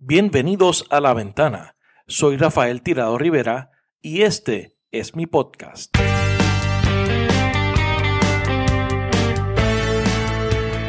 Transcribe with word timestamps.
Bienvenidos 0.00 0.86
a 0.90 1.00
La 1.00 1.12
Ventana. 1.12 1.74
Soy 2.06 2.36
Rafael 2.36 2.82
Tirado 2.82 3.18
Rivera 3.18 3.72
y 4.00 4.22
este 4.22 4.76
es 4.92 5.16
mi 5.16 5.26
podcast. 5.26 5.92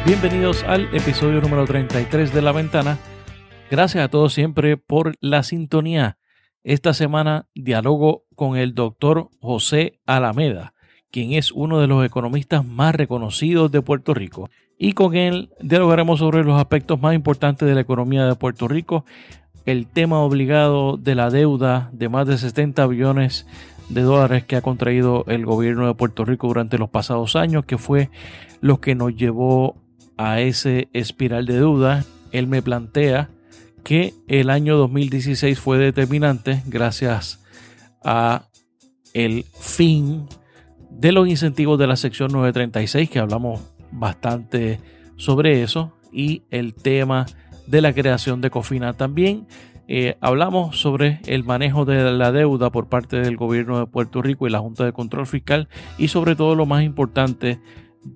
Bienvenidos 0.06 0.62
al 0.62 0.94
episodio 0.94 1.40
número 1.40 1.64
33 1.64 2.32
de 2.32 2.40
La 2.40 2.52
Ventana. 2.52 3.00
Gracias 3.68 4.04
a 4.04 4.08
todos 4.08 4.32
siempre 4.32 4.76
por 4.76 5.16
la 5.20 5.42
sintonía. 5.42 6.18
Esta 6.62 6.94
semana 6.94 7.48
dialogo 7.52 8.26
con 8.36 8.56
el 8.56 8.74
doctor 8.74 9.30
José 9.40 9.98
Alameda, 10.06 10.72
quien 11.10 11.32
es 11.32 11.50
uno 11.50 11.80
de 11.80 11.88
los 11.88 12.06
economistas 12.06 12.64
más 12.64 12.94
reconocidos 12.94 13.72
de 13.72 13.82
Puerto 13.82 14.14
Rico 14.14 14.50
y 14.82 14.94
con 14.94 15.14
él 15.14 15.50
dialogaremos 15.60 16.20
sobre 16.20 16.42
los 16.42 16.58
aspectos 16.58 16.98
más 16.98 17.14
importantes 17.14 17.68
de 17.68 17.74
la 17.74 17.82
economía 17.82 18.24
de 18.24 18.34
Puerto 18.34 18.66
Rico, 18.66 19.04
el 19.66 19.86
tema 19.86 20.20
obligado 20.20 20.96
de 20.96 21.14
la 21.14 21.28
deuda 21.28 21.90
de 21.92 22.08
más 22.08 22.26
de 22.26 22.38
70 22.38 22.86
billones 22.86 23.46
de 23.90 24.00
dólares 24.00 24.44
que 24.44 24.56
ha 24.56 24.62
contraído 24.62 25.26
el 25.28 25.44
gobierno 25.44 25.86
de 25.86 25.92
Puerto 25.92 26.24
Rico 26.24 26.46
durante 26.46 26.78
los 26.78 26.88
pasados 26.88 27.36
años, 27.36 27.66
que 27.66 27.76
fue 27.76 28.08
lo 28.62 28.80
que 28.80 28.94
nos 28.94 29.14
llevó 29.14 29.76
a 30.16 30.40
ese 30.40 30.88
espiral 30.94 31.44
de 31.44 31.56
deuda. 31.56 32.06
Él 32.32 32.46
me 32.46 32.62
plantea 32.62 33.28
que 33.84 34.14
el 34.28 34.48
año 34.48 34.78
2016 34.78 35.60
fue 35.60 35.76
determinante 35.76 36.62
gracias 36.64 37.44
a 38.02 38.44
el 39.12 39.44
fin 39.58 40.26
de 40.88 41.12
los 41.12 41.28
incentivos 41.28 41.78
de 41.78 41.86
la 41.86 41.96
sección 41.96 42.32
936 42.32 43.10
que 43.10 43.18
hablamos 43.18 43.60
bastante 43.92 44.80
sobre 45.16 45.62
eso 45.62 45.96
y 46.12 46.42
el 46.50 46.74
tema 46.74 47.26
de 47.66 47.80
la 47.80 47.92
creación 47.92 48.40
de 48.40 48.50
Cofina 48.50 48.94
también. 48.94 49.46
Eh, 49.92 50.16
hablamos 50.20 50.80
sobre 50.80 51.20
el 51.26 51.42
manejo 51.42 51.84
de 51.84 52.12
la 52.12 52.30
deuda 52.30 52.70
por 52.70 52.88
parte 52.88 53.20
del 53.20 53.36
gobierno 53.36 53.80
de 53.80 53.86
Puerto 53.86 54.22
Rico 54.22 54.46
y 54.46 54.50
la 54.50 54.60
Junta 54.60 54.84
de 54.84 54.92
Control 54.92 55.26
Fiscal 55.26 55.68
y 55.98 56.08
sobre 56.08 56.36
todo 56.36 56.54
lo 56.54 56.64
más 56.64 56.84
importante, 56.84 57.60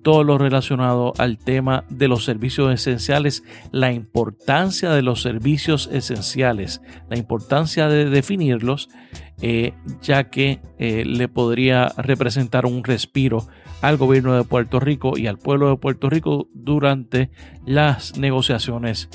todo 0.01 0.23
lo 0.23 0.37
relacionado 0.37 1.11
al 1.17 1.37
tema 1.37 1.83
de 1.89 2.07
los 2.07 2.23
servicios 2.23 2.73
esenciales, 2.73 3.43
la 3.71 3.91
importancia 3.91 4.91
de 4.91 5.01
los 5.01 5.21
servicios 5.21 5.89
esenciales, 5.91 6.81
la 7.09 7.17
importancia 7.17 7.89
de 7.89 8.09
definirlos, 8.09 8.89
eh, 9.41 9.73
ya 10.01 10.29
que 10.29 10.61
eh, 10.79 11.03
le 11.05 11.27
podría 11.27 11.89
representar 11.97 12.65
un 12.65 12.85
respiro 12.85 13.47
al 13.85 13.97
gobierno 13.97 14.33
de 14.33 14.43
Puerto 14.43 14.79
Rico 14.79 15.15
y 15.15 15.27
al 15.27 15.37
pueblo 15.37 15.69
de 15.69 15.77
Puerto 15.77 16.09
Rico 16.09 16.47
durante 16.53 17.29
las 17.67 18.17
negociaciones 18.17 19.09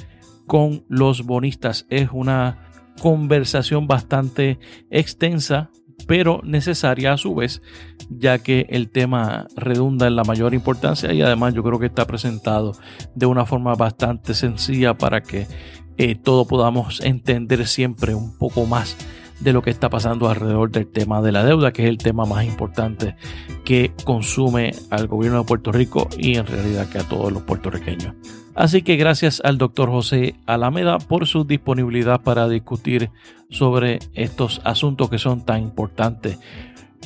con 0.46 0.84
los 0.88 1.27
bonistas. 1.27 1.86
Es 1.90 2.10
una 2.12 2.70
conversación 3.00 3.88
bastante 3.88 4.60
extensa, 4.88 5.70
pero 6.06 6.40
necesaria 6.44 7.12
a 7.12 7.16
su 7.16 7.34
vez, 7.34 7.62
ya 8.10 8.38
que 8.38 8.66
el 8.70 8.90
tema 8.90 9.48
redunda 9.56 10.06
en 10.06 10.14
la 10.14 10.22
mayor 10.22 10.54
importancia 10.54 11.12
y 11.12 11.20
además 11.20 11.52
yo 11.52 11.64
creo 11.64 11.80
que 11.80 11.86
está 11.86 12.06
presentado 12.06 12.72
de 13.16 13.27
una 13.27 13.46
forma 13.46 13.74
bastante 13.74 14.34
sencilla 14.34 14.94
para 14.94 15.20
que 15.20 15.48
eh, 15.96 16.14
todo 16.14 16.46
podamos 16.46 17.00
entender 17.00 17.66
siempre 17.66 18.14
un 18.14 18.38
poco 18.38 18.66
más 18.66 18.96
de 19.41 19.52
lo 19.52 19.62
que 19.62 19.70
está 19.70 19.88
pasando 19.88 20.28
alrededor 20.28 20.70
del 20.70 20.86
tema 20.86 21.22
de 21.22 21.33
la 21.33 21.44
deuda, 21.44 21.72
que 21.72 21.83
es 21.83 21.88
el 21.88 21.98
tema 21.98 22.27
más 22.27 22.44
importante 22.44 23.16
que 23.64 23.92
consume 24.05 24.72
al 24.91 25.06
gobierno 25.06 25.38
de 25.41 25.44
Puerto 25.44 25.72
Rico 25.72 26.08
y 26.16 26.36
en 26.36 26.46
realidad 26.46 26.88
que 26.88 26.98
a 26.98 27.08
todos 27.08 27.33
los 27.33 27.42
puertorriqueños. 27.42 28.14
Así 28.55 28.83
que 28.83 28.96
gracias 28.96 29.41
al 29.44 29.58
doctor 29.58 29.91
José 29.91 30.34
Alameda 30.46 30.98
por 30.98 31.27
su 31.27 31.44
disponibilidad 31.44 32.20
para 32.20 32.48
discutir 32.48 33.11
sobre 33.48 34.00
estos 34.14 34.61
asuntos 34.64 35.08
que 35.08 35.18
son 35.18 35.44
tan 35.44 35.62
importantes 35.62 36.38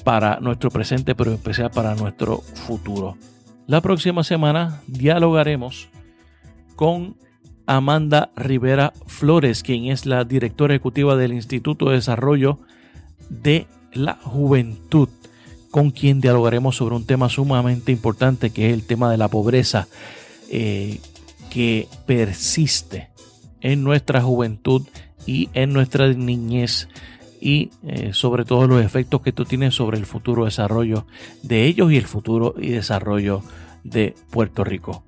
para 0.02 0.40
nuestro 0.40 0.70
presente, 0.70 1.14
pero 1.14 1.30
en 1.30 1.36
especial 1.36 1.70
para 1.70 1.94
nuestro 1.94 2.38
futuro. 2.38 3.16
La 3.66 3.80
próxima 3.80 4.24
semana 4.24 4.80
dialogaremos 4.86 5.88
con 6.76 7.16
Amanda 7.66 8.30
Rivera 8.36 8.92
Flores, 9.06 9.62
quien 9.62 9.86
es 9.86 10.06
la 10.06 10.24
directora 10.24 10.74
ejecutiva 10.74 11.16
del 11.16 11.32
Instituto 11.32 11.88
de 11.88 11.96
Desarrollo 11.96 12.58
de 13.28 13.66
la 13.92 14.14
Juventud, 14.14 15.08
con 15.70 15.90
quien 15.90 16.20
dialogaremos 16.20 16.76
sobre 16.76 16.96
un 16.96 17.06
tema 17.06 17.28
sumamente 17.28 17.92
importante 17.92 18.50
que 18.50 18.68
es 18.68 18.74
el 18.74 18.84
tema 18.84 19.10
de 19.10 19.18
la 19.18 19.28
pobreza 19.28 19.88
eh, 20.50 21.00
que 21.50 21.88
persiste 22.06 23.08
en 23.60 23.82
nuestra 23.82 24.20
juventud 24.20 24.82
y 25.26 25.48
en 25.54 25.72
nuestra 25.72 26.08
niñez 26.12 26.88
y 27.40 27.70
eh, 27.86 28.10
sobre 28.12 28.44
todo 28.44 28.66
los 28.66 28.84
efectos 28.84 29.20
que 29.20 29.30
esto 29.30 29.44
tiene 29.44 29.70
sobre 29.70 29.98
el 29.98 30.06
futuro 30.06 30.44
desarrollo 30.44 31.06
de 31.42 31.66
ellos 31.66 31.92
y 31.92 31.96
el 31.96 32.06
futuro 32.06 32.54
y 32.58 32.70
desarrollo 32.70 33.42
de 33.84 34.14
Puerto 34.30 34.64
Rico. 34.64 35.04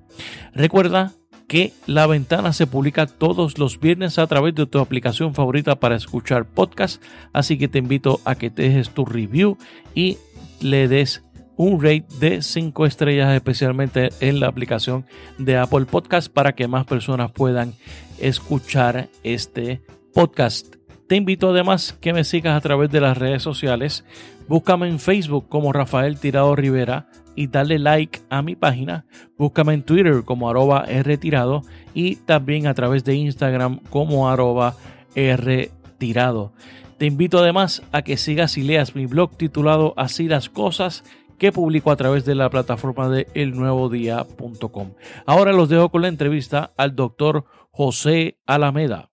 Recuerda 0.53 1.13
que 1.47 1.73
La 1.85 2.07
Ventana 2.07 2.53
se 2.53 2.67
publica 2.67 3.07
todos 3.07 3.57
los 3.57 3.79
viernes 3.79 4.19
a 4.19 4.27
través 4.27 4.53
de 4.55 4.65
tu 4.65 4.79
aplicación 4.79 5.33
favorita 5.33 5.79
para 5.79 5.95
escuchar 5.95 6.45
podcast. 6.45 7.01
Así 7.33 7.57
que 7.57 7.67
te 7.67 7.79
invito 7.79 8.19
a 8.25 8.35
que 8.35 8.49
te 8.49 8.63
dejes 8.63 8.89
tu 8.89 9.05
review 9.05 9.57
y 9.95 10.17
le 10.59 10.87
des 10.87 11.23
un 11.55 11.81
rate 11.81 12.05
de 12.19 12.41
5 12.41 12.85
estrellas, 12.85 13.33
especialmente 13.33 14.09
en 14.19 14.39
la 14.39 14.47
aplicación 14.47 15.05
de 15.37 15.57
Apple 15.57 15.85
Podcast, 15.85 16.31
para 16.31 16.53
que 16.53 16.67
más 16.67 16.85
personas 16.85 17.31
puedan 17.31 17.73
escuchar 18.19 19.09
este 19.23 19.81
podcast. 20.13 20.76
Te 21.07 21.15
invito 21.15 21.51
además 21.51 21.97
que 22.01 22.11
me 22.11 22.25
sigas 22.25 22.57
a 22.57 22.61
través 22.61 22.91
de 22.91 22.99
las 22.99 23.17
redes 23.17 23.41
sociales. 23.41 24.03
Búscame 24.49 24.89
en 24.89 24.99
Facebook 24.99 25.47
como 25.47 25.71
Rafael 25.71 26.19
Tirado 26.19 26.53
Rivera 26.55 27.07
y 27.33 27.47
dale 27.47 27.79
like 27.79 28.19
a 28.29 28.41
mi 28.41 28.57
página. 28.57 29.05
Búscame 29.37 29.73
en 29.73 29.83
Twitter 29.83 30.23
como 30.25 30.49
arroba 30.49 30.85
rtirado 30.85 31.61
y 31.93 32.17
también 32.17 32.67
a 32.67 32.73
través 32.73 33.05
de 33.05 33.15
Instagram 33.15 33.79
como 33.89 34.29
arroba 34.29 34.75
rtirado. 35.15 36.51
Te 36.97 37.05
invito 37.05 37.37
además 37.37 37.83
a 37.91 38.01
que 38.01 38.17
sigas 38.17 38.57
y 38.57 38.63
leas 38.63 38.95
mi 38.95 39.05
blog 39.05 39.37
titulado 39.37 39.93
Así 39.95 40.27
las 40.27 40.49
cosas 40.49 41.05
que 41.37 41.51
publico 41.51 41.91
a 41.91 41.95
través 41.95 42.25
de 42.25 42.35
la 42.35 42.49
plataforma 42.49 43.07
de 43.07 43.27
elnuevodía.com. 43.33 44.91
Ahora 45.25 45.53
los 45.53 45.69
dejo 45.69 45.89
con 45.89 46.01
la 46.01 46.07
entrevista 46.07 46.73
al 46.75 46.95
doctor 46.95 47.45
José 47.71 48.39
Alameda. 48.45 49.11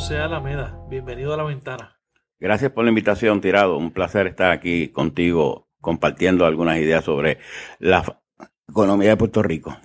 José 0.00 0.16
Alameda, 0.16 0.82
bienvenido 0.88 1.34
a 1.34 1.36
la 1.36 1.42
ventana. 1.42 2.00
Gracias 2.38 2.72
por 2.72 2.84
la 2.84 2.88
invitación, 2.88 3.42
Tirado. 3.42 3.76
Un 3.76 3.92
placer 3.92 4.26
estar 4.26 4.50
aquí 4.50 4.88
contigo 4.88 5.68
compartiendo 5.78 6.46
algunas 6.46 6.78
ideas 6.78 7.04
sobre 7.04 7.36
la 7.80 8.22
economía 8.66 9.10
de 9.10 9.16
Puerto 9.18 9.42
Rico. 9.42 9.76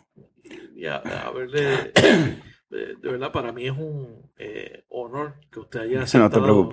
Ya, 0.74 1.00
a 1.00 1.32
ver, 1.32 1.50
de, 1.50 2.96
verdad, 3.04 3.34
para 3.34 3.52
mí 3.52 3.68
es 3.68 3.74
un 3.74 4.32
eh, 4.38 4.86
honor 4.88 5.34
que 5.52 5.60
usted 5.60 5.82
haya 5.82 6.02
aceptado 6.04 6.70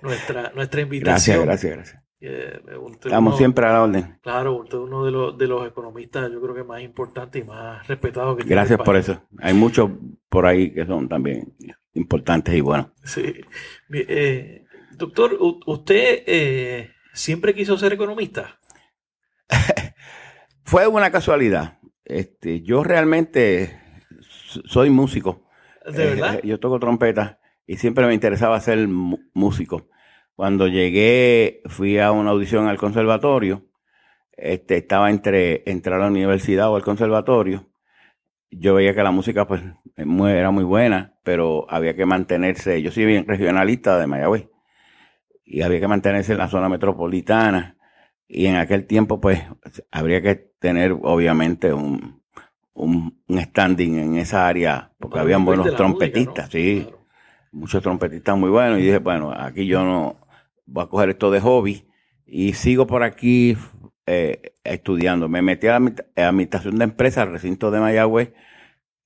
Nuestra, 0.00 0.52
nuestra 0.54 0.80
invitación. 0.80 1.44
Gracias, 1.44 1.74
gracias, 1.74 2.00
gracias. 2.20 3.00
Estamos 3.04 3.36
siempre 3.36 3.66
a 3.66 3.72
la 3.72 3.82
orden. 3.82 4.20
Claro, 4.22 4.54
usted 4.54 4.78
es 4.78 4.84
uno 4.84 5.04
de 5.04 5.10
los, 5.10 5.36
de 5.36 5.48
los 5.48 5.66
economistas, 5.66 6.30
yo 6.30 6.40
creo 6.40 6.54
que 6.54 6.62
más 6.62 6.80
importantes 6.80 7.42
y 7.42 7.44
más 7.44 7.84
respetados 7.88 8.36
que 8.36 8.44
Gracias 8.44 8.78
por 8.78 8.94
eso. 8.94 9.20
Hay 9.40 9.52
muchos 9.52 9.90
por 10.28 10.46
ahí 10.46 10.72
que 10.72 10.86
son 10.86 11.08
también 11.08 11.56
importantes 11.94 12.54
y 12.54 12.60
buenos. 12.60 12.88
Sí. 13.04 13.34
Eh, 13.92 14.64
Doctor, 14.96 15.36
¿usted 15.66 16.22
eh, 16.26 16.90
siempre 17.12 17.54
quiso 17.54 17.76
ser 17.76 17.92
economista? 17.92 18.60
Fue 20.64 20.86
una 20.86 21.10
casualidad. 21.10 21.78
Este, 22.04 22.62
yo 22.62 22.84
realmente 22.84 23.80
soy 24.66 24.90
músico. 24.90 25.48
¿De 25.84 26.06
verdad? 26.06 26.36
Eh, 26.36 26.40
yo 26.44 26.60
toco 26.60 26.78
trompeta 26.78 27.40
y 27.66 27.76
siempre 27.76 28.06
me 28.06 28.14
interesaba 28.14 28.60
ser 28.60 28.86
músico. 28.88 29.88
Cuando 30.34 30.68
llegué, 30.68 31.62
fui 31.66 31.98
a 31.98 32.12
una 32.12 32.30
audición 32.30 32.66
al 32.68 32.78
conservatorio. 32.78 33.66
Este, 34.36 34.76
estaba 34.78 35.10
entre 35.10 35.62
entrar 35.70 36.00
a 36.00 36.04
la 36.04 36.10
universidad 36.10 36.70
o 36.70 36.76
al 36.76 36.82
conservatorio. 36.82 37.68
Yo 38.58 38.74
veía 38.74 38.94
que 38.94 39.02
la 39.02 39.10
música 39.10 39.46
pues 39.46 39.62
era 39.96 40.50
muy 40.50 40.64
buena, 40.64 41.14
pero 41.22 41.66
había 41.68 41.94
que 41.94 42.06
mantenerse. 42.06 42.82
Yo 42.82 42.90
soy 42.90 43.04
bien 43.04 43.26
regionalista 43.26 43.98
de 43.98 44.06
Mayagüez 44.06 44.48
y 45.44 45.62
había 45.62 45.80
que 45.80 45.88
mantenerse 45.88 46.32
en 46.32 46.38
la 46.38 46.48
zona 46.48 46.68
metropolitana. 46.68 47.76
Y 48.26 48.46
en 48.46 48.56
aquel 48.56 48.86
tiempo, 48.86 49.20
pues, 49.20 49.42
habría 49.90 50.22
que 50.22 50.34
tener, 50.58 50.92
obviamente, 51.02 51.72
un, 51.72 52.22
un, 52.72 53.22
standing 53.30 53.98
en 53.98 54.16
esa 54.16 54.48
área, 54.48 54.92
porque 54.98 55.18
habían 55.18 55.44
buenos 55.44 55.74
trompetistas, 55.76 56.50
sí, 56.50 56.88
muchos 57.52 57.82
trompetistas 57.82 58.36
muy 58.36 58.50
buenos. 58.50 58.78
Y 58.78 58.82
dije, 58.82 58.98
bueno, 58.98 59.32
aquí 59.32 59.66
yo 59.66 59.84
no 59.84 60.16
voy 60.66 60.84
a 60.84 60.88
coger 60.88 61.10
esto 61.10 61.30
de 61.30 61.40
hobby 61.40 61.86
y 62.26 62.54
sigo 62.54 62.86
por 62.86 63.02
aquí 63.02 63.56
eh, 64.06 64.52
estudiando. 64.64 65.28
Me 65.28 65.40
metí 65.40 65.66
a 65.66 65.78
la 65.78 66.28
administración 66.28 66.76
de 66.78 66.84
empresas, 66.84 67.28
recinto 67.28 67.70
de 67.70 67.80
Mayagüez, 67.80 68.34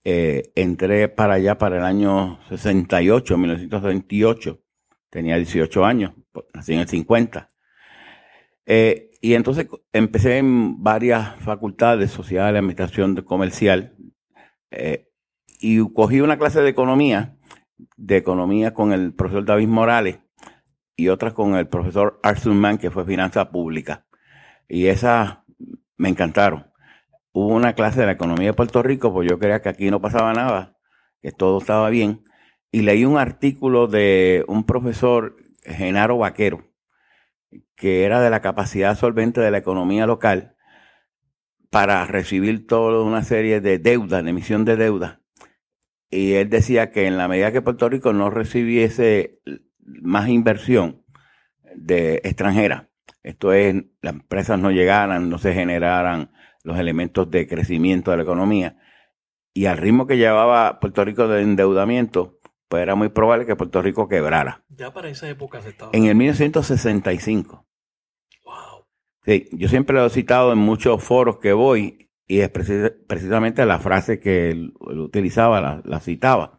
eh, 0.05 0.50
entré 0.56 1.09
para 1.09 1.35
allá 1.35 1.56
para 1.56 1.79
el 1.79 1.85
año 1.85 2.41
68, 2.49 3.39
1928. 3.39 4.61
Tenía 5.11 5.37
18 5.37 5.85
años, 5.85 6.15
nací 6.53 6.75
en 6.75 6.81
el 6.81 6.89
50. 6.89 7.49
Eh, 8.67 9.11
y 9.21 9.35
entonces 9.35 9.69
empecé 9.93 10.39
en 10.39 10.83
varias 10.83 11.37
facultades, 11.37 12.11
sociales, 12.11 12.59
administración 12.59 13.15
comercial, 13.23 13.94
y 15.61 15.79
cogí 15.93 16.21
una 16.21 16.39
clase 16.39 16.61
de 16.61 16.69
economía, 16.69 17.37
de 17.97 18.17
economía 18.17 18.75
con 18.75 18.93
el 18.93 19.15
profesor 19.15 19.44
David 19.44 19.69
Morales 19.69 20.19
y 20.97 21.09
otras 21.09 21.33
con 21.33 21.55
el 21.55 21.69
profesor 21.69 22.21
Arthur 22.23 22.55
Mann, 22.55 22.79
que 22.79 22.91
fue 22.91 23.05
finanza 23.05 23.51
pública. 23.51 24.07
Y 24.69 24.87
esas 24.87 25.38
me 25.97 26.09
encantaron 26.09 26.69
hubo 27.38 27.55
una 27.55 27.75
clase 27.75 28.00
de 28.00 28.06
la 28.06 28.12
economía 28.12 28.49
de 28.49 28.55
Puerto 28.55 28.82
Rico, 28.82 29.12
pues 29.12 29.29
yo 29.29 29.38
creía 29.38 29.62
que 29.62 29.69
aquí 29.69 29.91
no 29.91 30.00
pasaba 30.00 30.32
nada, 30.32 30.76
que 31.23 31.31
todo 31.31 31.59
estaba 31.59 31.88
bien, 31.88 32.25
y 32.73 32.82
leí 32.82 33.05
un 33.05 33.17
artículo 33.19 33.87
de 33.87 34.44
un 34.49 34.65
profesor, 34.65 35.37
Genaro 35.62 36.19
Vaquero, 36.19 36.65
que 37.76 38.05
era 38.05 38.20
de 38.20 38.31
la 38.31 38.41
capacidad 38.41 38.97
solvente 38.97 39.41
de 39.41 39.50
la 39.50 39.59
economía 39.59 40.06
local 40.06 40.56
para 41.70 42.05
recibir 42.06 42.67
toda 42.67 43.05
una 43.05 43.23
serie 43.23 43.61
de 43.61 43.79
deuda, 43.79 44.23
de 44.23 44.31
emisión 44.31 44.65
de 44.65 44.76
deuda. 44.76 45.20
Y 46.11 46.32
él 46.32 46.49
decía 46.49 46.91
que 46.91 47.06
en 47.06 47.19
la 47.19 47.29
medida 47.29 47.53
que 47.53 47.62
Puerto 47.62 47.88
Rico 47.88 48.12
no 48.12 48.31
recibiese 48.31 49.41
más 49.85 50.29
inversión 50.29 51.05
de 51.76 52.17
extranjera, 52.25 52.88
esto 53.22 53.52
es, 53.52 53.75
las 54.00 54.14
empresas 54.14 54.58
no 54.58 54.70
llegaran, 54.70 55.28
no 55.28 55.38
se 55.38 55.55
generaran 55.55 56.32
los 56.62 56.78
elementos 56.78 57.31
de 57.31 57.46
crecimiento 57.46 58.10
de 58.10 58.19
la 58.19 58.22
economía. 58.22 58.76
Y 59.55 59.66
al 59.66 59.78
ritmo 59.78 60.06
que 60.06 60.16
llevaba 60.16 60.81
Puerto 60.81 61.05
Rico 61.05 61.26
de 61.28 61.43
endeudamiento, 61.43 62.38
pues 62.69 62.82
era 62.82 62.94
muy 62.94 63.08
probable 63.08 63.46
que 63.46 63.56
Puerto 63.56 63.82
Rico 63.82 64.08
quebrara. 64.08 64.62
Ya 64.69 64.93
para 64.93 65.08
esa 65.08 65.28
época 65.28 65.60
se 65.62 65.70
estaba. 65.70 65.90
En 65.94 66.05
el 66.05 66.14
1965. 66.14 67.66
Wow. 68.44 68.87
Sí, 69.25 69.49
yo 69.52 69.69
siempre 69.69 69.96
lo 69.96 70.06
he 70.06 70.10
citado 70.10 70.52
en 70.52 70.58
muchos 70.58 71.02
foros 71.02 71.38
que 71.38 71.52
voy 71.52 72.08
y 72.26 72.40
es 72.40 72.50
precisamente 72.50 73.64
la 73.64 73.78
frase 73.78 74.20
que 74.20 74.50
él, 74.50 74.75
utilizaba, 74.78 75.82
la, 75.82 76.00
citaba. 76.00 76.58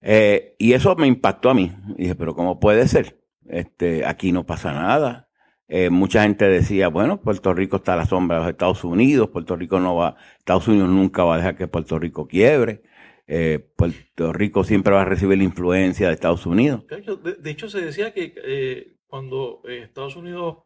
Eh, 0.00 0.54
y 0.58 0.74
eso 0.74 0.94
me 0.94 1.08
impactó 1.08 1.50
a 1.50 1.54
mí. 1.54 1.72
Y 1.96 2.02
dije, 2.02 2.14
pero 2.14 2.36
¿cómo 2.36 2.60
puede 2.60 2.86
ser? 2.86 3.17
Este, 3.48 4.04
aquí 4.04 4.32
no 4.32 4.46
pasa 4.46 4.72
nada. 4.72 5.28
Eh, 5.68 5.90
mucha 5.90 6.22
gente 6.22 6.48
decía, 6.48 6.88
bueno, 6.88 7.20
Puerto 7.20 7.52
Rico 7.52 7.76
está 7.76 7.92
a 7.92 7.96
la 7.96 8.06
sombra 8.06 8.38
de 8.38 8.42
los 8.44 8.50
Estados 8.50 8.84
Unidos, 8.84 9.28
Puerto 9.28 9.54
Rico 9.54 9.78
no 9.78 9.96
va, 9.96 10.16
Estados 10.38 10.66
Unidos 10.66 10.88
nunca 10.88 11.24
va 11.24 11.34
a 11.34 11.36
dejar 11.38 11.56
que 11.56 11.68
Puerto 11.68 11.98
Rico 11.98 12.26
quiebre, 12.26 12.82
eh, 13.26 13.58
Puerto 13.76 14.32
Rico 14.32 14.64
siempre 14.64 14.94
va 14.94 15.02
a 15.02 15.04
recibir 15.04 15.36
la 15.36 15.44
influencia 15.44 16.08
de 16.08 16.14
Estados 16.14 16.46
Unidos. 16.46 16.86
De, 16.86 17.50
hecho, 17.50 17.68
se 17.68 17.82
decía 17.82 18.14
que 18.14 18.32
eh, 18.42 18.96
cuando 19.06 19.60
Estados 19.64 20.16
Unidos 20.16 20.60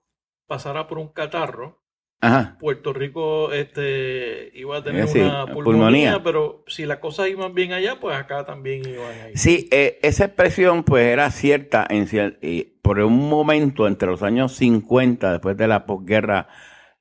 pasara 0.47 0.87
por 0.87 0.99
un 0.99 1.09
catarro, 1.09 1.82
Puerto 2.61 2.93
Rico 2.93 3.53
este, 3.53 4.53
iba 4.55 4.77
a 4.77 4.85
tener 4.85 5.09
una 5.17 5.47
pulmonía, 5.47 6.23
pero 6.23 6.63
si 6.69 6.87
las 6.87 6.99
cosas 6.99 7.29
iban 7.29 7.53
bien 7.53 7.73
allá, 7.73 7.99
pues 7.99 8.17
acá 8.17 8.45
también 8.45 8.89
iban 8.89 9.11
a 9.11 9.31
ir. 9.31 9.39
Sí, 9.39 9.69
eh, 9.73 9.99
esa 10.03 10.27
expresión 10.27 10.85
pues 10.85 11.05
era 11.07 11.29
cierta 11.33 11.85
en, 11.89 12.07
por 12.81 13.01
un 13.01 13.29
momento 13.29 13.89
entre 13.89 14.09
los 14.09 14.23
años 14.23 14.53
50, 14.53 15.33
después 15.33 15.57
de 15.57 15.67
la 15.67 15.85
posguerra 15.85 16.47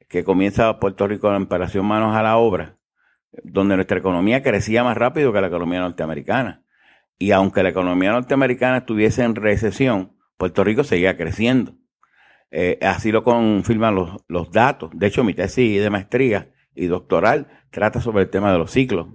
que 0.07 0.23
comienza 0.23 0.79
Puerto 0.79 1.07
Rico 1.07 1.29
en 1.29 1.43
operación 1.43 1.85
manos 1.85 2.15
a 2.15 2.23
la 2.23 2.37
obra, 2.37 2.77
donde 3.43 3.75
nuestra 3.75 3.99
economía 3.99 4.41
crecía 4.41 4.83
más 4.83 4.97
rápido 4.97 5.31
que 5.31 5.41
la 5.41 5.47
economía 5.47 5.81
norteamericana. 5.81 6.63
Y 7.19 7.31
aunque 7.31 7.61
la 7.61 7.69
economía 7.69 8.11
norteamericana 8.11 8.77
estuviese 8.77 9.23
en 9.23 9.35
recesión, 9.35 10.17
Puerto 10.37 10.63
Rico 10.63 10.83
seguía 10.83 11.15
creciendo. 11.15 11.75
Eh, 12.51 12.77
así 12.81 13.11
lo 13.11 13.23
confirman 13.23 13.95
los, 13.95 14.11
los 14.27 14.51
datos. 14.51 14.91
De 14.93 15.07
hecho, 15.07 15.23
mi 15.23 15.33
tesis 15.33 15.81
de 15.81 15.89
maestría 15.89 16.51
y 16.75 16.85
doctoral 16.87 17.47
trata 17.69 18.01
sobre 18.01 18.23
el 18.23 18.29
tema 18.29 18.51
de 18.51 18.57
los 18.57 18.71
ciclos, 18.71 19.07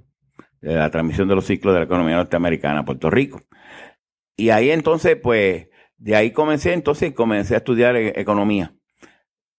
de 0.60 0.74
la 0.74 0.90
transmisión 0.90 1.28
de 1.28 1.34
los 1.34 1.44
ciclos 1.44 1.74
de 1.74 1.80
la 1.80 1.84
economía 1.84 2.16
norteamericana 2.16 2.80
a 2.80 2.84
Puerto 2.84 3.10
Rico. 3.10 3.40
Y 4.36 4.50
ahí 4.50 4.70
entonces, 4.70 5.16
pues, 5.16 5.68
de 5.98 6.16
ahí 6.16 6.30
comencé, 6.30 6.72
entonces 6.72 7.12
comencé 7.12 7.54
a 7.54 7.58
estudiar 7.58 7.96
e, 7.96 8.20
economía. 8.20 8.74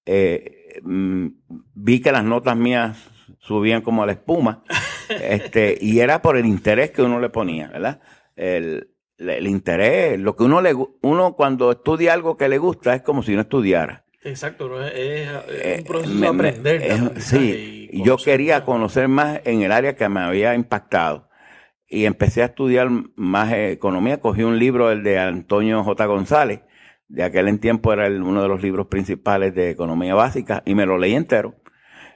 Eh, 0.06 0.79
mm, 0.83 1.27
vi 1.75 2.00
que 2.01 2.12
las 2.12 2.24
notas 2.24 2.57
mías 2.57 2.97
subían 3.39 3.81
como 3.81 4.03
a 4.03 4.06
la 4.07 4.13
espuma, 4.13 4.63
este, 5.09 5.77
y 5.79 6.00
era 6.00 6.21
por 6.21 6.38
el 6.38 6.45
interés 6.45 6.91
que 6.91 7.03
uno 7.03 7.19
le 7.19 7.29
ponía, 7.29 7.68
¿verdad? 7.68 8.01
El, 8.35 8.91
el 9.18 9.48
interés, 9.48 10.19
lo 10.19 10.36
que 10.36 10.44
uno 10.44 10.62
le 10.62 10.75
uno 11.02 11.34
cuando 11.34 11.72
estudia 11.72 12.14
algo 12.14 12.38
que 12.38 12.50
le 12.50 12.58
gusta 12.58 12.94
es 12.94 13.02
como 13.02 13.24
si 13.24 13.36
no 13.36 13.42
estudiara. 13.42 14.06
Exacto, 14.24 14.84
es, 14.84 15.30
un 15.80 15.84
proceso 15.86 16.19
de 16.19 16.28
aprender. 16.28 17.22
sí, 17.22 17.90
yo 17.94 18.18
quería 18.18 18.66
conocer 18.66 19.08
más 19.08 19.42
en 19.46 19.62
el 19.62 19.72
área 19.72 19.96
que 19.96 20.10
me 20.10 20.19
había 20.19 20.54
impactado 20.54 21.30
y 21.88 22.06
empecé 22.06 22.42
a 22.42 22.48
estudiar 22.48 22.90
más 23.16 23.54
economía. 23.54 24.19
Cogí 24.19 24.44
un 24.44 24.60
libro, 24.60 24.92
el 24.92 25.04
de 25.04 25.20
Antonio 25.20 25.84
J. 25.84 26.06
González, 26.06 26.62
de 27.08 27.24
aquel 27.24 27.48
en 27.48 27.60
tiempo 27.60 27.94
era 27.94 28.08
uno 28.08 28.42
de 28.42 28.48
los 28.50 28.62
libros 28.62 28.88
principales 28.88 29.56
de 29.56 29.70
economía 29.70 30.13
básica 30.13 30.62
y 30.66 30.75
me 30.75 30.86
lo 30.86 30.98
leí 30.98 31.16
entero. 31.16 31.56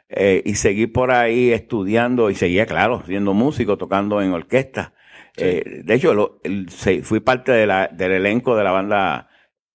Eh, 0.10 0.42
y 0.46 0.56
seguí 0.56 0.88
por 0.88 1.12
ahí 1.12 1.54
estudiando 1.54 2.30
y 2.30 2.36
seguía, 2.36 2.66
claro, 2.66 3.02
siendo 3.06 3.34
músico, 3.34 3.78
tocando 3.78 4.22
en 4.22 4.34
orquesta 4.34 4.94
eh, 5.38 5.82
de 5.84 5.94
hecho, 5.94 6.40
fui 7.04 7.20
parte 7.20 7.52
de 7.52 7.66
la, 7.68 7.88
del 7.88 8.12
elenco 8.12 8.56
de 8.56 8.64
la 8.64 8.72
banda 8.72 9.30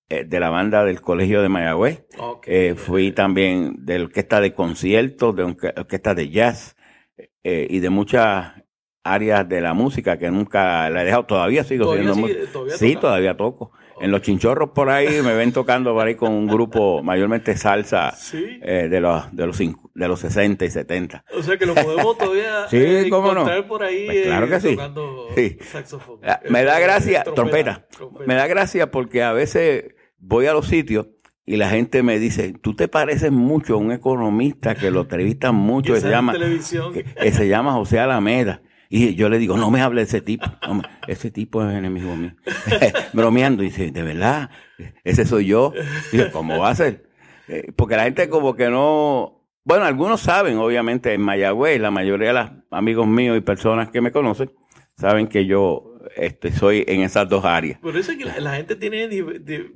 eh, 0.08 0.24
de 0.24 0.40
la 0.40 0.50
banda 0.50 0.84
del 0.84 1.00
Colegio 1.00 1.42
de 1.42 1.48
Mayagüez. 1.48 2.04
Eh, 2.46 2.74
fui 2.76 3.12
también 3.12 3.74
de 3.84 4.02
orquesta 4.02 4.40
de 4.40 4.54
conciertos, 4.54 5.34
de 5.34 5.42
orquesta 5.44 6.14
de 6.14 6.30
jazz 6.30 6.76
y 7.42 7.78
de 7.78 7.90
muchas 7.90 8.52
áreas 9.04 9.48
de 9.48 9.60
la 9.60 9.72
música 9.72 10.18
que 10.18 10.30
nunca 10.30 10.90
la 10.90 11.02
he 11.02 11.04
dejado. 11.04 11.26
Todavía 11.26 11.64
sigo 11.64 11.94
siendo 11.94 12.14
Sí, 12.76 12.96
todavía 12.96 13.36
toco. 13.36 13.72
En 14.00 14.10
los 14.10 14.22
chinchorros 14.22 14.70
por 14.70 14.90
ahí 14.90 15.22
me 15.22 15.34
ven 15.34 15.52
tocando 15.52 15.94
por 15.94 16.06
ahí 16.06 16.14
con 16.14 16.32
un 16.32 16.46
grupo 16.46 17.02
mayormente 17.02 17.56
salsa 17.56 18.14
eh, 18.32 18.88
de, 18.90 19.00
los, 19.00 19.34
de, 19.34 19.46
los 19.46 19.58
de 19.58 20.08
los 20.08 20.20
60 20.20 20.64
y 20.64 20.70
70. 20.70 21.24
O 21.36 21.42
sea 21.42 21.56
que 21.56 21.66
lo 21.66 21.74
podemos 21.74 22.18
todavía 22.18 22.66
eh, 22.72 23.04
encontrar 23.06 23.66
por 23.66 23.82
ahí 23.82 24.06
pues 24.06 24.26
claro 24.26 24.48
que 24.48 24.60
sí. 24.60 24.76
sí. 25.34 25.58
saxofón. 25.64 26.20
Ah, 26.24 26.40
me 26.48 26.64
da 26.64 26.78
gracia, 26.78 27.24
trompeta, 27.24 27.86
Me 28.26 28.34
da 28.34 28.46
gracia 28.46 28.90
porque 28.90 29.22
a 29.22 29.32
veces 29.32 29.94
voy 30.18 30.46
a 30.46 30.52
los 30.52 30.66
sitios 30.66 31.06
y 31.48 31.56
la 31.56 31.70
gente 31.70 32.02
me 32.02 32.18
dice, 32.18 32.54
tú 32.60 32.74
te 32.74 32.88
pareces 32.88 33.30
mucho 33.30 33.74
a 33.74 33.76
un 33.76 33.92
economista 33.92 34.74
que 34.74 34.90
lo 34.90 35.02
entrevistan 35.02 35.54
mucho, 35.54 35.94
que 35.94 36.00
se, 36.00 36.10
llama, 36.10 36.34
que 36.34 37.32
se 37.32 37.48
llama 37.48 37.72
José 37.72 38.00
Alameda. 38.00 38.62
Y 38.88 39.14
yo 39.14 39.28
le 39.28 39.38
digo, 39.38 39.56
no 39.56 39.70
me 39.70 39.80
hable 39.80 40.02
de 40.02 40.06
ese 40.06 40.20
tipo. 40.20 40.46
ese 41.06 41.30
tipo 41.30 41.64
es 41.64 41.74
enemigo 41.74 42.14
mío. 42.16 42.32
Bromeando. 43.12 43.62
Y 43.62 43.66
dice, 43.66 43.90
¿de 43.90 44.02
verdad? 44.02 44.50
¿Ese 45.04 45.24
soy 45.24 45.46
yo? 45.46 45.72
Y 46.12 46.30
¿cómo 46.30 46.58
va 46.58 46.70
a 46.70 46.74
ser? 46.74 47.08
Eh, 47.48 47.72
porque 47.74 47.96
la 47.96 48.04
gente 48.04 48.28
como 48.28 48.54
que 48.54 48.68
no... 48.68 49.44
Bueno, 49.64 49.84
algunos 49.84 50.20
saben, 50.20 50.58
obviamente, 50.58 51.12
en 51.12 51.20
Mayagüez, 51.22 51.80
la 51.80 51.90
mayoría 51.90 52.28
de 52.28 52.34
los 52.34 52.50
amigos 52.70 53.06
míos 53.08 53.36
y 53.36 53.40
personas 53.40 53.90
que 53.90 54.00
me 54.00 54.12
conocen, 54.12 54.52
saben 54.96 55.26
que 55.26 55.44
yo 55.44 55.96
este, 56.14 56.52
soy 56.52 56.84
en 56.86 57.02
esas 57.02 57.28
dos 57.28 57.44
áreas. 57.44 57.80
Por 57.80 57.96
eso 57.96 58.12
es 58.12 58.18
que 58.18 58.40
la, 58.40 58.54
gente 58.54 58.76
tiene 58.76 59.08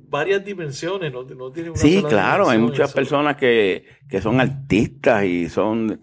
varias 0.08 0.44
dimensiones, 0.44 1.12
no, 1.12 1.24
tiene 1.24 1.70
una 1.70 1.78
Sí, 1.78 2.04
claro, 2.08 2.48
hay 2.48 2.58
muchas 2.58 2.92
personas 2.92 3.36
que, 3.36 3.84
que 4.08 4.20
son 4.20 4.40
artistas 4.40 5.24
y 5.24 5.48
son 5.48 6.00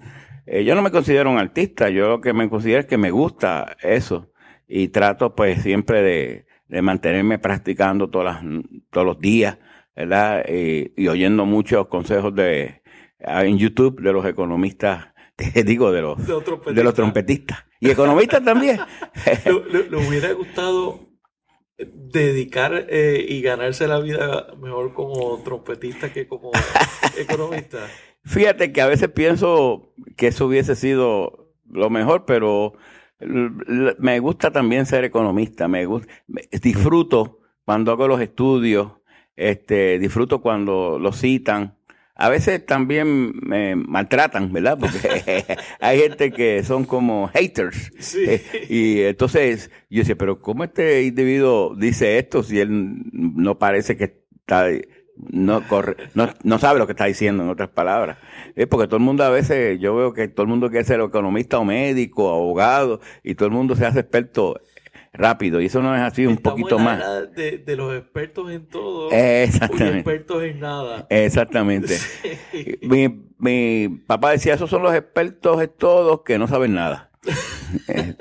eh, 0.48 0.64
yo 0.64 0.76
no 0.76 0.82
me 0.82 0.92
considero 0.92 1.30
un 1.30 1.38
artista, 1.38 1.90
yo 1.90 2.08
lo 2.08 2.22
que 2.22 2.32
me 2.32 2.50
considero 2.50 2.80
es 2.80 2.86
que 2.86 2.98
me 2.98 3.12
gusta 3.12 3.76
eso 3.82 4.32
y 4.66 4.88
trato 4.88 5.36
pues 5.36 5.62
siempre 5.62 6.02
de, 6.02 6.82
mantenerme 6.82 7.38
practicando 7.38 8.10
todas 8.10 8.42
todos 8.90 9.06
los 9.06 9.20
días, 9.20 9.58
¿verdad? 9.94 10.46
Y, 10.48 11.08
oyendo 11.08 11.46
muchos 11.46 11.88
consejos 11.88 12.34
de 12.34 12.82
ah, 13.26 13.44
en 13.44 13.58
YouTube 13.58 14.02
de 14.02 14.14
los 14.14 14.26
economistas, 14.26 15.08
te 15.36 15.64
digo, 15.64 15.92
de 15.92 16.02
los, 16.02 16.18
de, 16.26 16.84
los 16.84 16.94
trompetistas. 16.94 17.66
Y 17.82 17.90
economistas 17.90 18.44
también. 18.44 18.80
¿Le, 19.46 19.98
hubiera 19.98 20.32
gustado 20.32 21.08
dedicar 21.78 22.88
eh, 22.90 23.24
y 23.28 23.42
ganarse 23.42 23.88
la 23.88 24.00
vida 24.00 24.48
mejor 24.60 24.94
como 24.94 25.42
trompetista 25.44 26.12
que 26.12 26.26
como 26.26 26.52
economista? 27.18 27.80
Fíjate 28.28 28.74
que 28.74 28.82
a 28.82 28.88
veces 28.88 29.10
pienso 29.10 29.94
que 30.18 30.28
eso 30.28 30.48
hubiese 30.48 30.76
sido 30.76 31.54
lo 31.72 31.90
mejor, 31.90 32.26
pero 32.26 32.74
me 33.20 34.20
gusta 34.20 34.52
también 34.52 34.86
ser 34.86 35.06
economista, 35.06 35.70
me 35.70 35.86
gusta, 35.86 36.12
disfruto 36.62 37.40
cuando 37.64 37.94
hago 37.94 38.06
los 38.08 38.20
estudios, 38.20 38.92
este, 39.38 39.98
disfruto 39.98 40.42
cuando 40.42 41.00
lo 41.00 41.14
citan. 41.14 41.78
a 42.16 42.28
veces 42.28 42.66
también 42.66 43.34
me 43.44 43.76
maltratan, 43.76 44.52
¿verdad? 44.52 44.78
Porque 44.78 45.46
hay 45.80 46.00
gente 46.00 46.32
que 46.32 46.64
son 46.66 46.84
como 46.84 47.30
haters. 47.30 47.92
Eh, 48.18 48.66
y 48.70 49.02
entonces 49.04 49.72
yo 49.90 50.00
decía, 50.00 50.18
pero 50.18 50.42
¿cómo 50.42 50.66
este 50.66 51.04
individuo 51.04 51.76
dice 51.78 52.18
esto 52.18 52.44
si 52.44 52.60
él 52.60 52.70
no 53.14 53.58
parece 53.58 53.96
que 53.96 54.04
está 54.42 54.68
no 55.30 55.68
corre, 55.68 55.96
no, 56.14 56.30
no 56.44 56.60
sabe 56.60 56.80
lo 56.80 56.86
que 56.86 56.94
está 56.94 57.06
diciendo 57.06 57.44
en 57.44 57.50
otras 57.50 57.70
palabras. 57.70 58.18
Es 58.56 58.68
porque 58.68 58.88
todo 58.88 58.98
el 58.98 59.04
mundo 59.04 59.24
a 59.24 59.30
veces, 59.30 59.80
yo 59.80 59.96
veo 59.96 60.14
que 60.14 60.28
todo 60.28 60.44
el 60.44 60.50
mundo 60.50 60.70
quiere 60.70 60.86
ser 60.86 61.00
economista 61.00 61.60
o 61.60 61.66
médico, 61.66 62.30
abogado, 62.30 63.02
y 63.24 63.36
todo 63.36 63.48
el 63.48 63.54
mundo 63.54 63.76
se 63.76 63.86
hace 63.86 64.00
experto 64.00 64.60
rápido. 65.14 65.62
Y 65.62 65.66
eso 65.66 65.82
no 65.82 65.96
es 65.96 66.02
así, 66.02 66.26
un 66.26 66.38
poquito 66.38 66.80
más. 66.80 67.00
De, 67.34 67.58
de, 67.58 67.76
los 67.76 67.96
expertos 67.98 68.52
en 68.52 68.66
todo. 68.68 69.12
Exactamente. 69.12 69.98
expertos 69.98 70.44
en 70.44 70.60
nada. 70.60 71.08
Exactamente. 71.10 71.98
Mi, 72.82 73.10
mi 73.38 73.90
papá 74.08 74.32
decía, 74.32 74.54
esos 74.54 74.70
son 74.70 74.84
los 74.84 74.94
expertos 74.94 75.62
en 75.62 75.72
todos 75.78 76.22
que 76.24 76.38
no 76.38 76.48
saben 76.48 76.74
nada. 76.74 77.12
eh, 77.88 78.16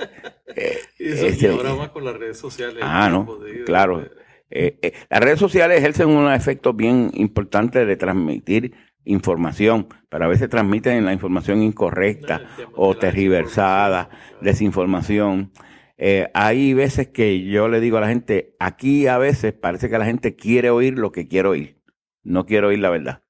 eh, 0.57 0.79
eso, 0.99 1.47
y 1.47 1.47
ahora 1.47 1.75
más 1.75 1.91
con 1.91 2.05
las 2.05 2.17
redes 2.17 2.38
sociales. 2.38 2.83
Ah, 2.83 3.09
no, 3.09 3.38
claro. 3.65 4.05
Eh, 4.50 4.79
eh, 4.83 4.93
las 5.11 5.21
redes 5.21 5.38
sociales 5.38 5.79
ejercen 5.79 6.09
un 6.09 6.33
efecto 6.33 6.73
bien 6.73 7.11
importante 7.15 7.85
de 7.85 7.97
transmitir 7.97 8.75
información, 9.05 9.88
pero 10.09 10.25
a 10.25 10.29
veces 10.29 10.49
transmiten 10.49 11.05
la 11.05 11.12
información 11.12 11.62
incorrecta 11.62 12.43
o 12.75 12.97
tergiversada, 12.97 14.09
desinformación. 14.41 15.53
Eh, 15.99 16.29
hay 16.35 16.75
veces 16.75 17.09
que 17.09 17.45
yo 17.45 17.69
le 17.69 17.81
digo 17.81 17.99
a 17.99 18.03
la 18.03 18.09
gente, 18.09 18.55
aquí 18.59 19.07
a 19.07 19.19
veces 19.19 19.53
parece 19.53 19.88
que 19.88 19.99
la 19.99 20.05
gente 20.05 20.37
quiere 20.37 20.71
oír 20.71 20.99
lo 20.99 21.12
que 21.12 21.29
quiere 21.29 21.49
oír, 21.49 21.81
no 22.23 22.47
quiere 22.47 22.67
oír 22.67 22.81
la 22.81 22.91
verdad. 22.91 23.23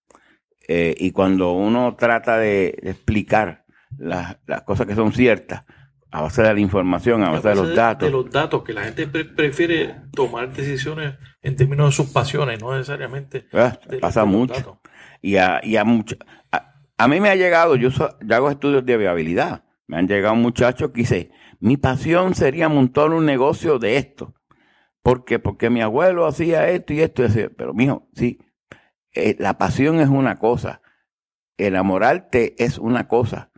y 0.69 1.13
cuando 1.13 1.53
uno 1.53 1.95
trata 1.97 2.39
de 2.39 2.75
explicar 2.83 3.67
las, 3.99 4.39
las 4.47 4.63
cosas 4.63 4.87
que 4.87 4.97
son 4.97 5.13
ciertas, 5.13 5.65
a 6.11 6.23
base 6.23 6.43
de 6.43 6.55
la 6.55 6.61
información, 6.61 7.23
a 7.23 7.31
base, 7.31 7.49
de 7.49 7.55
los 7.55 7.75
datos. 7.75 8.07
De 8.07 8.13
los 8.13 8.31
datos, 8.31 8.63
que 8.63 8.73
la 8.73 8.85
gente 8.85 9.07
prefiere 9.07 10.03
tomar 10.13 10.53
decisiones 10.53 11.15
en 11.43 11.57
términos 11.57 11.91
de 11.91 11.93
sus 11.93 12.13
pasiones, 12.13 12.61
no 12.61 12.73
necesariamente. 12.73 13.47
Ah, 13.53 13.79
pasa 14.01 14.25
mucho. 14.25 14.81
Y 15.21 15.37
a, 15.37 15.61
y 15.63 15.77
a, 15.77 15.85
mucho, 15.85 16.17
a, 16.97 17.09
mí 17.09 17.21
me 17.21 17.29
ha 17.29 17.35
llegado, 17.35 17.77
yo, 17.77 17.91
hago 18.31 18.51
estudios 18.51 18.85
de 18.87 18.97
viabilidad, 18.97 19.65
me 19.87 19.97
han 19.99 20.07
llegado 20.07 20.35
muchachos 20.37 20.91
que 20.91 21.01
dicen, 21.01 21.31
mi 21.59 21.77
pasión 21.77 22.35
sería 22.35 22.69
montar 22.69 23.11
un 23.11 23.27
negocio 23.27 23.79
de 23.79 23.97
esto. 23.97 24.35
¿Por 25.03 25.25
qué? 25.25 25.39
Porque 25.39 25.71
mi 25.71 25.81
abuelo 25.81 26.27
hacía 26.27 26.69
esto 26.69 26.93
y 26.93 27.01
esto 27.01 27.23
y 27.23 27.27
eso. 27.27 27.41
Pero, 27.57 27.75
mijo, 27.75 28.09
sí, 28.15 28.39
eh, 29.13 29.37
la 29.39 29.59
pasión 29.59 30.01
es 30.01 30.09
una 30.09 30.37
cosa, 30.37 30.83
enamorarte 31.57 32.63
es 32.63 32.79
una 32.79 33.09
cosa 33.09 33.51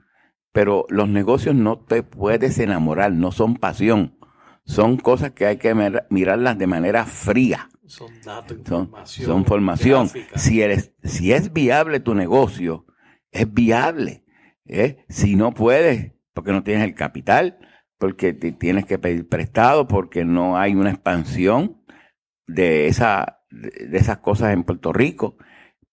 pero 0.59 0.87
los 0.89 1.09
negocios 1.09 1.55
no 1.55 1.79
te 1.79 2.03
puedes 2.03 2.59
enamorar, 2.59 3.13
no 3.13 3.31
son 3.31 3.55
pasión. 3.55 4.19
Son 4.65 4.97
cosas 4.97 5.31
que 5.31 5.47
hay 5.47 5.57
que 5.57 5.73
mirarlas 6.11 6.59
de 6.59 6.67
manera 6.67 7.05
fría. 7.05 7.69
Son 7.87 8.11
datos, 8.25 8.59
información. 8.59 9.27
Son, 9.27 9.45
formación. 9.45 10.11
Si, 10.35 10.61
eres, 10.61 10.93
si 11.05 11.33
es 11.33 11.53
viable 11.53 12.01
tu 12.01 12.17
negocio, 12.17 12.87
es 13.31 13.55
viable. 13.55 14.25
¿eh? 14.67 15.05
Si 15.09 15.37
no 15.37 15.55
puedes, 15.55 16.15
porque 16.35 16.51
no 16.51 16.65
tienes 16.65 16.83
el 16.83 16.97
capital, 16.97 17.61
porque 17.97 18.33
te 18.33 18.51
tienes 18.51 18.85
que 18.85 18.99
pedir 18.99 19.29
prestado, 19.29 19.87
porque 19.87 20.25
no 20.25 20.59
hay 20.59 20.75
una 20.75 20.91
expansión 20.91 21.85
de, 22.49 22.89
esa, 22.89 23.45
de 23.53 23.97
esas 23.97 24.19
cosas 24.19 24.55
en 24.55 24.65
Puerto 24.65 24.93
Rico, 24.93 25.37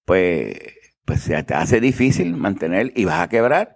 pues, 0.06 0.56
pues 1.06 1.22
se 1.22 1.44
te 1.44 1.54
hace 1.54 1.80
difícil 1.80 2.36
mantener 2.36 2.94
y 2.96 3.06
vas 3.06 3.20
a 3.20 3.30
quebrar. 3.30 3.75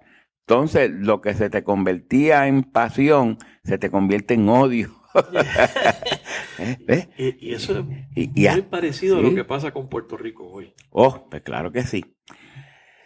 Entonces, 0.49 0.89
lo 0.89 1.21
que 1.21 1.35
se 1.35 1.51
te 1.51 1.63
convertía 1.63 2.47
en 2.47 2.63
pasión, 2.63 3.37
se 3.63 3.77
te 3.77 3.91
convierte 3.91 4.33
en 4.33 4.49
odio. 4.49 4.89
¿Eh? 6.87 7.35
Y, 7.39 7.53
eso 7.53 7.77
es 7.77 7.85
muy 7.85 8.61
parecido 8.63 9.19
a 9.19 9.21
lo 9.21 9.35
que 9.35 9.43
pasa 9.43 9.69
con 9.69 9.89
Puerto 9.89 10.17
Rico 10.17 10.49
hoy. 10.49 10.73
Oh, 10.89 11.29
pues 11.29 11.43
claro 11.43 11.71
que 11.71 11.83
sí. 11.83 12.03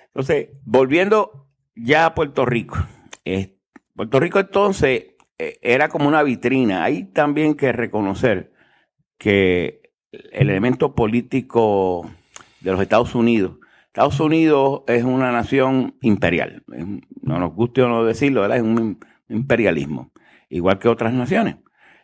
Entonces, 0.05 0.51
volviendo 0.63 1.49
ya 1.75 2.05
a 2.05 2.15
Puerto 2.15 2.45
Rico. 2.45 2.77
Eh, 3.25 3.57
Puerto 3.93 4.21
Rico 4.21 4.39
entonces 4.39 5.07
eh, 5.37 5.59
era 5.61 5.89
como 5.89 6.07
una 6.07 6.23
vitrina. 6.23 6.85
Hay 6.85 7.11
también 7.11 7.55
que 7.55 7.73
reconocer 7.73 8.53
que 9.17 9.81
el 10.13 10.49
elemento 10.49 10.95
político 10.95 12.09
de 12.61 12.71
los 12.71 12.79
Estados 12.79 13.15
Unidos 13.15 13.57
Estados 13.93 14.19
Unidos 14.19 14.81
es 14.87 15.03
una 15.03 15.31
nación 15.31 15.97
imperial. 16.01 16.63
No 17.21 17.37
nos 17.37 17.53
guste 17.53 17.83
o 17.83 17.87
no 17.87 18.03
decirlo, 18.03 18.51
es 18.51 18.59
un 18.59 18.97
imperialismo, 19.29 20.11
igual 20.49 20.79
que 20.79 20.87
otras 20.87 21.13
naciones. 21.13 21.57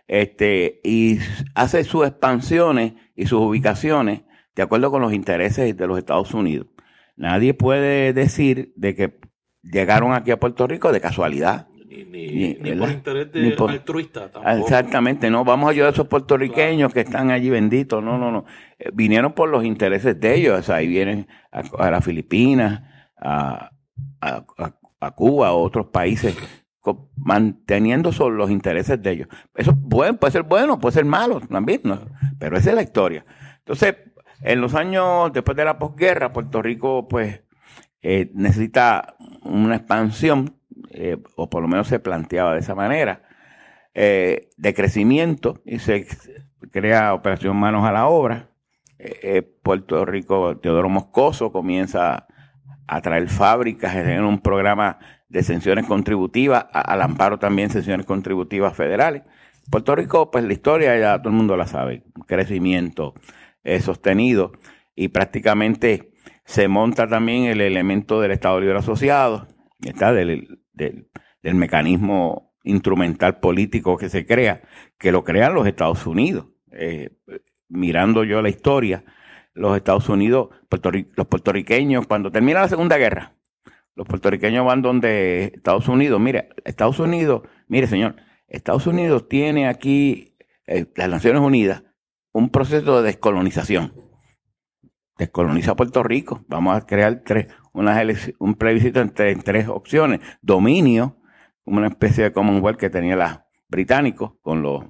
Este, 0.08 0.82
y 0.84 1.18
hace 1.56 1.84
sus 1.84 2.06
expansiones 2.06 2.94
y 3.16 3.26
sus 3.26 3.42
ubicaciones 3.42 4.22
de 4.56 4.62
acuerdo 4.62 4.92
con 4.92 5.02
los 5.02 5.14
intereses 5.14 5.76
de 5.76 5.88
los 5.88 5.98
Estados 5.98 6.32
Unidos. 6.36 6.68
Nadie 7.16 7.56
puede 7.56 8.14
decir 8.14 8.72
de 8.76 8.94
que 8.94 9.20
llegaron 9.64 10.14
aquí 10.14 10.30
a 10.30 10.40
Puerto 10.40 10.68
Rico 10.68 10.92
de 10.92 11.02
casualidad. 11.02 11.69
Ni, 11.90 12.54
por 12.76 12.90
interés 12.92 13.32
de 13.32 13.56
altruista 13.58 14.30
tampoco. 14.30 14.62
Exactamente, 14.62 15.32
no 15.32 15.44
vamos 15.44 15.68
a 15.68 15.72
ayudar 15.72 15.90
a 15.90 15.94
esos 15.94 16.08
puertorriqueños 16.08 16.94
que 16.94 17.00
están 17.00 17.32
allí 17.32 17.50
benditos, 17.50 18.04
no, 18.04 18.20
no, 18.20 18.32
no. 18.32 18.46
Eh, 18.78 18.92
vinieron 18.94 19.34
por 19.34 19.50
los 19.50 19.66
intereses 19.66 20.20
de 20.20 20.36
ellos, 20.36 20.60
o 20.60 20.62
sea, 20.62 20.76
ahí 20.76 20.88
vienen 20.88 21.28
a, 21.52 21.90
las 21.90 22.06
Filipinas, 22.06 22.84
a, 23.18 23.72
a, 24.22 25.12
Cuba, 25.16 25.48
a 25.48 25.54
otros 25.54 25.88
países, 25.88 26.38
manteniendo 27.16 28.12
los 28.30 28.52
intereses 28.52 29.02
de 29.02 29.12
ellos. 29.12 29.28
Eso 29.56 29.76
puede, 29.76 30.14
puede 30.14 30.32
ser 30.32 30.44
bueno, 30.44 30.80
puede 30.80 30.94
ser 30.94 31.06
malo 31.06 31.42
también, 31.42 31.82
¿no? 31.84 32.00
pero 32.38 32.56
esa 32.56 32.70
es 32.70 32.76
la 32.76 32.84
historia. 32.84 33.26
Entonces, 33.60 33.96
en 34.42 34.62
los 34.62 34.76
años 34.76 35.34
después 35.34 35.58
de 35.58 35.66
la 35.66 35.80
posguerra, 35.80 36.32
Puerto 36.32 36.62
Rico, 36.62 37.08
pues, 37.08 37.42
eh, 38.04 38.30
necesita 38.36 39.16
una 39.42 39.76
expansión 39.76 40.59
eh, 40.92 41.18
o 41.36 41.50
por 41.50 41.62
lo 41.62 41.68
menos 41.68 41.88
se 41.88 42.00
planteaba 42.00 42.54
de 42.54 42.60
esa 42.60 42.76
manera, 42.76 43.24
eh, 43.94 44.50
de 44.58 44.74
crecimiento 44.74 45.62
y 45.66 45.80
se 45.80 46.08
crea 46.72 47.14
Operación 47.14 47.58
Manos 47.58 47.86
a 47.86 47.92
la 47.92 48.08
Obra. 48.08 48.50
Eh, 48.98 49.42
Puerto 49.42 50.04
Rico, 50.06 50.58
Teodoro 50.58 50.90
Moscoso 50.90 51.52
comienza 51.52 52.28
a 52.88 53.02
traer 53.02 53.30
fábricas, 53.30 53.96
en 53.96 54.24
un 54.24 54.40
programa 54.40 55.00
de 55.30 55.40
exenciones 55.40 55.86
contributivas, 55.86 56.66
al 56.74 57.02
amparo 57.02 57.38
también 57.38 57.68
exenciones 57.68 58.06
contributivas 58.06 58.76
federales. 58.76 59.24
Puerto 59.70 59.96
Rico, 59.96 60.32
pues 60.32 60.44
la 60.44 60.54
historia 60.54 60.98
ya 60.98 61.20
todo 61.20 61.30
el 61.30 61.36
mundo 61.36 61.56
la 61.56 61.68
sabe, 61.68 62.04
crecimiento 62.26 63.14
sostenido 63.82 64.54
y 64.96 65.10
prácticamente 65.10 66.12
se 66.46 66.68
monta 66.68 67.08
también 67.08 67.44
el 67.44 67.62
elemento 67.62 68.20
del 68.20 68.32
Estado 68.32 68.60
Libre 68.60 68.80
Asociado, 68.80 69.48
está 69.84 70.12
del, 70.14 70.59
del, 70.80 71.56
mecanismo 71.56 72.54
instrumental 72.64 73.40
político 73.40 73.98
que 73.98 74.10
se 74.10 74.26
crea, 74.26 74.62
que 74.98 75.12
lo 75.12 75.24
crean 75.24 75.54
los 75.54 75.68
Estados 75.68 76.06
Unidos. 76.06 76.48
Eh, 76.72 77.12
mirando 77.68 78.24
yo 78.24 78.42
la 78.42 78.50
historia, 78.50 79.04
los 79.54 79.76
Estados 79.78 80.10
Unidos, 80.10 80.50
los 81.16 81.28
puertorriqueños, 81.28 82.08
cuando 82.08 82.32
termina 82.32 82.62
la 82.62 82.70
Segunda 82.70 82.98
Guerra, 82.98 83.36
los 83.96 84.08
puertorriqueños 84.08 84.66
van 84.66 84.82
donde 84.82 85.52
Estados 85.56 85.88
Unidos, 85.88 86.20
mire, 86.20 86.50
Estados 86.64 87.00
Unidos, 87.00 87.44
mire 87.68 87.88
señor, 87.88 88.16
Estados 88.48 88.88
Unidos 88.88 89.28
tiene 89.28 89.68
aquí, 89.68 90.38
eh, 90.66 90.86
las 90.96 91.10
Naciones 91.10 91.42
Unidas, 91.42 91.84
un 92.32 92.50
proceso 92.50 93.02
de 93.02 93.08
descolonización. 93.08 93.94
Descoloniza 95.18 95.76
Puerto 95.76 96.02
Rico. 96.02 96.46
Vamos 96.48 96.78
a 96.78 96.86
crear 96.86 97.24
tres, 97.26 97.48
un 98.40 98.56
plebiscito 98.56 99.02
entre 99.02 99.36
tres 99.36 99.68
opciones. 99.68 100.20
Dominio, 100.42 101.18
como 101.64 101.78
una 101.78 101.88
especie 101.88 102.24
de 102.24 102.32
Commonwealth 102.32 102.78
que 102.78 102.90
tenía 102.90 103.16
los 103.16 103.40
británicos 103.68 104.34
con 104.42 104.64
las 104.64 104.84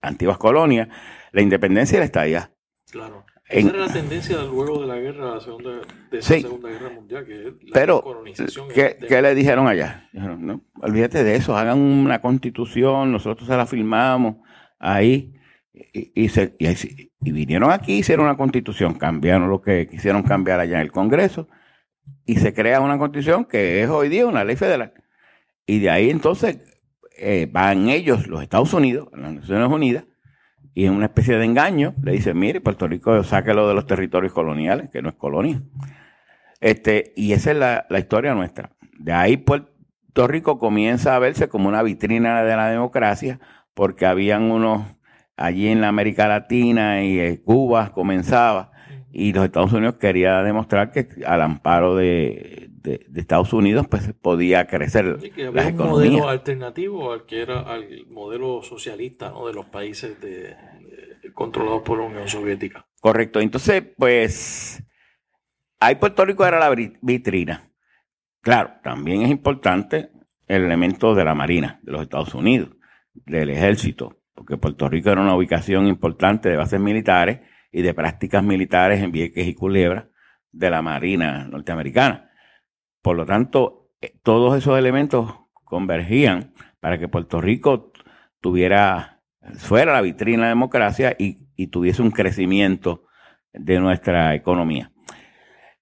antiguas 0.00 0.38
colonias, 0.38 0.88
la 1.32 1.42
independencia 1.42 1.96
y 1.96 1.98
la 1.98 2.04
estadía. 2.04 2.52
Claro. 2.90 3.24
Esa 3.52 3.68
era 3.68 3.78
la 3.86 3.92
tendencia 3.92 4.42
luego 4.44 4.80
de 4.80 4.86
la 4.86 4.96
guerra, 4.96 5.38
segunda, 5.40 5.72
de 6.10 6.18
esa 6.18 6.40
Segunda 6.40 6.70
Guerra 6.70 6.88
Mundial, 6.88 7.26
que 7.26 7.34
es 7.34 7.44
la 7.44 7.72
Pero, 7.74 8.22
¿qué, 8.74 8.96
¿qué, 9.06 9.20
le 9.20 9.34
dijeron 9.34 9.66
allá? 9.66 10.08
no, 10.12 10.62
olvídate 10.80 11.22
de 11.22 11.34
eso, 11.34 11.54
hagan 11.54 11.78
una 11.78 12.22
constitución, 12.22 13.12
nosotros 13.12 13.46
se 13.46 13.56
la 13.56 13.66
firmamos 13.66 14.36
ahí. 14.78 15.34
Y, 15.74 16.12
y, 16.14 16.28
se, 16.28 16.54
y, 16.58 17.30
vinieron 17.32 17.70
aquí, 17.70 17.98
hicieron 17.98 18.26
una 18.26 18.36
constitución, 18.36 18.94
cambiaron 18.94 19.50
lo 19.50 19.60
que 19.60 19.86
quisieron 19.86 20.22
cambiar 20.22 20.60
allá 20.60 20.76
en 20.76 20.82
el 20.82 20.92
Congreso, 20.92 21.48
y 22.24 22.36
se 22.36 22.54
crea 22.54 22.80
una 22.80 22.98
constitución 22.98 23.44
que 23.44 23.82
es 23.82 23.88
hoy 23.88 24.08
día 24.08 24.26
una 24.26 24.44
ley 24.44 24.56
federal. 24.56 24.94
Y 25.66 25.80
de 25.80 25.90
ahí 25.90 26.10
entonces 26.10 26.58
eh, 27.16 27.48
van 27.50 27.88
ellos, 27.88 28.26
los 28.26 28.42
Estados 28.42 28.72
Unidos, 28.74 29.08
las 29.12 29.32
Naciones 29.32 29.68
Unidas, 29.68 30.04
y 30.74 30.86
en 30.86 30.94
una 30.94 31.06
especie 31.06 31.36
de 31.36 31.44
engaño 31.44 31.94
le 32.02 32.12
dicen, 32.12 32.38
mire, 32.38 32.60
Puerto 32.60 32.88
Rico 32.88 33.22
sáquelo 33.24 33.68
de 33.68 33.74
los 33.74 33.86
territorios 33.86 34.32
coloniales, 34.32 34.88
que 34.90 35.02
no 35.02 35.10
es 35.10 35.14
colonia. 35.16 35.62
Este, 36.60 37.12
y 37.16 37.32
esa 37.32 37.50
es 37.50 37.56
la, 37.56 37.86
la 37.90 37.98
historia 37.98 38.34
nuestra. 38.34 38.72
De 38.98 39.12
ahí 39.12 39.36
Puerto 39.36 40.26
Rico 40.26 40.58
comienza 40.58 41.14
a 41.14 41.18
verse 41.18 41.48
como 41.48 41.68
una 41.68 41.82
vitrina 41.82 42.42
de 42.42 42.56
la 42.56 42.68
democracia, 42.68 43.40
porque 43.74 44.06
habían 44.06 44.50
unos 44.50 44.84
allí 45.36 45.68
en 45.68 45.80
la 45.80 45.88
América 45.88 46.28
Latina 46.28 47.02
y 47.02 47.18
en 47.18 47.36
Cuba 47.36 47.92
comenzaba, 47.92 48.71
y 49.12 49.32
los 49.32 49.44
Estados 49.44 49.72
Unidos 49.72 49.96
quería 49.96 50.42
demostrar 50.42 50.90
que 50.90 51.06
al 51.26 51.42
amparo 51.42 51.94
de, 51.94 52.70
de, 52.82 53.06
Estados 53.14 53.52
Unidos 53.52 53.86
pues 53.86 54.12
podía 54.14 54.66
crecer 54.66 55.18
sí, 55.20 55.30
que 55.30 55.46
había 55.46 55.66
un 55.66 55.76
modelo 55.76 56.28
alternativo 56.28 57.12
al 57.12 57.26
que 57.26 57.42
era 57.42 57.60
al 57.60 58.06
modelo 58.08 58.62
socialista 58.62 59.30
¿no? 59.30 59.46
de 59.46 59.52
los 59.52 59.66
países 59.66 60.18
de, 60.20 60.56
controlados 61.34 61.82
por 61.82 61.98
la 61.98 62.06
Unión 62.06 62.26
Soviética. 62.26 62.86
Correcto, 63.00 63.40
entonces 63.40 63.82
pues 63.96 64.82
ahí 65.78 65.96
Puerto 65.96 66.24
Rico 66.24 66.46
era 66.46 66.58
la 66.58 66.74
vitrina. 67.02 67.70
Claro, 68.40 68.72
también 68.82 69.22
es 69.22 69.30
importante 69.30 70.10
el 70.48 70.64
elemento 70.64 71.14
de 71.14 71.24
la 71.24 71.34
Marina 71.34 71.80
de 71.82 71.92
los 71.92 72.02
Estados 72.02 72.34
Unidos, 72.34 72.70
del 73.12 73.50
ejército, 73.50 74.22
porque 74.34 74.56
Puerto 74.56 74.88
Rico 74.88 75.10
era 75.10 75.20
una 75.20 75.36
ubicación 75.36 75.86
importante 75.86 76.48
de 76.48 76.56
bases 76.56 76.80
militares 76.80 77.40
y 77.72 77.82
de 77.82 77.94
prácticas 77.94 78.44
militares 78.44 79.02
en 79.02 79.10
Vieques 79.10 79.48
y 79.48 79.54
Culebra 79.54 80.10
de 80.52 80.70
la 80.70 80.82
Marina 80.82 81.48
norteamericana. 81.48 82.30
Por 83.00 83.16
lo 83.16 83.26
tanto, 83.26 83.90
eh, 84.00 84.14
todos 84.22 84.56
esos 84.56 84.78
elementos 84.78 85.34
convergían 85.64 86.52
para 86.80 86.98
que 86.98 87.08
Puerto 87.08 87.40
Rico 87.40 87.92
tuviera, 88.40 89.22
fuera 89.56 89.94
la 89.94 90.02
vitrina 90.02 90.42
de 90.42 90.42
la 90.42 90.48
democracia 90.48 91.16
y, 91.18 91.40
tuviese 91.68 92.02
un 92.02 92.10
crecimiento 92.10 93.06
de 93.52 93.78
nuestra 93.78 94.34
economía. 94.34 94.90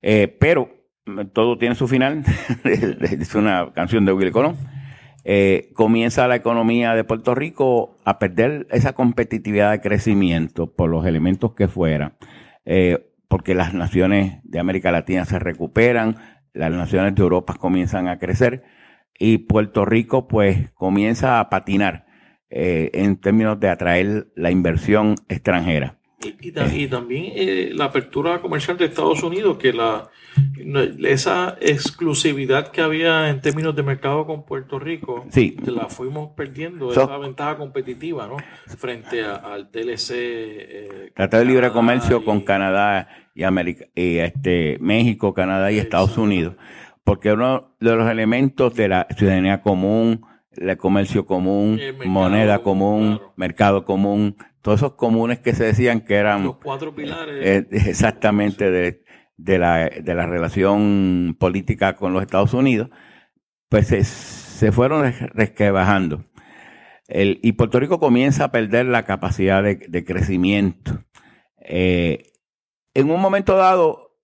Eh, 0.03 0.29
pero 0.39 0.71
mm, 1.07 1.29
todo 1.33 1.57
tiene 1.57 1.75
su 1.75 1.89
final, 1.89 2.23
es 2.65 3.35
una 3.35 3.73
canción 3.73 4.05
de 4.05 4.13
Will 4.13 4.31
Colón. 4.31 4.59
Eh, 5.25 5.71
comienza 5.75 6.29
la 6.29 6.37
economía 6.37 6.95
de 6.95 7.05
Puerto 7.05 7.35
Rico 7.35 7.99
a 8.05 8.19
perder 8.19 8.67
esa 8.71 8.95
competitividad 8.95 9.71
de 9.71 9.81
crecimiento 9.81 10.73
por 10.73 10.89
los 10.89 11.05
elementos 11.07 11.55
que 11.55 11.69
fueran, 11.69 12.15
porque 13.29 13.55
las 13.55 13.75
naciones 13.75 14.41
de 14.45 14.61
América 14.61 14.93
Latina 14.93 15.25
se 15.25 15.39
recuperan, 15.39 16.17
las 16.53 16.71
naciones 16.73 17.15
de 17.15 17.23
Europa 17.23 17.55
comienzan 17.55 18.09
a 18.09 18.19
crecer 18.19 18.65
y 19.21 19.39
Puerto 19.39 19.85
Rico 19.85 20.27
pues 20.27 20.71
comienza 20.73 21.41
a 21.41 21.51
patinar 21.51 22.07
eh, 22.49 22.91
en 22.95 23.21
términos 23.21 23.61
de 23.61 23.69
atraer 23.69 24.29
la 24.35 24.51
inversión 24.51 25.15
extranjera. 25.29 26.00
Y, 26.23 26.53
también 26.89 27.33
eh, 27.35 27.71
la 27.73 27.87
apertura 27.87 28.41
comercial 28.41 28.77
de 28.77 28.85
Estados 28.85 29.23
Unidos, 29.23 29.57
que 29.57 29.73
la 29.73 30.11
esa 31.05 31.57
exclusividad 31.61 32.69
que 32.69 32.81
había 32.81 33.31
en 33.31 33.41
términos 33.41 33.75
de 33.75 33.83
mercado 33.83 34.27
con 34.27 34.45
Puerto 34.45 34.79
Rico, 34.79 35.27
sí. 35.31 35.57
la 35.65 35.87
fuimos 35.87 36.31
perdiendo, 36.37 36.93
esa 36.93 37.19
ventaja 37.19 37.57
competitiva, 37.57 38.29
¿no? 38.29 38.37
Frente 38.77 39.25
al 39.25 39.71
TLC. 39.71 40.11
Eh, 40.13 41.13
Tratado 41.15 41.43
de 41.43 41.49
Libre 41.49 41.73
Comercio 41.73 42.25
con 42.25 42.41
Canadá 42.43 43.09
y, 43.35 43.43
América, 43.43 43.87
y 43.95 44.19
este, 44.19 44.79
México, 44.81 45.35
Canadá 45.35 45.73
y 45.73 45.79
Estados 45.79 46.17
Unidos, 46.19 46.57
porque 47.05 47.33
uno 47.33 47.75
de 47.81 47.97
los 47.97 48.11
elementos 48.11 48.75
de 48.75 48.89
la 48.89 49.07
ciudadanía 49.17 49.63
común, 49.63 50.27
el 50.53 50.77
comercio 50.77 51.27
común, 51.27 51.81
moneda 52.05 52.61
común, 52.61 53.21
mercado 53.37 53.85
común, 53.85 54.37
todos 54.63 54.81
esos 54.81 54.95
comunes 54.95 55.39
que 55.39 55.55
se 55.55 55.65
decían 55.65 56.01
que 56.03 56.17
eran... 56.17 56.45
Los 56.45 56.57
cuatro 56.57 56.95
pilares. 56.95 57.35
Eh, 57.45 57.67
exactamente 57.71 58.71
de, 58.71 59.05
de, 59.37 59.59
la, 59.59 59.89
de, 59.89 60.15
la, 60.15 60.27
relación 60.27 61.37
política 61.39 61.97
con 61.97 62.13
los 62.13 62.23
Estados 62.23 62.55
Unidos, 62.55 62.91
pues 63.69 63.89
se, 63.89 64.05
se 64.05 64.73
fueron 64.73 65.13
resquebajando. 65.35 66.25
El, 67.09 67.41
y 67.43 67.53
Puerto 67.53 67.81
Rico 67.81 67.99
comienza 67.99 68.45
a 68.45 68.53
perder 68.53 68.87
la 68.87 69.05
capacidad 69.05 69.63
de, 69.63 69.77
de 69.77 70.05
crecimiento. 70.05 70.99
Eh, 71.61 72.33
en 72.95 73.11
un 73.11 73.21
momento 73.21 73.57
dado 73.57 74.17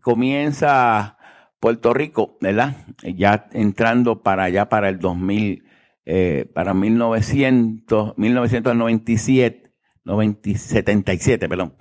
comienza 0.00 1.18
Puerto 1.60 1.92
Rico, 1.92 2.38
¿verdad? 2.40 2.76
Ya 3.02 3.48
entrando 3.52 4.22
para 4.22 4.44
allá 4.44 4.68
para 4.68 4.88
el 4.88 4.98
2000, 4.98 5.64
eh, 6.06 6.50
para 6.54 6.74
1900, 6.74 8.16
1997, 8.16 9.59
77, 10.04 11.48
perdón, 11.48 11.74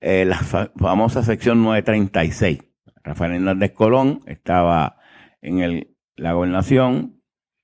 eh, 0.00 0.24
la 0.24 0.38
famosa 0.38 1.22
sección 1.22 1.62
936. 1.62 2.60
Rafael 3.02 3.32
Hernández 3.32 3.72
Colón 3.72 4.22
estaba 4.26 4.96
en 5.42 5.60
el, 5.60 5.96
la 6.16 6.32
gobernación, 6.32 7.20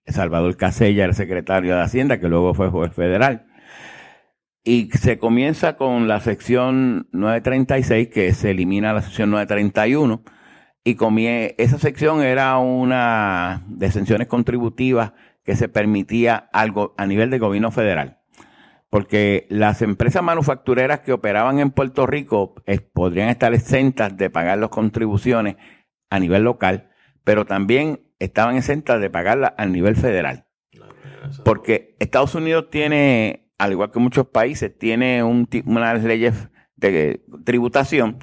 Salvador 0.07 0.57
Casella 0.57 1.05
era 1.05 1.13
secretario 1.13 1.75
de 1.75 1.83
Hacienda, 1.83 2.21
que 2.21 2.29
luego 2.29 2.55
fue 2.55 2.71
juez 2.71 2.93
federal. 2.93 3.47
Y 4.65 4.91
se 4.93 5.19
comienza 5.19 5.77
con 5.77 6.09
la 6.09 6.21
sección 6.21 7.09
936, 7.13 8.09
que 8.09 8.33
se 8.35 8.51
elimina 8.51 8.93
la 8.93 9.03
sección 9.03 9.31
931. 9.31 10.23
Y 10.85 10.97
esa 11.59 11.79
sección 11.79 12.23
era 12.23 12.59
una 12.59 13.65
de 13.69 13.87
exenciones 13.87 14.29
contributivas 14.29 15.13
que 15.45 15.57
se 15.57 15.69
permitía 15.69 16.49
algo 16.53 16.95
a 16.97 17.07
nivel 17.07 17.31
de 17.31 17.39
gobierno 17.39 17.71
federal. 17.71 18.19
Porque 18.91 19.47
las 19.51 19.83
empresas 19.83 20.23
manufactureras 20.23 21.01
que 21.01 21.13
operaban 21.13 21.59
en 21.59 21.71
Puerto 21.71 22.07
Rico 22.07 22.55
podrían 22.93 23.29
estar 23.29 23.53
exentas 23.53 24.17
de 24.17 24.31
pagar 24.31 24.59
las 24.59 24.71
contribuciones 24.71 25.57
a 26.09 26.21
nivel 26.21 26.45
local, 26.45 26.91
pero 27.25 27.45
también 27.45 28.01
estaban 28.19 28.57
exentas 28.57 29.01
de 29.01 29.11
pagarlas 29.11 29.55
a 29.59 29.67
nivel 29.67 29.97
federal. 29.97 30.47
Porque 31.45 31.97
Estados 31.99 32.37
Unidos 32.37 32.71
tiene 32.71 33.47
al 33.59 33.73
igual 33.73 33.91
que 33.91 33.99
muchos 33.99 34.27
países, 34.27 34.77
tiene 34.77 35.23
un, 35.23 35.49
unas 35.65 36.03
leyes 36.03 36.49
de 36.77 37.23
tributación 37.45 38.19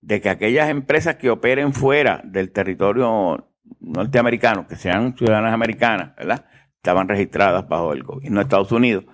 de 0.00 0.20
que 0.20 0.30
aquellas 0.30 0.70
empresas 0.70 1.16
que 1.16 1.30
operen 1.30 1.72
fuera 1.72 2.22
del 2.24 2.52
territorio 2.52 3.52
norteamericano, 3.80 4.66
que 4.66 4.76
sean 4.76 5.16
ciudadanas 5.16 5.52
americanas, 5.52 6.14
¿verdad? 6.16 6.46
Estaban 6.76 7.08
registradas 7.08 7.68
bajo 7.68 7.92
el 7.92 8.02
gobierno 8.02 8.38
de 8.38 8.44
Estados 8.44 8.72
Unidos, 8.72 9.04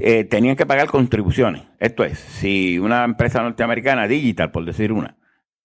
eh, 0.00 0.24
tenían 0.24 0.56
que 0.56 0.66
pagar 0.66 0.88
contribuciones. 0.88 1.62
Esto 1.78 2.04
es, 2.04 2.18
si 2.18 2.78
una 2.78 3.04
empresa 3.04 3.42
norteamericana, 3.42 4.08
digital, 4.08 4.50
por 4.50 4.64
decir 4.64 4.92
una, 4.92 5.16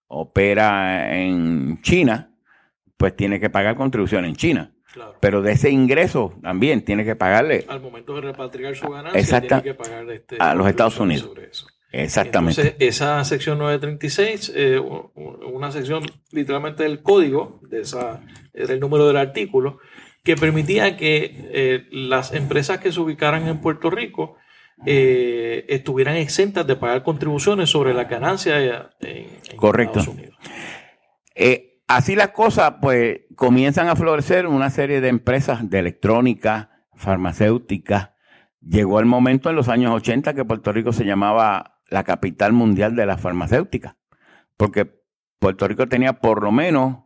opera 0.08 1.16
en 1.16 1.80
China, 1.82 2.30
pues 2.96 3.16
tiene 3.16 3.40
que 3.40 3.50
pagar 3.50 3.74
contribuciones 3.76 4.30
en 4.30 4.36
China. 4.36 4.72
Pero 5.20 5.42
de 5.42 5.52
ese 5.52 5.70
ingreso 5.70 6.34
también 6.42 6.82
tiene 6.82 7.04
que 7.04 7.16
pagarle. 7.16 7.66
Al 7.68 7.80
momento 7.80 8.14
de 8.14 8.22
repatriar 8.22 8.74
su 8.74 8.88
ganancia, 8.88 9.40
tiene 9.40 9.62
que 9.62 9.74
pagar 9.74 10.08
este, 10.10 10.36
a 10.38 10.54
los 10.54 10.66
Estados 10.68 10.98
Unidos. 10.98 11.30
Exactamente. 11.92 12.60
Entonces, 12.60 12.88
esa 12.88 13.22
sección 13.24 13.58
936, 13.58 14.52
eh, 14.54 14.78
una 14.78 15.70
sección 15.70 16.04
literalmente 16.30 16.82
del 16.82 17.02
código, 17.02 17.60
de 17.62 17.82
esa, 17.82 18.22
del 18.52 18.80
número 18.80 19.06
del 19.06 19.16
artículo, 19.16 19.78
que 20.26 20.36
permitía 20.36 20.96
que 20.98 21.48
eh, 21.52 21.86
las 21.92 22.34
empresas 22.34 22.80
que 22.80 22.92
se 22.92 23.00
ubicaran 23.00 23.46
en 23.46 23.60
Puerto 23.60 23.88
Rico 23.88 24.36
eh, 24.84 25.64
estuvieran 25.68 26.16
exentas 26.16 26.66
de 26.66 26.76
pagar 26.76 27.02
contribuciones 27.02 27.70
sobre 27.70 27.94
la 27.94 28.04
ganancia 28.04 28.90
en. 29.00 29.26
Estados 29.88 30.08
Unidos. 30.08 30.36
Eh, 31.34 31.76
Así 31.88 32.16
las 32.16 32.30
cosas, 32.30 32.74
pues, 32.82 33.20
comienzan 33.36 33.88
a 33.88 33.94
florecer 33.94 34.48
una 34.48 34.70
serie 34.70 35.00
de 35.00 35.08
empresas 35.08 35.70
de 35.70 35.78
electrónica, 35.78 36.84
farmacéutica. 36.94 38.16
Llegó 38.60 38.98
el 38.98 39.06
momento 39.06 39.50
en 39.50 39.56
los 39.56 39.68
años 39.68 39.92
80 39.94 40.34
que 40.34 40.44
Puerto 40.44 40.72
Rico 40.72 40.92
se 40.92 41.04
llamaba 41.04 41.80
la 41.88 42.02
capital 42.02 42.52
mundial 42.52 42.96
de 42.96 43.06
la 43.06 43.18
farmacéutica, 43.18 43.96
porque 44.56 45.00
Puerto 45.38 45.68
Rico 45.68 45.86
tenía 45.86 46.14
por 46.14 46.42
lo 46.42 46.50
menos 46.50 47.04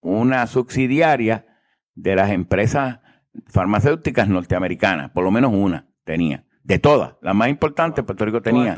una 0.00 0.44
subsidiaria 0.48 1.55
de 1.96 2.14
las 2.14 2.30
empresas 2.30 3.00
farmacéuticas 3.48 4.28
norteamericanas, 4.28 5.10
por 5.10 5.24
lo 5.24 5.32
menos 5.32 5.52
una 5.52 5.88
tenía, 6.04 6.44
de 6.62 6.78
todas, 6.78 7.14
la 7.20 7.34
más 7.34 7.48
importante 7.48 8.04
Puerto 8.04 8.24
Rico 8.24 8.42
tenía, 8.42 8.76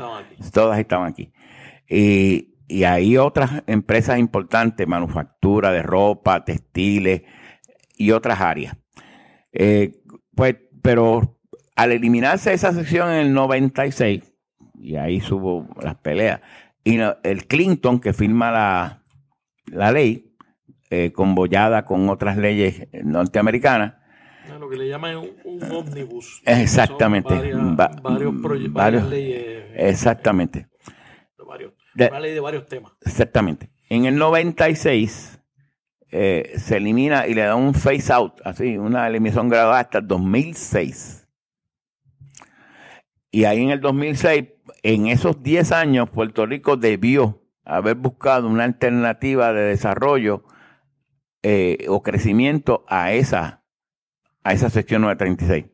todas 0.51 0.79
estaban 0.79 1.07
aquí. 1.07 1.31
Y 1.87 2.49
y 2.69 2.83
hay 2.83 3.17
otras 3.17 3.63
empresas 3.65 4.19
importantes, 4.19 4.87
manufactura 4.87 5.71
de 5.71 5.81
ropa, 5.81 6.45
textiles 6.45 7.23
y 7.97 8.11
otras 8.11 8.39
áreas. 8.39 8.77
Eh, 9.51 10.03
pues, 10.35 10.55
pero 10.83 11.39
al 11.75 11.91
eliminarse 11.91 12.53
esa 12.53 12.71
sección 12.71 13.09
en 13.09 13.17
el 13.17 13.33
96, 13.33 14.31
y 14.75 14.95
ahí 14.95 15.19
subo 15.19 15.67
las 15.81 15.95
peleas, 15.95 16.41
y 16.83 16.99
el 17.23 17.47
Clinton 17.47 17.99
que 17.99 18.13
firma 18.13 18.51
la, 18.51 19.03
la 19.65 19.91
ley, 19.91 20.28
eh, 20.89 21.11
convollada 21.11 21.85
con 21.85 22.09
otras 22.09 22.37
leyes 22.37 22.87
norteamericanas, 23.03 23.95
lo 24.59 24.67
que 24.67 24.77
le 24.77 24.89
llaman 24.89 25.17
un, 25.17 25.71
ómnibus. 25.71 26.41
Exactamente. 26.45 27.53
varios, 28.71 29.09
leyes. 29.09 29.65
Exactamente 29.75 30.67
una 32.07 32.19
ley 32.19 32.33
de 32.33 32.39
varios 32.39 32.65
temas. 32.67 32.93
Exactamente. 33.01 33.71
En 33.89 34.05
el 34.05 34.17
96 34.17 35.41
eh, 36.11 36.53
se 36.57 36.77
elimina 36.77 37.27
y 37.27 37.33
le 37.33 37.41
da 37.41 37.55
un 37.55 37.73
phase 37.73 38.13
out, 38.13 38.33
así, 38.43 38.77
una 38.77 39.07
eliminación 39.07 39.49
gradual 39.49 39.79
hasta 39.79 39.99
el 39.99 40.07
2006. 40.07 41.27
Y 43.31 43.43
ahí 43.45 43.61
en 43.61 43.69
el 43.69 43.81
2006, 43.81 44.45
en 44.83 45.07
esos 45.07 45.43
10 45.43 45.71
años, 45.71 46.09
Puerto 46.09 46.45
Rico 46.45 46.77
debió 46.77 47.43
haber 47.63 47.95
buscado 47.95 48.47
una 48.47 48.63
alternativa 48.63 49.53
de 49.53 49.61
desarrollo 49.61 50.43
eh, 51.43 51.85
o 51.87 52.03
crecimiento 52.03 52.83
a 52.87 53.13
esa, 53.13 53.63
a 54.43 54.53
esa 54.53 54.69
sección 54.69 55.03
936. 55.03 55.65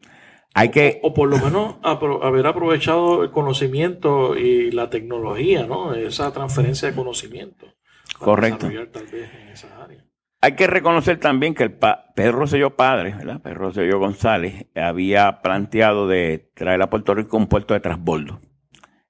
Hay 0.53 0.69
que, 0.69 0.99
o, 1.03 1.13
por 1.13 1.27
lo 1.29 1.37
menos 1.37 1.75
haber 1.83 2.47
aprovechado 2.47 3.23
el 3.23 3.31
conocimiento 3.31 4.37
y 4.37 4.71
la 4.71 4.89
tecnología, 4.89 5.65
¿no? 5.65 5.93
Esa 5.93 6.31
transferencia 6.31 6.89
de 6.89 6.95
conocimiento. 6.95 7.65
Correcto. 8.17 8.69
Hay 10.39 10.55
que 10.55 10.67
reconocer 10.67 11.19
también 11.19 11.55
que 11.55 11.63
el 11.63 11.73
Pedro 11.73 12.39
Rosselló 12.39 12.75
padre, 12.75 13.15
¿verdad? 13.15 13.41
Pedro 13.41 13.65
Rosselló 13.65 13.99
González, 13.99 14.67
había 14.75 15.41
planteado 15.41 16.07
de 16.07 16.51
traer 16.53 16.81
a 16.81 16.89
Puerto 16.89 17.15
Rico 17.15 17.35
un 17.35 17.47
puerto 17.47 17.73
de 17.73 17.79
transbordo. 17.79 18.39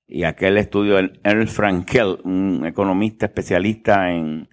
Y 0.08 0.24
aquel 0.24 0.58
estudio 0.58 0.96
de 0.96 1.20
Ernst 1.24 1.56
Frankel, 1.56 2.20
un 2.24 2.66
economista 2.66 3.26
especialista 3.26 4.12
en, 4.12 4.48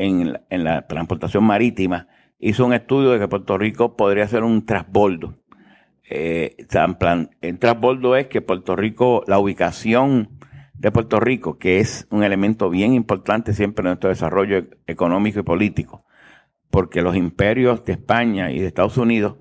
en, 0.00 0.64
la 0.64 0.86
transportación 0.86 1.44
marítima, 1.44 2.08
hizo 2.38 2.64
un 2.64 2.72
estudio 2.72 3.10
de 3.10 3.18
que 3.18 3.28
Puerto 3.28 3.58
Rico 3.58 3.96
podría 3.96 4.26
ser 4.26 4.44
un 4.44 4.64
transbordo. 4.64 5.36
Eh, 6.08 6.56
el 7.42 7.58
transbordo 7.58 8.16
es 8.16 8.26
que 8.26 8.40
Puerto 8.40 8.76
Rico, 8.76 9.22
la 9.26 9.38
ubicación 9.38 10.38
de 10.74 10.90
Puerto 10.90 11.20
Rico, 11.20 11.58
que 11.58 11.78
es 11.80 12.06
un 12.10 12.24
elemento 12.24 12.70
bien 12.70 12.94
importante 12.94 13.52
siempre 13.52 13.82
en 13.82 13.88
nuestro 13.88 14.08
desarrollo 14.08 14.66
económico 14.86 15.40
y 15.40 15.42
político, 15.42 16.06
porque 16.70 17.02
los 17.02 17.14
imperios 17.14 17.84
de 17.84 17.92
España 17.92 18.50
y 18.50 18.58
de 18.58 18.66
Estados 18.66 18.96
Unidos 18.96 19.36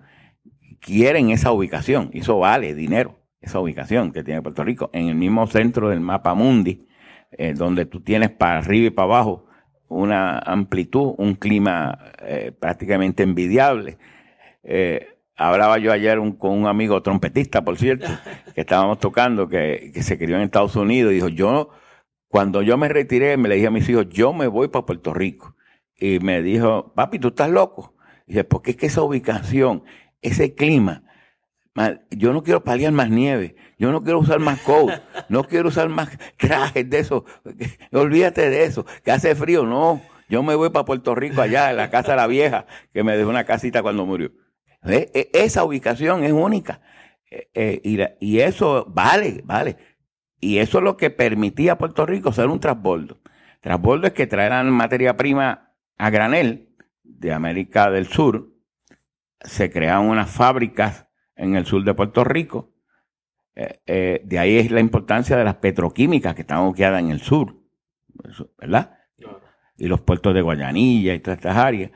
quieren 0.81 1.29
esa 1.29 1.53
ubicación, 1.53 2.09
y 2.13 2.19
eso 2.19 2.37
vale 2.37 2.75
dinero, 2.75 3.21
esa 3.39 3.61
ubicación 3.61 4.11
que 4.11 4.23
tiene 4.23 4.41
Puerto 4.41 4.65
Rico, 4.65 4.89
en 4.91 5.07
el 5.07 5.15
mismo 5.15 5.47
centro 5.47 5.89
del 5.89 6.01
mapa 6.01 6.33
mundi, 6.33 6.85
eh, 7.31 7.53
donde 7.53 7.85
tú 7.85 8.01
tienes 8.01 8.31
para 8.31 8.57
arriba 8.57 8.87
y 8.87 8.89
para 8.89 9.05
abajo 9.05 9.48
una 9.89 10.39
amplitud, 10.39 11.15
un 11.17 11.35
clima 11.35 11.99
eh, 12.21 12.51
prácticamente 12.57 13.23
envidiable. 13.23 13.97
Eh, 14.63 15.07
hablaba 15.35 15.77
yo 15.79 15.91
ayer 15.91 16.19
con 16.37 16.51
un 16.51 16.67
amigo 16.67 17.01
trompetista, 17.01 17.63
por 17.63 17.77
cierto, 17.77 18.07
que 18.55 18.61
estábamos 18.61 18.99
tocando, 18.99 19.49
que, 19.49 19.91
se 20.01 20.17
crió 20.17 20.37
en 20.37 20.43
Estados 20.43 20.75
Unidos, 20.75 21.11
y 21.11 21.15
dijo, 21.15 21.29
yo, 21.29 21.69
cuando 22.27 22.61
yo 22.61 22.77
me 22.77 22.87
retiré, 22.87 23.35
me 23.37 23.49
le 23.49 23.55
dije 23.55 23.67
a 23.67 23.71
mis 23.71 23.89
hijos, 23.89 24.07
yo 24.09 24.33
me 24.33 24.47
voy 24.47 24.67
para 24.67 24.85
Puerto 24.85 25.13
Rico. 25.13 25.55
Y 25.95 26.19
me 26.19 26.41
dijo, 26.41 26.93
papi, 26.95 27.19
¿tú 27.19 27.29
estás 27.29 27.49
loco? 27.49 27.95
Y 28.25 28.33
dije, 28.33 28.43
porque 28.43 28.71
es 28.71 28.77
que 28.77 28.85
esa 28.85 29.01
ubicación, 29.01 29.83
ese 30.21 30.53
clima, 30.53 31.03
yo 32.11 32.31
no 32.31 32.43
quiero 32.43 32.63
paliar 32.63 32.91
más 32.91 33.09
nieve, 33.09 33.55
yo 33.79 33.91
no 33.91 34.03
quiero 34.03 34.19
usar 34.19 34.39
más 34.39 34.61
coat, 34.61 35.01
no 35.29 35.45
quiero 35.45 35.69
usar 35.69 35.89
más 35.89 36.09
trajes 36.37 36.87
de 36.87 36.99
eso, 36.99 37.25
olvídate 37.91 38.49
de 38.49 38.65
eso, 38.65 38.85
que 39.03 39.11
hace 39.11 39.33
frío, 39.33 39.65
no, 39.65 40.01
yo 40.29 40.43
me 40.43 40.53
voy 40.53 40.69
para 40.69 40.85
Puerto 40.85 41.15
Rico 41.15 41.41
allá, 41.41 41.71
en 41.71 41.77
la 41.77 41.89
casa 41.89 42.11
de 42.11 42.17
la 42.17 42.27
vieja, 42.27 42.67
que 42.93 43.03
me 43.03 43.17
dejó 43.17 43.29
una 43.31 43.45
casita 43.45 43.81
cuando 43.81 44.05
murió. 44.05 44.31
E, 44.83 45.31
esa 45.33 45.63
ubicación 45.63 46.23
es 46.23 46.31
única. 46.31 46.81
E, 47.31 47.49
e, 47.53 48.17
y, 48.19 48.39
eso 48.39 48.85
vale, 48.87 49.41
vale. 49.43 49.77
Y 50.39 50.59
eso 50.59 50.77
es 50.77 50.83
lo 50.83 50.97
que 50.97 51.09
permitía 51.09 51.73
a 51.73 51.77
Puerto 51.77 52.05
Rico 52.05 52.31
ser 52.31 52.47
un 52.47 52.59
transbordo. 52.59 53.19
Transbordo 53.61 54.07
es 54.07 54.13
que 54.13 54.27
traeran 54.27 54.69
materia 54.71 55.17
prima 55.17 55.73
a 55.97 56.09
granel 56.11 56.69
de 57.03 57.33
América 57.33 57.89
del 57.89 58.07
Sur. 58.07 58.53
Se 59.41 59.71
creaban 59.71 60.07
unas 60.07 60.29
fábricas 60.29 61.07
en 61.35 61.55
el 61.55 61.65
sur 61.65 61.83
de 61.83 61.93
Puerto 61.93 62.23
Rico. 62.23 62.71
Eh, 63.61 63.79
eh, 63.87 64.21
de 64.23 64.39
ahí 64.39 64.57
es 64.57 64.71
la 64.71 64.79
importancia 64.79 65.35
de 65.35 65.43
las 65.43 65.55
petroquímicas 65.55 66.33
que 66.33 66.41
están 66.41 66.59
ubicadas 66.59 67.01
en 67.01 67.09
el 67.09 67.19
sur, 67.19 67.55
¿verdad? 68.57 68.97
Y 69.77 69.87
los 69.87 70.01
puertos 70.01 70.33
de 70.33 70.41
Guayanilla 70.41 71.13
y 71.13 71.19
todas 71.19 71.39
estas 71.39 71.57
áreas 71.57 71.91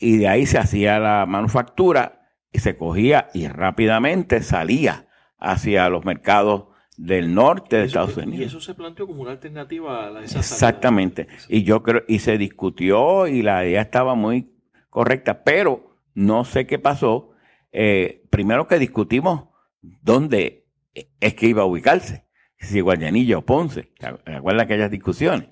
y 0.00 0.16
de 0.16 0.28
ahí 0.28 0.46
se 0.46 0.58
hacía 0.58 0.98
la 0.98 1.26
manufactura 1.26 2.22
y 2.50 2.58
se 2.58 2.76
cogía 2.76 3.28
y 3.34 3.46
rápidamente 3.46 4.42
salía 4.42 5.06
hacia 5.38 5.88
los 5.90 6.04
mercados 6.04 6.64
del 6.96 7.34
norte 7.34 7.76
de 7.76 7.84
Estados 7.84 8.16
Unidos. 8.16 8.40
Y 8.40 8.44
eso 8.44 8.60
se 8.60 8.74
planteó 8.74 9.06
como 9.06 9.22
una 9.22 9.32
alternativa 9.32 10.08
a 10.08 10.24
esa 10.24 10.38
Exactamente. 10.38 11.28
Y 11.48 11.62
yo 11.62 11.82
creo, 11.82 12.02
y 12.08 12.18
se 12.18 12.38
discutió 12.38 13.26
y 13.26 13.42
la 13.42 13.64
idea 13.64 13.82
estaba 13.82 14.14
muy 14.14 14.50
correcta, 14.88 15.44
pero 15.44 15.96
no 16.14 16.44
sé 16.44 16.66
qué 16.66 16.78
pasó. 16.78 17.32
Eh, 17.72 18.26
primero 18.30 18.66
que 18.66 18.78
discutimos 18.78 19.44
dónde 19.80 20.59
es 20.94 21.34
que 21.34 21.46
iba 21.46 21.62
a 21.62 21.66
ubicarse, 21.66 22.26
si 22.58 22.80
Guayanilla 22.80 23.38
o 23.38 23.42
Ponce. 23.42 23.92
¿Recuerdan 24.24 24.64
aquellas 24.64 24.90
discusiones? 24.90 25.48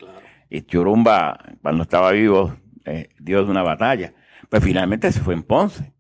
Y 0.51 0.63
Churumba, 0.63 1.39
cuando 1.63 1.83
estaba 1.83 2.13
vivo, 2.13 2.57
eh, 2.85 3.11
dio 3.19 3.45
una 3.45 3.63
batalla. 3.63 4.15
Pues 4.49 4.65
finalmente 4.65 5.13
se 5.13 5.21
fue 5.21 5.35
en 5.35 5.43
Ponce. 5.43 5.93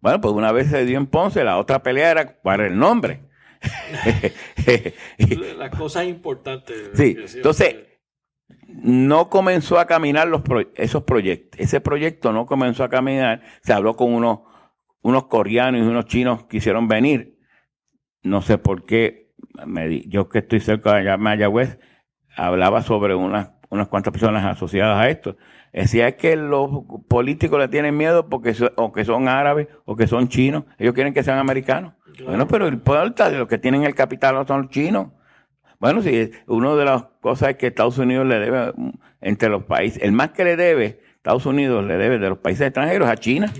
Bueno, 0.00 0.20
pues 0.20 0.34
una 0.34 0.52
vez 0.52 0.68
se 0.70 0.84
dio 0.84 0.98
en 0.98 1.06
Ponce, 1.06 1.42
la 1.42 1.58
otra 1.58 1.82
pelea 1.82 2.10
era 2.12 2.38
era 2.44 2.66
el 2.66 2.78
nombre. 2.78 3.20
Las 5.58 5.70
cosas 5.70 6.06
importantes. 6.06 6.76
Sí, 6.94 7.16
entonces 7.34 7.76
no 8.68 9.28
comenzó 9.28 9.78
a 9.78 9.86
caminar 9.86 10.28
los 10.28 10.42
esos 10.76 11.02
proyectos. 11.02 11.60
Ese 11.60 11.80
proyecto 11.80 12.32
no 12.32 12.46
comenzó 12.46 12.84
a 12.84 12.88
caminar. 12.88 13.42
Se 13.62 13.72
habló 13.72 13.96
con 13.96 14.12
unos, 14.12 14.40
unos 15.02 15.26
coreanos 15.26 15.80
y 15.80 15.84
unos 15.84 16.06
chinos 16.06 16.42
que 16.42 16.58
quisieron 16.58 16.86
venir. 16.86 17.35
No 18.26 18.42
sé 18.42 18.58
por 18.58 18.84
qué. 18.84 19.32
Me 19.66 20.02
yo 20.02 20.28
que 20.28 20.40
estoy 20.40 20.60
cerca 20.60 20.94
de 20.94 21.16
Mayagüez, 21.16 21.78
hablaba 22.36 22.82
sobre 22.82 23.14
unas, 23.14 23.50
unas 23.70 23.88
cuantas 23.88 24.12
personas 24.12 24.44
asociadas 24.44 24.98
a 24.98 25.08
esto. 25.08 25.36
Decía 25.72 26.16
que 26.16 26.36
los 26.36 26.70
políticos 27.08 27.58
le 27.58 27.68
tienen 27.68 27.96
miedo 27.96 28.28
porque 28.28 28.54
o 28.76 28.92
que 28.92 29.04
son 29.04 29.28
árabes 29.28 29.68
o 29.84 29.94
que 29.94 30.06
son 30.06 30.28
chinos. 30.28 30.64
Ellos 30.78 30.94
quieren 30.94 31.14
que 31.14 31.22
sean 31.22 31.38
americanos. 31.38 31.94
Bueno, 32.24 32.48
pero 32.48 32.66
el 32.66 32.80
de 32.80 33.38
los 33.38 33.48
que 33.48 33.58
tienen 33.58 33.84
el 33.84 33.94
capital 33.94 34.46
son 34.46 34.62
los 34.62 34.70
chinos. 34.70 35.08
Bueno, 35.78 36.02
sí, 36.02 36.30
una 36.46 36.74
de 36.74 36.84
las 36.84 37.04
cosas 37.20 37.50
es 37.50 37.56
que 37.56 37.68
Estados 37.68 37.98
Unidos 37.98 38.26
le 38.26 38.38
debe 38.38 38.72
entre 39.20 39.48
los 39.48 39.64
países, 39.64 40.02
el 40.02 40.12
más 40.12 40.30
que 40.30 40.44
le 40.44 40.56
debe, 40.56 41.00
Estados 41.16 41.44
Unidos 41.46 41.84
le 41.84 41.96
debe 41.96 42.18
de 42.18 42.28
los 42.28 42.38
países 42.38 42.66
extranjeros 42.66 43.08
a 43.08 43.16
China, 43.16 43.52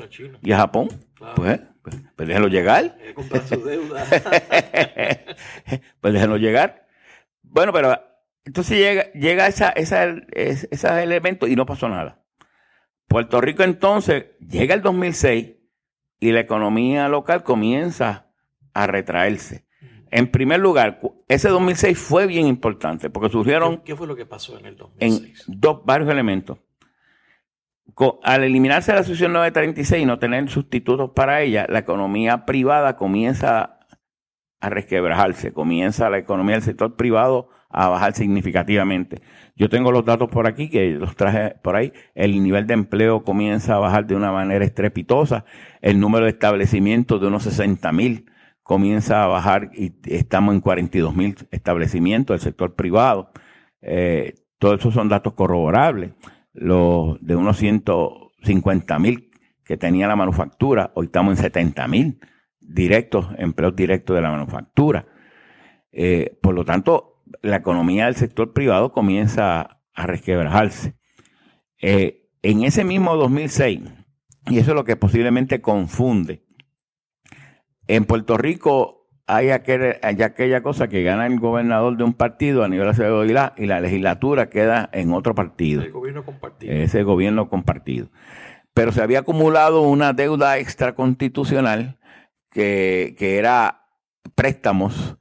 y 0.42 0.52
a 0.52 0.59
Japón. 0.59 0.88
Pues, 1.35 1.61
pues, 1.87 2.03
pues, 2.16 2.27
déjenlo 2.27 2.49
llegar. 2.49 2.99
Su 3.49 3.64
deuda. 3.64 4.05
pues 6.01 6.14
déjenlo 6.14 6.37
llegar. 6.37 6.88
Bueno, 7.44 7.72
pero 7.72 7.96
entonces 8.44 8.77
llega, 8.77 9.12
llega 9.12 9.46
esa, 9.46 9.68
esa, 9.68 10.05
ese 10.33 11.03
elemento 11.03 11.46
y 11.46 11.55
no 11.55 11.64
pasó 11.64 11.88
nada. 11.88 12.25
Puerto 13.07 13.40
Rico 13.40 13.62
entonces 13.62 14.37
llega 14.40 14.75
el 14.75 14.83
2006 14.83 15.55
y 16.18 16.33
la 16.33 16.40
economía 16.40 17.09
local 17.09 17.44
comienza 17.44 18.33
a 18.75 18.88
retraerse. 18.88 19.64
En 20.11 20.33
primer 20.33 20.59
lugar, 20.59 21.01
ese 21.29 21.49
2006 21.51 21.96
fue 21.96 22.27
bien 22.27 22.49
importante 22.49 23.11
porque 23.11 23.29
surgieron... 23.29 23.83
¿Qué, 23.83 23.94
fue 23.94 24.09
lo 24.09 24.16
que 24.16 24.27
pasó 24.27 24.59
en 24.59 24.66
el 24.66 24.77
2006? 24.77 25.44
En 25.46 25.61
dos, 25.61 25.85
varios 25.85 26.11
elementos. 26.11 26.59
Al 28.22 28.44
eliminarse 28.44 28.92
la 28.92 29.03
sucesión 29.03 29.33
936 29.33 30.03
y 30.03 30.07
no 30.07 30.18
tener 30.18 30.49
sustitutos 30.49 31.11
para 31.14 31.40
ella, 31.42 31.66
la 31.68 31.79
economía 31.79 32.44
privada 32.44 32.96
comienza 32.96 33.79
a 34.61 34.70
resquebrajarse, 34.70 35.53
comienza 35.53 36.11
la 36.11 36.18
economía 36.18 36.57
del 36.57 36.64
sector 36.64 36.96
privado 36.96 37.49
a 37.70 37.88
bajar 37.88 38.14
significativamente. 38.14 39.20
Yo 39.55 39.68
tengo 39.68 39.92
los 39.92 40.05
datos 40.05 40.31
por 40.31 40.46
aquí, 40.46 40.68
que 40.68 40.92
los 40.92 41.14
traje 41.16 41.57
por 41.62 41.77
ahí. 41.77 41.92
El 42.14 42.42
nivel 42.42 42.66
de 42.66 42.75
empleo 42.75 43.22
comienza 43.22 43.75
a 43.77 43.79
bajar 43.79 44.07
de 44.07 44.14
una 44.14 44.33
manera 44.33 44.64
estrepitosa. 44.64 45.44
El 45.81 46.01
número 46.01 46.25
de 46.25 46.33
establecimientos 46.33 47.20
de 47.20 47.27
unos 47.27 47.42
60 47.44 47.92
mil 47.92 48.31
comienza 48.62 49.22
a 49.22 49.27
bajar 49.27 49.70
y 49.75 49.92
estamos 50.05 50.55
en 50.55 50.61
42 50.61 51.14
mil 51.14 51.37
establecimientos 51.51 52.35
del 52.35 52.40
sector 52.40 52.75
privado. 52.75 53.31
Eh, 53.83 54.35
todos 54.59 54.81
esos 54.81 54.94
son 54.94 55.09
datos 55.09 55.35
corroborables. 55.35 56.14
Los 56.57 57.19
de 57.21 57.37
unos 57.37 57.59
150 57.59 58.99
mil 58.99 59.31
que 59.62 59.77
tenía 59.77 60.09
la 60.09 60.16
manufactura, 60.16 60.90
hoy 60.95 61.07
estamos 61.07 61.37
en 61.37 61.42
70 61.42 61.87
mil 61.87 62.19
directos, 62.61 63.29
empleos 63.37 63.77
directos 63.77 64.16
de 64.16 64.23
la 64.23 64.31
manufactura. 64.31 65.07
Eh, 65.92 66.38
por 66.40 66.55
lo 66.55 66.64
tanto, 66.64 67.23
la 67.42 67.57
economía 67.57 68.07
del 68.07 68.16
sector 68.16 68.55
privado 68.55 68.90
comienza 68.92 69.81
a 69.95 70.07
resquebrajarse. 70.07 70.97
Eh, 71.81 72.31
en 72.42 72.64
ese 72.64 72.85
mismo 72.85 73.16
2006, 73.16 73.81
y 74.49 74.59
eso 74.59 74.71
es 74.71 74.75
lo 74.75 74.85
que 74.85 74.97
posiblemente 74.97 75.61
confunde, 75.61 76.45
en 77.87 78.07
Puerto 78.07 78.38
Rico 78.38 78.95
hay, 79.27 79.51
aquel, 79.51 79.97
hay 80.03 80.23
aquella 80.23 80.62
cosa 80.62 80.89
que 80.89 81.03
gana 81.03 81.27
el 81.27 81.41
gobernador 81.41 81.97
de 81.97 82.05
un 82.05 82.15
partido 82.15 82.62
a 82.62 82.69
nivel 82.69 82.95
de 82.95 83.51
y 83.57 83.67
la 83.67 83.81
legislatura 83.81 84.49
queda 84.49 84.89
en 84.93 85.12
otro 85.12 85.35
partido. 85.35 85.83
El 85.83 85.93
gobierno 85.93 86.25
compartido. 86.25 86.73
Ese 86.73 87.03
gobierno 87.03 87.49
compartido. 87.49 88.09
Pero 88.73 88.93
se 88.93 89.03
había 89.03 89.21
acumulado 89.21 89.83
una 89.83 90.12
deuda 90.12 90.59
extraconstitucional 90.59 91.99
que, 92.51 93.17
que 93.19 93.39
era 93.39 93.87
préstamos 94.35 95.17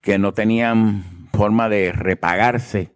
que 0.00 0.18
no 0.18 0.32
tenían 0.32 1.28
forma 1.32 1.68
de 1.68 1.92
repagarse, 1.92 2.92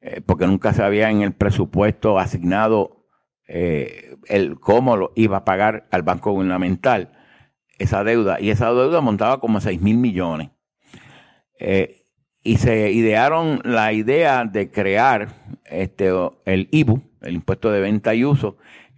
eh, 0.00 0.20
porque 0.24 0.46
nunca 0.46 0.72
se 0.72 0.82
había 0.82 1.10
en 1.10 1.22
el 1.22 1.32
presupuesto 1.32 2.18
asignado 2.18 3.06
eh, 3.48 4.16
el 4.28 4.60
cómo 4.60 4.96
lo 4.96 5.12
iba 5.14 5.38
a 5.38 5.44
pagar 5.44 5.86
al 5.90 6.02
Banco 6.02 6.32
Gubernamental 6.32 7.12
esa 7.82 8.04
deuda. 8.04 8.40
Y 8.40 8.50
esa 8.50 8.72
deuda 8.72 9.00
montaba 9.00 9.40
como 9.40 9.60
6 9.60 9.80
mil 9.80 9.98
millones. 9.98 10.50
Eh, 11.58 12.06
y 12.42 12.56
se 12.56 12.90
idearon 12.90 13.60
la 13.64 13.92
idea 13.92 14.44
de 14.44 14.70
crear 14.70 15.28
este, 15.64 16.10
el 16.44 16.68
IBU, 16.72 17.02
el 17.20 17.34
impuesto 17.34 17.70
de 17.70 17.80
venta 17.80 18.14
y 18.14 18.24
uso, 18.24 18.56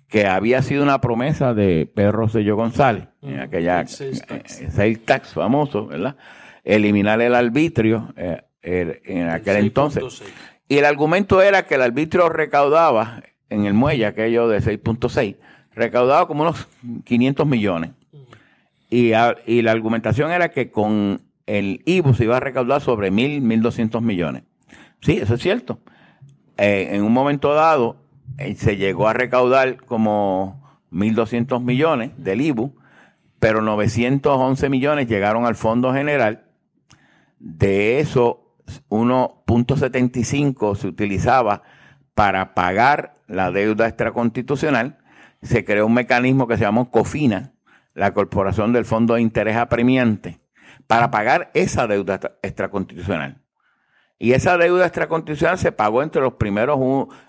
que 0.09 0.27
había 0.27 0.62
sido 0.62 0.83
una 0.83 1.01
promesa 1.01 1.55
de 1.55 1.90
Pedro 1.92 2.12
Rosselló 2.12 2.57
González, 2.57 3.09
en 3.20 3.40
aquella 3.40 3.87
sales 3.87 5.05
tax. 5.05 5.35
famoso, 5.35 5.88
¿verdad? 5.88 6.16
Eliminar 6.62 7.20
el 7.20 7.35
arbitrio 7.35 8.14
eh, 8.16 8.42
en 8.62 9.29
aquel 9.29 9.57
entonces. 9.57 10.23
Y 10.68 10.79
el 10.79 10.87
argumento 10.87 11.42
era 11.42 11.66
que 11.66 11.75
el 11.75 11.83
arbitrio 11.83 12.31
recaudaba 12.31 13.23
en 13.51 13.66
el 13.66 13.75
muelle, 13.75 14.07
aquello 14.07 14.49
de 14.49 14.61
6.6, 14.61 15.37
recaudaba 15.75 16.27
como 16.27 16.42
unos 16.42 16.66
500 17.05 17.47
millones. 17.47 17.90
Y, 18.96 19.62
la 19.62 19.72
argumentación 19.72 20.30
era 20.30 20.50
que 20.50 20.70
con 20.70 21.20
el 21.46 21.83
IBU 21.85 22.14
se 22.14 22.24
iba 22.24 22.37
a 22.37 22.40
recaudar 22.40 22.80
sobre 22.80 23.11
1.000, 23.11 23.42
1.200 23.42 24.00
millones. 24.00 24.44
Sí, 25.00 25.18
eso 25.20 25.35
es 25.35 25.42
cierto. 25.42 25.80
Eh, 26.57 26.90
en 26.92 27.02
un 27.02 27.12
momento 27.12 27.54
dado 27.54 27.96
eh, 28.38 28.54
se 28.54 28.76
llegó 28.76 29.09
a 29.09 29.12
recaudar 29.12 29.78
como 29.78 30.78
1.200 30.92 31.61
millones 31.61 32.12
del 32.18 32.40
IBU, 32.40 32.76
pero 33.40 33.62
911 33.62 34.68
millones 34.68 35.09
llegaron 35.09 35.44
al 35.44 35.57
Fondo 35.57 35.92
General. 35.92 36.44
De 37.40 37.98
eso, 37.98 38.54
1.75 38.90 40.76
se 40.76 40.87
utilizaba 40.87 41.62
para 42.14 42.54
pagar 42.54 43.16
la 43.26 43.50
deuda 43.50 43.88
extraconstitucional. 43.88 44.98
Se 45.42 45.64
creó 45.64 45.87
un 45.87 45.94
mecanismo 45.94 46.46
que 46.46 46.57
se 46.57 46.62
llamó 46.62 46.92
COFINA, 46.92 47.54
la 47.94 48.12
Corporación 48.12 48.72
del 48.72 48.85
Fondo 48.85 49.14
de 49.14 49.22
Interés 49.22 49.57
Apremiante, 49.57 50.40
para 50.87 51.11
pagar 51.11 51.50
esa 51.54 51.87
deuda 51.87 52.20
extraconstitucional. 52.42 53.40
Y 54.18 54.33
esa 54.33 54.57
deuda 54.57 54.87
extraconstitucional 54.87 55.59
se 55.59 55.72
pagó 55.72 56.02
entre 56.02 56.22
los 56.22 56.35
primeros 56.35 56.78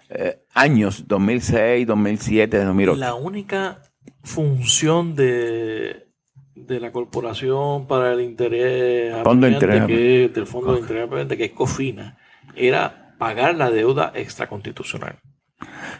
eh, 0.09 0.43
años, 0.53 1.07
2006, 1.07 1.87
2007, 1.87 2.63
2008. 2.63 2.99
La 2.99 3.15
única 3.15 3.81
función 4.23 5.15
de, 5.15 6.07
de 6.55 6.79
la 6.79 6.91
Corporación 6.91 7.87
para 7.87 8.13
el 8.13 8.21
Interés 8.21 9.15
Fondo 9.23 9.47
Interés 9.47 9.85
que, 9.85 10.31
del 10.33 10.47
Fondo 10.47 10.73
de 10.73 10.81
Interés 10.81 11.37
que 11.37 11.45
es 11.45 11.51
COFINA, 11.51 12.17
era 12.55 13.15
pagar 13.17 13.55
la 13.55 13.71
deuda 13.71 14.11
extraconstitucional. 14.15 15.19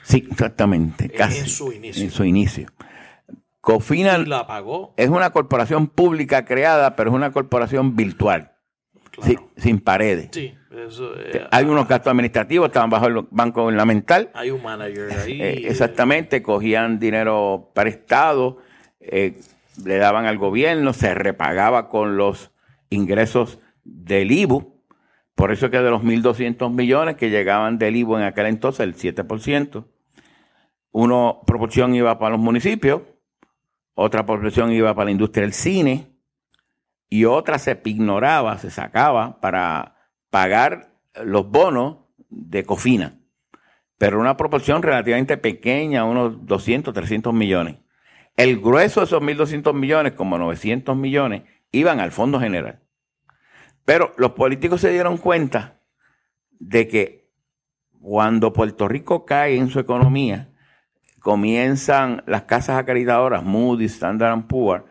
Sí, 0.04 0.28
exactamente. 0.30 1.10
Casi, 1.10 1.40
en 1.40 1.48
su 1.48 1.72
inicio. 1.72 2.04
En 2.04 2.12
su 2.12 2.24
inicio. 2.24 2.68
Cofina 3.66 4.20
la 4.20 4.46
pagó. 4.46 4.94
es 4.96 5.10
una 5.10 5.32
corporación 5.32 5.88
pública 5.88 6.46
creada, 6.46 6.96
pero 6.96 7.10
es 7.10 7.16
una 7.16 7.32
corporación 7.32 7.96
virtual, 7.96 8.52
sin, 9.58 9.80
paredes. 9.80 10.30
Sí, 10.34 10.54
eh, 10.70 11.48
hay 11.50 11.66
unos 11.66 11.88
gastos 11.88 12.12
administrativos, 12.12 12.68
estaban 12.68 12.92
bajo 12.92 13.08
el 13.08 13.26
banco 13.32 13.64
gubernamental. 13.64 14.30
Hay 14.36 14.52
un 14.52 14.62
manager 14.62 15.12
ahí. 15.14 15.42
Eh, 15.42 15.68
exactamente, 15.68 16.44
cogían 16.44 17.00
dinero 17.00 17.72
prestado, 17.74 18.60
eh, 19.00 19.40
le 19.84 19.98
daban 19.98 20.28
al 20.28 20.38
gobierno, 20.38 20.94
se 20.94 21.16
repagaba 21.16 21.90
con 21.90 22.18
los 22.18 22.52
ingresos 22.92 23.58
del 23.84 24.32
IBU. 24.32 24.80
Por 25.34 25.52
eso 25.52 25.72
que 25.72 25.80
de 25.80 25.90
los 25.90 26.04
1.200 26.04 26.72
millones 26.72 27.16
que 27.16 27.32
llegaban 27.32 27.80
del 27.80 27.96
IBU 27.96 28.18
en 28.18 28.24
aquel 28.26 28.46
entonces, 28.46 28.82
el 28.82 28.96
7%, 28.96 29.86
una 30.92 31.34
proporción 31.48 31.96
iba 31.96 32.20
para 32.20 32.34
los 32.34 32.40
municipios, 32.40 33.02
otra 33.96 34.26
proporción 34.26 34.72
iba 34.72 34.94
para 34.94 35.06
la 35.06 35.12
industria 35.12 35.44
del 35.44 35.54
cine 35.54 36.12
y 37.10 37.26
otra 37.26 37.58
se 37.58 37.80
ignoraba, 37.86 38.58
se 38.58 38.70
sacaba 38.70 39.40
para 39.40 39.96
pagar 40.30 40.92
los 41.24 41.50
bonos 41.50 42.00
de 42.30 42.64
Cofina. 42.66 43.20
Pero 43.98 44.20
una 44.20 44.36
proporción 44.36 44.84
relativamente 44.84 45.38
pequeña, 45.38 46.04
unos 46.04 46.46
200, 46.46 46.94
300 46.94 47.34
millones. 47.34 47.78
El 48.36 48.60
grueso 48.60 49.00
de 49.00 49.06
esos 49.06 49.22
1.200 49.22 49.74
millones, 49.74 50.12
como 50.12 50.38
900 50.38 50.98
millones, 50.98 51.44
iban 51.72 52.02
al 52.02 52.12
Fondo 52.12 52.40
General. 52.40 52.82
Pero 53.86 54.14
los 54.18 54.32
políticos 54.32 54.82
se 54.82 54.92
dieron 54.92 55.18
cuenta 55.18 55.80
de 56.60 56.90
que 56.90 57.32
cuando 58.02 58.52
Puerto 58.52 58.90
Rico 58.90 59.26
cae 59.26 59.58
en 59.58 59.70
su 59.70 59.80
economía, 59.80 60.52
comienzan 61.26 62.22
las 62.28 62.44
casas 62.44 62.78
acreditadoras, 62.78 63.44
Moody, 63.44 63.86
Standard 63.86 64.46
Poor's, 64.46 64.84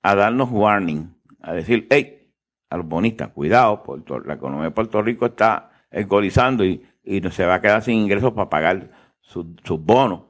a 0.00 0.14
darnos 0.14 0.48
warning, 0.52 1.12
a 1.40 1.54
decir, 1.54 1.88
hey, 1.90 2.32
a 2.70 2.76
los 2.76 2.86
bonistas, 2.86 3.30
cuidado, 3.30 3.82
la 4.24 4.34
economía 4.34 4.66
de 4.66 4.70
Puerto 4.70 5.02
Rico 5.02 5.26
está 5.26 5.72
alcoholizando 5.90 6.64
y, 6.64 6.86
y 7.02 7.20
se 7.30 7.46
va 7.46 7.54
a 7.54 7.60
quedar 7.60 7.82
sin 7.82 7.96
ingresos 7.96 8.32
para 8.32 8.48
pagar 8.48 8.90
sus 9.22 9.84
bonos. 9.84 10.26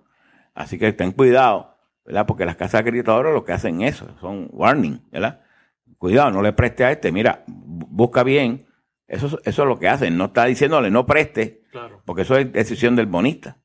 Así 0.54 0.78
que 0.78 0.90
ten 0.94 1.12
cuidado, 1.12 1.76
¿verdad? 2.06 2.24
Porque 2.24 2.46
las 2.46 2.56
casas 2.56 2.80
acreditadoras 2.80 3.34
lo 3.34 3.44
que 3.44 3.52
hacen 3.52 3.82
eso, 3.82 4.08
son 4.22 4.48
warning, 4.52 5.02
¿verdad? 5.10 5.42
Cuidado, 5.98 6.30
no 6.30 6.40
le 6.40 6.54
preste 6.54 6.86
a 6.86 6.92
este, 6.92 7.12
mira, 7.12 7.44
busca 7.46 8.22
bien. 8.22 8.64
Eso, 9.06 9.26
eso 9.44 9.62
es 9.62 9.68
lo 9.68 9.78
que 9.78 9.90
hacen, 9.90 10.16
no 10.16 10.24
está 10.26 10.46
diciéndole 10.46 10.90
no 10.90 11.04
preste, 11.04 11.60
porque 12.06 12.22
eso 12.22 12.38
es 12.38 12.50
decisión 12.50 12.96
del 12.96 13.04
bonista. 13.04 13.58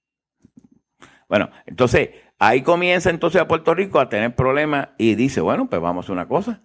Bueno, 1.30 1.50
entonces 1.66 2.10
ahí 2.40 2.62
comienza 2.62 3.10
entonces 3.10 3.42
a 3.42 3.48
Puerto 3.48 3.74
Rico 3.74 4.00
a 4.00 4.10
tener 4.10 4.36
problemas 4.36 4.90
y 4.98 5.16
dice, 5.16 5.42
bueno, 5.42 5.68
pues 5.70 5.82
vamos 5.82 6.10
a 6.10 6.14
una 6.14 6.28
cosa. 6.28 6.62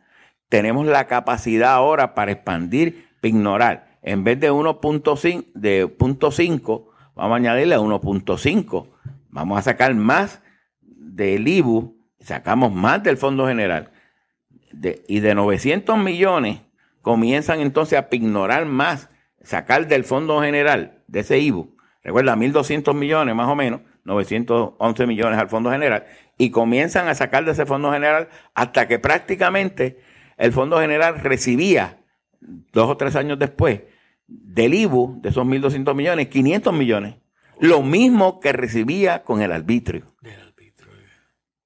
Tenemos 0.48 0.86
la 0.86 1.06
capacidad 1.06 1.72
ahora 1.72 2.14
para 2.14 2.32
expandir, 2.32 3.08
para 3.20 3.28
ignorar. 3.28 3.98
En 4.02 4.24
vez 4.24 4.38
de 4.38 4.52
1.5, 4.52 5.52
de 5.54 5.86
0.5, 5.86 6.86
vamos 7.14 7.32
a 7.32 7.36
añadirle 7.36 7.74
a 7.74 7.80
1.5. 7.80 8.88
Vamos 9.30 9.58
a 9.58 9.62
sacar 9.62 9.94
más 9.94 10.42
del 10.80 11.48
IBU, 11.48 11.96
sacamos 12.20 12.72
más 12.72 13.02
del 13.02 13.16
Fondo 13.16 13.46
General. 13.46 13.90
y 15.08 15.20
de 15.20 15.34
900 15.34 15.98
millones 15.98 16.60
comienzan 17.02 17.60
entonces 17.60 17.98
a 17.98 18.08
ignorar 18.10 18.64
más, 18.64 19.10
sacar 19.42 19.88
del 19.88 20.04
Fondo 20.04 20.40
General, 20.40 21.02
de 21.08 21.20
ese 21.20 21.38
IBU. 21.38 21.76
Recuerda, 22.02 22.36
1.200 22.36 22.94
millones 22.94 23.34
más 23.34 23.48
o 23.48 23.54
menos 23.54 23.80
911 24.04 25.06
millones 25.06 25.38
al 25.38 25.48
Fondo 25.48 25.70
General 25.70 26.06
y 26.38 26.50
comienzan 26.50 27.08
a 27.08 27.14
sacar 27.14 27.44
de 27.44 27.52
ese 27.52 27.66
Fondo 27.66 27.92
General 27.92 28.28
hasta 28.54 28.88
que 28.88 28.98
prácticamente 28.98 30.00
el 30.36 30.52
Fondo 30.52 30.80
General 30.80 31.20
recibía 31.20 31.98
dos 32.40 32.90
o 32.90 32.96
tres 32.96 33.16
años 33.16 33.38
después 33.38 33.82
del 34.26 34.74
IBU 34.74 35.20
de 35.20 35.28
esos 35.28 35.46
1.200 35.46 35.94
millones, 35.94 36.28
500 36.28 36.72
millones. 36.72 37.16
Lo 37.60 37.82
mismo 37.82 38.40
que 38.40 38.52
recibía 38.52 39.22
con 39.22 39.40
el 39.40 39.52
arbitrio. 39.52 40.12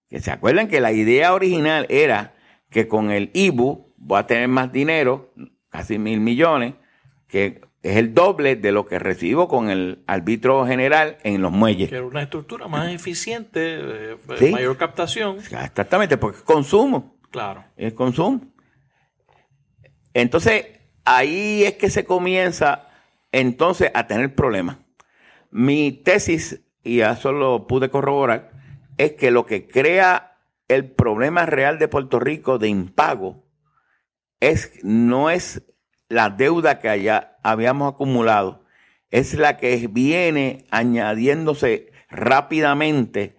Que 0.09 0.21
se 0.21 0.31
acuerdan 0.31 0.69
que 0.69 0.81
la 0.81 0.93
idea 0.93 1.35
original 1.35 1.87
era 1.89 2.35
que 2.71 2.87
con 2.87 3.11
el 3.11 3.31
IBU 3.33 3.93
voy 3.97 4.19
a 4.19 4.27
tener 4.27 4.49
más 4.49 4.73
dinero, 4.73 5.33
casi 5.69 5.99
mil 5.99 6.21
millones, 6.21 6.75
que 7.27 7.61
es 7.87 7.97
el 7.97 8.15
doble 8.15 8.57
de 8.57 8.73
lo 8.73 8.87
que 8.87 8.99
recibo 8.99 9.47
con 9.47 9.71
el 9.71 10.03
árbitro 10.09 10.67
general 10.67 11.19
en 11.23 11.41
los 11.41 11.53
muelles. 11.53 11.89
Que 11.89 12.01
una 12.01 12.23
estructura 12.23 12.67
más 12.67 12.93
eficiente, 12.93 13.79
eh, 13.81 14.17
mayor 14.51 14.77
captación. 14.77 15.37
Exactamente, 15.39 16.17
porque 16.17 16.39
es 16.39 16.43
consumo. 16.43 17.17
Claro. 17.31 17.65
Es 17.77 17.93
consumo. 17.93 18.41
Entonces, 20.15 20.67
ahí 21.05 21.63
es 21.63 21.75
que 21.75 21.89
se 21.89 22.05
comienza 22.05 22.89
entonces 23.31 23.93
a 23.95 24.09
tener 24.09 24.35
problemas. 24.35 24.79
Mi 25.53 25.93
tesis, 25.93 26.61
y 26.83 27.01
eso 27.01 27.31
lo 27.31 27.69
pude 27.69 27.89
corroborar, 27.89 28.51
es 28.99 29.13
que 29.13 29.31
lo 29.31 29.47
que 29.47 29.69
crea 29.69 30.39
el 30.67 30.91
problema 30.91 31.47
real 31.47 31.79
de 31.79 31.87
Puerto 31.87 32.19
Rico 32.19 32.59
de 32.59 32.67
impago 32.67 33.45
es, 34.41 34.73
no 34.83 35.31
es 35.31 35.63
la 36.09 36.31
deuda 36.31 36.79
que 36.79 36.89
allá 36.89 37.39
habíamos 37.43 37.93
acumulado 37.93 38.65
es 39.11 39.35
la 39.35 39.57
que 39.57 39.89
viene 39.89 40.65
añadiéndose 40.71 41.93
rápidamente 42.09 43.37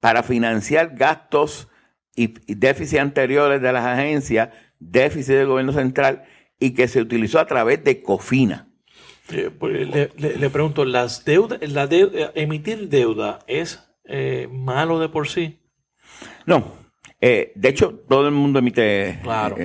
para 0.00 0.22
financiar 0.22 0.96
gastos 0.96 1.68
y 2.14 2.34
déficits 2.54 3.00
anteriores 3.00 3.60
de 3.60 3.72
las 3.72 3.84
agencias 3.84 4.50
déficit 4.78 5.34
del 5.34 5.46
gobierno 5.46 5.72
central 5.72 6.24
y 6.58 6.72
que 6.74 6.88
se 6.88 7.00
utilizó 7.00 7.38
a 7.38 7.46
través 7.46 7.82
de 7.84 8.02
COFINA. 8.02 8.68
Eh, 9.30 9.50
pues, 9.56 9.88
le, 10.16 10.50
pregunto, 10.50 10.84
¿las 10.84 11.24
deudas, 11.24 11.60
la 11.68 11.84
eh, 11.90 12.30
emitir 12.34 12.88
deuda 12.88 13.40
es 13.46 13.86
eh, 14.04 14.48
malo 14.50 14.98
de 14.98 15.08
por 15.08 15.28
sí? 15.28 15.60
No. 16.46 16.72
de 17.20 17.52
hecho, 17.62 18.02
todo 18.08 18.26
el 18.26 18.34
mundo 18.34 18.58
emite 18.60 19.18
claro. 19.22 19.56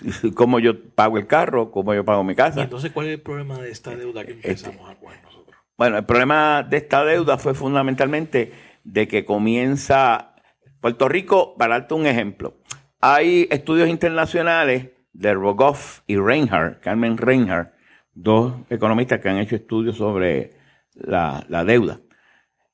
cómo 0.34 0.58
yo 0.58 0.80
pago 0.94 1.18
el 1.18 1.26
carro, 1.26 1.70
cómo 1.70 1.94
yo 1.94 2.04
pago 2.04 2.24
mi 2.24 2.34
casa. 2.34 2.60
¿Y 2.60 2.64
entonces, 2.64 2.92
¿cuál 2.92 3.06
es 3.08 3.14
el 3.14 3.20
problema 3.20 3.58
de 3.58 3.70
esta 3.70 3.94
deuda 3.94 4.24
que 4.24 4.32
este, 4.32 4.48
empezamos 4.48 4.90
a 4.90 4.94
coger 4.94 5.22
nosotros? 5.22 5.56
Bueno, 5.76 5.98
el 5.98 6.04
problema 6.04 6.62
de 6.62 6.76
esta 6.76 7.04
deuda 7.04 7.38
fue 7.38 7.54
fundamentalmente 7.54 8.52
de 8.84 9.06
que 9.08 9.24
comienza 9.24 10.34
Puerto 10.80 11.08
Rico, 11.08 11.56
para 11.56 11.78
darte 11.78 11.94
un 11.94 12.06
ejemplo, 12.06 12.54
hay 13.00 13.48
estudios 13.50 13.88
internacionales 13.88 14.90
de 15.12 15.34
Rogoff 15.34 16.00
y 16.06 16.16
Reinhardt, 16.16 16.80
Carmen 16.80 17.16
Reinhardt, 17.16 17.72
dos 18.14 18.54
economistas 18.70 19.20
que 19.20 19.28
han 19.28 19.38
hecho 19.38 19.56
estudios 19.56 19.96
sobre 19.96 20.52
la, 20.94 21.44
deuda, 21.64 22.00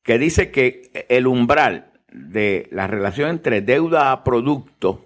que 0.02 0.18
dice 0.18 0.50
que 0.50 1.06
el 1.08 1.26
umbral 1.26 1.92
de 2.12 2.68
la 2.70 2.86
relación 2.86 3.30
entre 3.30 3.60
deuda 3.60 4.12
a 4.12 4.24
producto, 4.24 5.03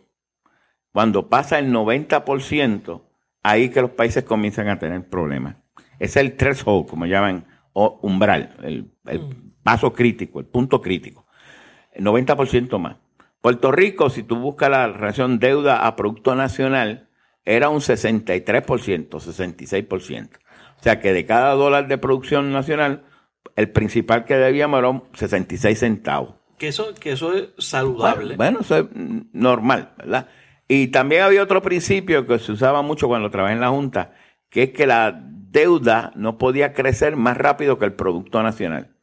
cuando 0.99 1.29
pasa 1.29 1.61
el 1.61 1.73
90%, 1.73 3.03
ahí 3.45 3.69
que 3.69 3.83
los 3.83 3.93
países 3.93 4.25
comienzan 4.25 4.69
a 4.69 4.81
tener 4.81 5.09
problemas. 5.09 5.55
Es 6.01 6.17
el 6.17 6.37
threshold, 6.37 6.89
como 6.89 7.07
llaman, 7.07 7.47
o 7.73 8.01
umbral, 8.03 8.57
el, 8.65 8.91
el 9.07 9.21
mm. 9.21 9.53
paso 9.63 9.93
crítico, 9.93 10.41
el 10.41 10.47
punto 10.47 10.83
crítico. 10.83 11.25
El 11.93 12.05
90% 12.05 12.81
más. 12.81 12.97
Puerto 13.41 13.71
Rico, 13.71 14.11
si 14.11 14.25
tú 14.25 14.41
buscas 14.41 14.71
la 14.71 14.89
relación 14.89 15.39
deuda 15.39 15.87
a 15.87 15.95
Producto 15.95 16.35
Nacional, 16.35 17.09
era 17.45 17.69
un 17.69 17.79
63%, 17.79 19.09
66%. 19.09 20.29
O 20.81 20.83
sea 20.83 20.99
que 20.99 21.13
de 21.13 21.27
cada 21.27 21.53
dólar 21.53 21.87
de 21.87 21.99
producción 21.99 22.53
nacional, 22.53 23.05
el 23.55 23.71
principal 23.71 24.25
que 24.25 24.35
debíamos 24.35 24.81
era 24.81 25.01
66 25.15 25.79
centavos. 25.79 26.35
Que 26.59 26.67
eso, 26.67 26.93
que 26.97 27.13
eso 27.13 27.35
es 27.35 27.51
saludable. 27.59 28.35
Bueno, 28.35 28.63
eso 28.63 28.79
es 28.79 28.87
normal, 29.33 29.93
¿verdad? 29.97 30.27
Y 30.69 30.89
también 30.89 31.23
había 31.23 31.43
otro 31.43 31.63
principio 31.63 32.27
que 32.27 32.39
se 32.39 32.53
usaba 32.53 32.83
mucho 32.83 33.09
cuando 33.09 33.31
trabajé 33.31 33.55
en 33.55 33.61
la 33.61 33.71
Junta, 33.71 34.13
que 34.51 34.65
es 34.65 34.71
que 34.71 34.87
la 34.87 35.19
deuda 35.51 36.13
no 36.15 36.37
podía 36.37 36.75
crecer 36.75 37.17
más 37.17 37.37
rápido 37.37 37.79
que 37.79 37.87
el 37.87 37.95
Producto 37.95 38.43
Nacional. 38.43 38.95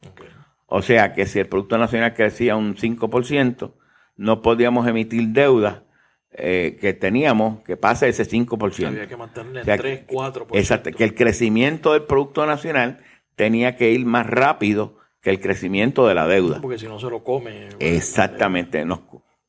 O 0.66 0.82
sea 0.82 1.12
que 1.12 1.26
si 1.26 1.40
el 1.40 1.46
Producto 1.46 1.76
Nacional 1.76 2.14
crecía 2.14 2.56
un 2.56 2.76
5%, 2.76 3.72
no 4.16 4.42
podíamos 4.42 4.86
emitir 4.86 5.28
deuda 5.28 5.84
eh, 6.30 6.76
que 6.80 6.92
teníamos 6.92 7.62
que 7.62 7.76
pase 7.76 8.08
ese 8.08 8.24
5%. 8.24 8.86
Había 8.86 9.08
que 9.08 9.16
mantenerle 9.16 9.60
en 9.60 9.78
3, 9.78 10.06
4%. 10.06 10.46
Exacto, 10.52 10.90
que 10.92 11.04
el 11.04 11.14
crecimiento 11.14 11.92
del 11.92 12.02
Producto 12.02 12.46
Nacional 12.46 12.98
tenía 13.36 13.76
que 13.76 13.90
ir 13.90 14.04
más 14.06 14.26
rápido 14.26 14.98
que 15.20 15.30
el 15.30 15.40
crecimiento 15.40 16.06
de 16.06 16.14
la 16.14 16.26
deuda. 16.26 16.60
Porque 16.60 16.78
si 16.78 16.86
no 16.86 17.00
se 17.00 17.08
lo 17.08 17.24
come. 17.24 17.70
Exactamente, 17.78 18.84
nos, 18.84 19.00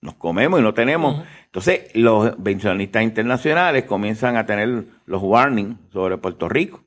nos 0.01 0.15
comemos 0.15 0.60
y 0.60 0.63
no 0.63 0.73
tenemos. 0.73 1.23
Entonces, 1.57 1.89
los 1.95 2.35
pensionistas 2.35 3.01
internacionales 3.01 3.85
comienzan 3.85 4.37
a 4.37 4.45
tener 4.45 4.85
los 5.07 5.23
warnings 5.23 5.75
sobre 5.91 6.19
Puerto 6.19 6.47
Rico. 6.47 6.83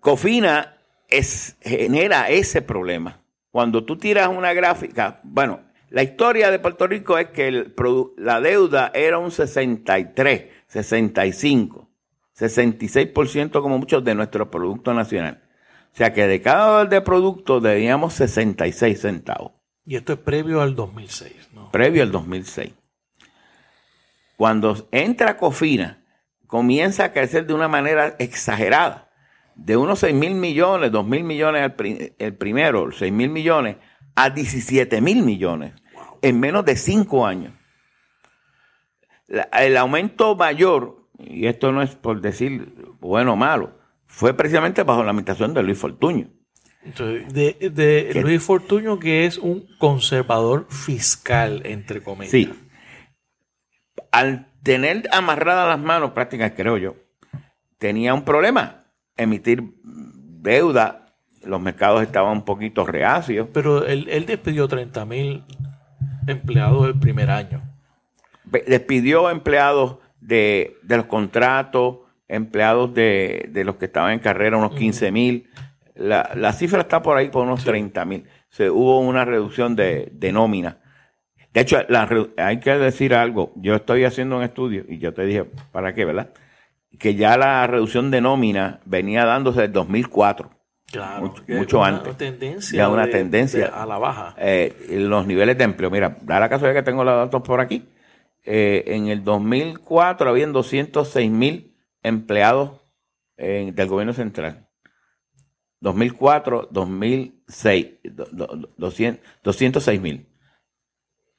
Cofina 0.00 0.76
es, 1.08 1.56
genera 1.62 2.28
ese 2.28 2.60
problema. 2.60 3.22
Cuando 3.50 3.84
tú 3.84 3.96
tiras 3.96 4.28
una 4.28 4.52
gráfica, 4.52 5.20
bueno, 5.22 5.62
la 5.88 6.02
historia 6.02 6.50
de 6.50 6.58
Puerto 6.58 6.86
Rico 6.86 7.16
es 7.16 7.30
que 7.30 7.72
la 8.18 8.40
deuda 8.42 8.90
era 8.92 9.16
un 9.16 9.30
63, 9.30 10.44
65, 10.66 11.88
66% 12.36 13.62
como 13.62 13.78
muchos 13.78 14.04
de 14.04 14.14
nuestro 14.14 14.50
Producto 14.50 14.92
Nacional. 14.92 15.42
O 15.90 15.96
sea 15.96 16.12
que 16.12 16.26
de 16.26 16.42
cada 16.42 16.66
dólar 16.66 16.90
de 16.90 17.00
producto 17.00 17.60
debíamos 17.60 18.12
66 18.12 19.00
centavos. 19.00 19.52
Y 19.86 19.96
esto 19.96 20.14
es 20.14 20.18
previo 20.18 20.62
al 20.62 20.74
2006, 20.74 21.50
¿no? 21.52 21.70
Previo 21.70 22.02
al 22.02 22.10
2006. 22.10 22.72
Cuando 24.36 24.88
entra 24.90 25.36
Cofina, 25.36 26.02
comienza 26.46 27.04
a 27.04 27.12
crecer 27.12 27.46
de 27.46 27.54
una 27.54 27.68
manera 27.68 28.16
exagerada. 28.18 29.10
De 29.54 29.76
unos 29.76 30.00
6 30.00 30.14
mil 30.14 30.34
millones, 30.34 30.90
2 30.90 31.06
mil 31.06 31.22
millones 31.22 31.72
el, 32.18 32.34
primero, 32.34 32.90
6 32.90 33.12
mil 33.12 33.28
millones, 33.28 33.76
a 34.16 34.30
17 34.30 35.00
mil 35.00 35.22
millones 35.22 35.74
en 36.22 36.40
menos 36.40 36.64
de 36.64 36.76
cinco 36.76 37.26
años. 37.26 37.52
el 39.28 39.76
aumento 39.76 40.34
mayor, 40.34 41.08
y 41.18 41.46
esto 41.46 41.70
no 41.70 41.82
es 41.82 41.94
por 41.96 42.20
decir 42.20 42.74
bueno 42.98 43.34
o 43.34 43.36
malo, 43.36 43.78
fue 44.06 44.32
precisamente 44.32 44.82
bajo 44.84 45.02
la 45.02 45.10
administración 45.10 45.52
de 45.52 45.62
Luis 45.62 45.78
Fortuño. 45.78 46.28
De, 46.84 48.20
Luis 48.22 48.42
Fortuño, 48.42 48.98
que 48.98 49.26
es 49.26 49.38
un 49.38 49.66
conservador 49.78 50.66
fiscal, 50.70 51.62
entre 51.64 52.02
comillas. 52.02 52.30
Sí. 52.30 52.52
Al 54.10 54.52
tener 54.62 55.08
amarradas 55.12 55.68
las 55.68 55.78
manos 55.78 56.12
prácticas, 56.12 56.52
creo 56.56 56.78
yo, 56.78 56.96
tenía 57.78 58.14
un 58.14 58.24
problema, 58.24 58.84
emitir 59.16 59.62
deuda, 59.82 61.16
los 61.42 61.60
mercados 61.60 62.02
estaban 62.02 62.32
un 62.32 62.44
poquito 62.44 62.86
reacios. 62.86 63.48
Pero 63.52 63.84
él, 63.84 64.06
él 64.08 64.26
despidió 64.26 64.68
30 64.68 65.04
mil 65.04 65.44
empleados 66.26 66.86
el 66.86 66.98
primer 66.98 67.30
año. 67.30 67.62
Despidió 68.44 69.30
empleados 69.30 69.98
de, 70.20 70.76
los 70.88 71.06
contratos, 71.06 71.98
empleados 72.28 72.94
de, 72.94 73.62
los 73.64 73.76
que 73.76 73.86
estaban 73.86 74.12
en 74.12 74.18
carrera, 74.18 74.56
unos 74.56 74.74
15 74.74 75.12
mil. 75.12 75.50
La, 75.94 76.52
cifra 76.52 76.80
está 76.80 77.02
por 77.02 77.16
ahí 77.16 77.28
por 77.28 77.44
unos 77.44 77.64
30 77.64 78.04
mil. 78.04 78.24
Se, 78.48 78.70
hubo 78.70 79.00
una 79.00 79.24
reducción 79.24 79.76
de, 79.76 80.30
nómina. 80.32 80.78
De 81.52 81.60
hecho, 81.60 81.78
hay 82.36 82.60
que 82.60 82.70
decir 82.72 83.14
algo. 83.14 83.52
Yo 83.56 83.76
estoy 83.76 84.04
haciendo 84.04 84.36
un 84.36 84.42
estudio 84.42 84.84
y 84.88 84.98
yo 84.98 85.14
te 85.14 85.24
dije, 85.24 85.44
¿para 85.70 85.94
qué, 85.94 86.04
verdad? 86.04 86.30
Que 86.98 87.14
ya 87.14 87.36
la 87.36 87.66
reducción 87.66 88.10
de 88.10 88.20
nómina 88.20 88.80
venía 88.84 89.24
dándose 89.24 89.60
desde 89.62 89.74
2004 89.74 90.50
mucho, 91.48 91.78
una 91.78 91.88
antes. 91.88 92.16
Tendencia 92.16 92.76
ya 92.76 92.88
una 92.88 93.08
tendencia 93.08 93.66
a 93.66 93.86
la 93.86 93.98
baja. 93.98 94.34
Eh, 94.38 94.74
los 94.90 95.26
niveles 95.26 95.56
de 95.58 95.64
empleo. 95.64 95.90
Mira, 95.90 96.16
da 96.22 96.40
la 96.40 96.48
casualidad 96.48 96.80
que 96.80 96.84
tengo 96.84 97.04
los 97.04 97.14
datos 97.14 97.42
por 97.42 97.60
aquí. 97.60 97.88
Eh, 98.44 98.84
en 98.88 99.08
el 99.08 99.24
2004 99.24 100.28
habían 100.28 100.52
206 100.52 101.30
mil 101.30 101.76
empleados 102.02 102.80
del 103.36 103.88
gobierno 103.88 104.12
central. 104.12 104.63
2004, 105.84 106.68
2006, 106.70 107.86
206 108.76 110.00
mil. 110.00 110.26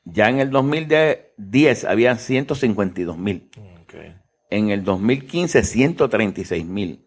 Ya 0.04 0.30
en 0.30 0.40
el 0.40 0.52
2010 0.52 1.86
habían 1.86 2.20
152 2.20 3.18
mil. 3.18 3.50
En 4.52 4.70
el 4.70 4.84
2015, 4.84 5.64
136 5.64 6.66
mil 6.66 7.06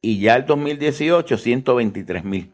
y 0.00 0.20
ya 0.20 0.36
el 0.36 0.46
2018 0.46 1.36
123 1.36 2.24
mil. 2.24 2.52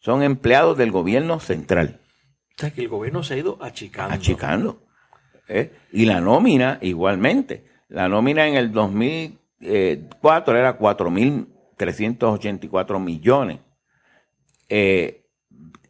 Son 0.00 0.22
empleados 0.22 0.76
del 0.76 0.90
gobierno 0.90 1.40
central. 1.40 2.00
O 2.56 2.60
sea 2.60 2.72
que 2.72 2.82
el 2.82 2.88
gobierno 2.88 3.22
se 3.22 3.34
ha 3.34 3.36
ido 3.38 3.56
achicando. 3.62 4.14
Achicando. 4.14 4.82
¿eh? 5.48 5.72
Y 5.92 6.04
la 6.04 6.20
nómina 6.20 6.78
igualmente. 6.82 7.64
La 7.88 8.08
nómina 8.08 8.46
en 8.46 8.56
el 8.56 8.70
2004 8.72 10.58
era 10.58 10.76
4.384 11.76 13.00
millones. 13.00 13.60
Eh, 14.68 15.26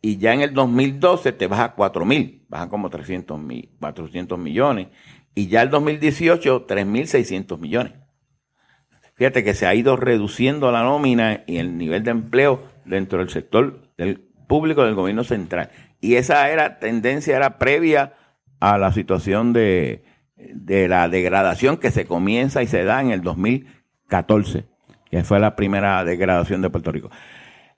y 0.03 0.19
ya 0.19 0.35
en 0.35 0.43
el 0.43 0.53
2012 0.53 1.33
te 1.33 1.47
baja 1.47 1.75
4.000, 1.77 2.45
baja 2.49 2.69
como 2.69 2.91
300 2.91 3.41
400 3.81 4.39
millones. 4.39 4.89
Y 5.35 5.49
ya 5.49 5.63
el 5.63 5.71
2018 5.71 6.67
3.600 6.67 7.59
millones. 7.59 7.93
Fíjate 9.15 9.45
que 9.45 9.55
se 9.55 9.67
ha 9.67 9.75
ido 9.75 9.97
reduciendo 9.97 10.73
la 10.73 10.83
nómina 10.83 11.45
y 11.47 11.59
el 11.59 11.79
nivel 11.79 12.03
de 12.03 12.11
empleo 12.11 12.65
dentro 12.85 13.21
del 13.21 13.31
sector 13.31 13.81
del 13.97 14.21
público 14.49 14.85
del 14.85 14.95
gobierno 14.95 15.25
central. 15.25 15.71
Y 16.01 16.17
esa 16.17 16.51
era 16.51 16.79
tendencia, 16.79 17.37
era 17.37 17.59
previa 17.59 18.15
a 18.61 18.77
la 18.79 18.93
situación 18.93 19.53
de, 19.53 20.05
la 20.37 21.09
degradación 21.09 21.77
que 21.77 21.91
se 21.91 22.07
comienza 22.07 22.63
y 22.63 22.67
se 22.67 22.85
da 22.85 23.01
en 23.01 23.11
el 23.11 23.23
2014, 23.23 24.67
que 25.15 25.23
fue 25.23 25.39
la 25.39 25.55
primera 25.55 26.03
degradación 26.05 26.61
de 26.61 26.71
Puerto 26.71 26.91
Rico. 26.91 27.09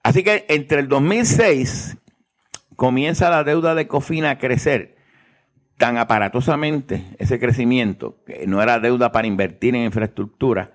Así 0.02 0.24
que 0.24 0.46
entre 0.48 0.80
el 0.80 0.88
2006 0.88 1.98
comienza 2.76 3.28
la 3.28 3.44
deuda 3.44 3.74
de 3.74 3.86
Cofina 3.86 4.30
a 4.30 4.38
crecer 4.38 4.96
tan 5.76 5.98
aparatosamente, 5.98 7.04
ese 7.18 7.38
crecimiento, 7.38 8.22
que 8.24 8.46
no 8.46 8.62
era 8.62 8.78
deuda 8.78 9.12
para 9.12 9.26
invertir 9.26 9.74
en 9.74 9.84
infraestructura, 9.84 10.72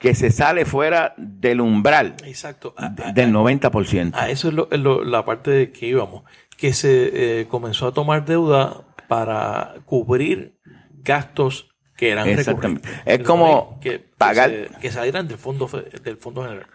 que 0.00 0.16
se 0.16 0.32
sale 0.32 0.64
fuera 0.64 1.14
del 1.18 1.60
umbral 1.60 2.16
Exacto. 2.24 2.74
del 3.14 3.32
90%. 3.32 4.10
A 4.14 4.28
eso 4.28 4.48
es 4.48 4.80
la 4.80 5.24
parte 5.24 5.52
de 5.52 5.70
que 5.70 5.86
íbamos, 5.86 6.24
que 6.56 6.72
se 6.72 7.42
eh, 7.42 7.46
comenzó 7.46 7.86
a 7.86 7.94
tomar 7.94 8.24
deuda 8.24 8.88
para 9.06 9.76
cubrir 9.84 10.58
gastos 11.04 11.75
que 11.96 12.10
eran 12.10 12.28
Exactamente. 12.28 12.88
Es 13.04 13.20
como 13.20 13.80
que, 13.80 13.98
pagar. 13.98 14.50
Que, 14.80 14.90
salieran 14.90 15.26
del 15.28 15.38
fondo, 15.38 15.68
del 16.02 16.16
fondo 16.16 16.42
general. 16.42 16.66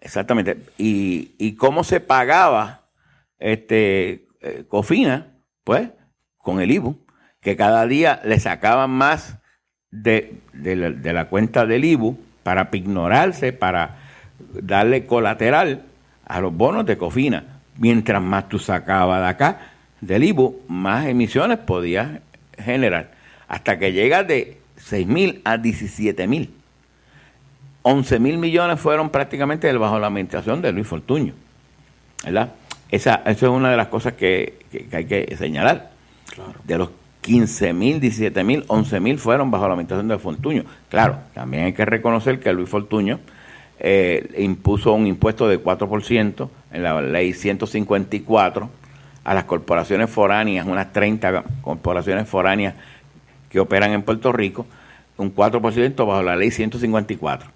Exactamente. 0.00 0.58
Y, 0.78 1.34
y 1.38 1.54
cómo 1.54 1.82
se 1.82 2.00
pagaba 2.00 2.86
este 3.38 4.26
eh, 4.40 4.64
Cofina, 4.68 5.34
pues, 5.64 5.88
con 6.38 6.60
el 6.60 6.70
IBU, 6.70 7.04
que 7.40 7.56
cada 7.56 7.86
día 7.86 8.20
le 8.24 8.38
sacaban 8.38 8.90
más 8.90 9.38
de, 9.90 10.40
de, 10.52 11.12
la, 11.12 11.28
cuenta 11.28 11.66
del 11.66 11.84
IBU 11.84 12.18
para 12.42 12.68
ignorarse, 12.72 13.52
para 13.52 13.98
darle 14.38 15.06
colateral 15.06 15.82
a 16.24 16.40
los 16.40 16.54
bonos 16.54 16.86
de 16.86 16.98
Cofina. 16.98 17.60
Mientras 17.78 18.22
más 18.22 18.48
tú 18.48 18.58
sacabas 18.58 19.20
de 19.20 19.28
acá, 19.28 19.72
del 20.00 20.24
IBU, 20.24 20.62
más 20.68 21.06
emisiones 21.06 21.58
podías 21.58 22.20
generar. 22.58 23.12
Hasta 23.48 23.78
que 23.78 23.92
llega 23.92 24.22
de 24.22 24.58
6 24.76 25.06
mil 25.06 25.40
a 25.44 25.56
17 25.58 26.26
mil. 26.26 26.50
11 27.82 28.18
mil 28.18 28.38
millones 28.38 28.80
fueron 28.80 29.10
prácticamente 29.10 29.72
bajo 29.72 29.98
la 29.98 30.08
administración 30.08 30.60
de 30.60 30.72
Luis 30.72 30.86
Fortuño. 30.86 31.34
¿Verdad? 32.24 32.52
Esa, 32.90 33.22
eso 33.26 33.46
es 33.46 33.52
una 33.52 33.70
de 33.70 33.76
las 33.76 33.88
cosas 33.88 34.14
que, 34.14 34.58
hay 34.92 35.04
que 35.04 35.36
señalar. 35.36 35.90
De 36.64 36.78
los 36.78 36.90
15 37.20 37.72
mil, 37.72 38.00
17 38.00 38.44
mil, 38.44 38.64
11 38.68 39.00
mil 39.00 39.18
fueron 39.18 39.50
bajo 39.50 39.66
la 39.66 39.74
administración 39.74 40.08
de 40.08 40.18
Fortuño. 40.18 40.64
Claro, 40.88 41.18
también 41.34 41.64
hay 41.64 41.72
que 41.72 41.84
reconocer 41.84 42.40
que 42.40 42.52
Luis 42.52 42.68
Fortuño 42.68 43.20
eh, 43.78 44.34
impuso 44.38 44.92
un 44.92 45.06
impuesto 45.06 45.48
de 45.48 45.62
4% 45.62 46.48
en 46.72 46.82
la 46.82 47.00
ley 47.00 47.32
154 47.34 48.70
a 49.24 49.34
las 49.34 49.44
corporaciones 49.44 50.08
foráneas, 50.08 50.66
unas 50.66 50.92
30 50.92 51.44
corporaciones 51.62 52.28
foráneas 52.28 52.74
que 53.56 53.60
operan 53.60 53.92
en 53.92 54.02
Puerto 54.02 54.32
Rico, 54.32 54.66
un 55.16 55.34
4% 55.34 56.06
bajo 56.06 56.22
la 56.22 56.36
ley 56.36 56.50
154. 56.50 57.48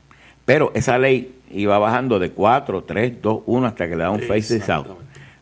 Pero 0.47 0.73
esa 0.75 0.97
ley 0.97 1.35
iba 1.51 1.79
bajando 1.79 2.19
de 2.19 2.31
4, 2.31 2.85
3, 2.85 3.21
2, 3.21 3.43
1 3.45 3.67
hasta 3.67 3.87
que 3.87 3.97
le 3.97 4.05
da 4.05 4.11
un 4.11 4.21
face 4.21 4.63
out. 4.73 4.87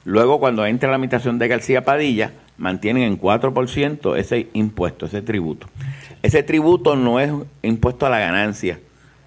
Luego, 0.04 0.40
cuando 0.40 0.66
entra 0.66 0.88
la 0.88 0.96
administración 0.96 1.38
de 1.38 1.46
García 1.46 1.84
Padilla, 1.84 2.32
mantienen 2.56 3.04
en 3.04 3.20
4% 3.20 4.16
ese 4.16 4.48
impuesto, 4.52 5.06
ese 5.06 5.22
tributo. 5.22 5.68
Ese 6.24 6.42
tributo 6.42 6.96
no 6.96 7.20
es 7.20 7.30
impuesto 7.62 8.06
a 8.06 8.10
la 8.10 8.18
ganancia, 8.18 8.80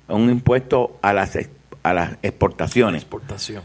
es 0.10 0.14
un 0.14 0.30
impuesto 0.30 1.00
a 1.02 1.14
las, 1.14 1.40
a 1.82 1.94
las 1.94 2.18
exportaciones. 2.24 3.04
Exportación. 3.04 3.64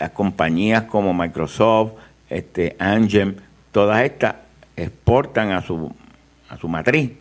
Las 0.00 0.10
compañías 0.10 0.82
como 0.82 1.14
Microsoft, 1.14 1.92
este, 2.28 2.74
Angem, 2.80 3.36
todas 3.70 4.02
estas 4.02 4.34
exportan 4.74 5.52
a 5.52 5.62
su, 5.62 5.94
a 6.54 6.58
su 6.58 6.68
matriz 6.68 7.12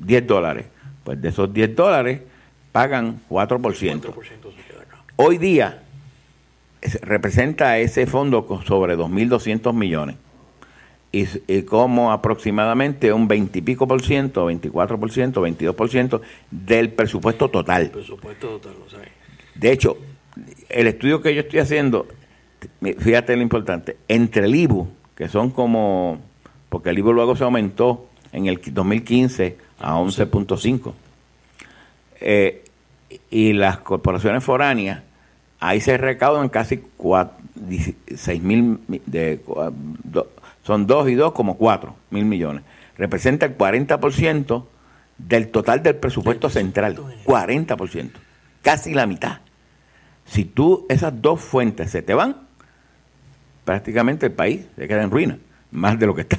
10 0.00 0.26
dólares. 0.26 0.66
Pues 1.04 1.20
de 1.20 1.28
esos 1.28 1.52
10 1.52 1.76
dólares 1.76 2.20
pagan 2.72 3.20
4%. 3.28 3.60
4% 3.60 4.14
Hoy 5.16 5.38
día 5.38 5.82
representa 7.02 7.78
ese 7.78 8.06
fondo 8.06 8.46
sobre 8.66 8.96
2.200 8.96 9.72
millones 9.72 10.16
y, 11.12 11.26
y, 11.46 11.62
como 11.62 12.10
aproximadamente 12.10 13.12
un 13.12 13.28
20 13.28 13.60
y 13.60 13.62
pico 13.62 13.86
por 13.86 14.02
ciento, 14.02 14.46
24 14.46 14.98
por 14.98 15.12
ciento, 15.12 15.40
22 15.40 15.74
por 15.76 15.88
ciento 15.88 16.20
del 16.50 16.90
presupuesto 16.90 17.48
total. 17.48 17.90
presupuesto 17.90 18.58
total, 18.58 18.74
De 19.54 19.70
hecho, 19.70 19.96
el 20.68 20.88
estudio 20.88 21.22
que 21.22 21.32
yo 21.34 21.42
estoy 21.42 21.60
haciendo, 21.60 22.08
fíjate 22.98 23.36
lo 23.36 23.42
importante, 23.42 23.96
entre 24.08 24.46
el 24.46 24.54
IBU, 24.56 24.88
que 25.14 25.28
son 25.28 25.50
como, 25.50 26.18
porque 26.68 26.90
el 26.90 26.98
IBU 26.98 27.12
luego 27.12 27.36
se 27.36 27.44
aumentó 27.44 28.08
en 28.34 28.46
el 28.46 28.60
2015 28.60 29.56
a 29.80 29.94
11.5, 29.94 30.92
eh, 32.20 32.64
y 33.30 33.52
las 33.52 33.78
corporaciones 33.78 34.42
foráneas, 34.42 35.02
ahí 35.60 35.80
se 35.80 35.96
recaudan 35.96 36.48
casi 36.48 36.82
6 38.14 38.42
mil, 38.42 38.80
de, 39.06 39.40
son 40.64 40.86
2 40.86 41.08
y 41.10 41.14
2 41.14 41.32
como 41.32 41.56
4 41.56 41.94
mil 42.10 42.24
millones. 42.24 42.64
Representa 42.98 43.46
el 43.46 43.56
40% 43.56 44.64
del 45.18 45.48
total 45.50 45.82
del 45.82 45.96
presupuesto 45.96 46.50
central. 46.50 46.96
40%. 47.24 48.10
Casi 48.62 48.94
la 48.94 49.06
mitad. 49.06 49.38
Si 50.24 50.44
tú, 50.44 50.86
esas 50.88 51.20
dos 51.22 51.40
fuentes 51.40 51.90
se 51.90 52.02
te 52.02 52.14
van, 52.14 52.36
prácticamente 53.64 54.26
el 54.26 54.32
país 54.32 54.66
se 54.76 54.88
queda 54.88 55.02
en 55.02 55.10
ruina. 55.10 55.38
Más 55.70 55.98
de 55.98 56.06
lo 56.06 56.14
que 56.14 56.22
está. 56.22 56.38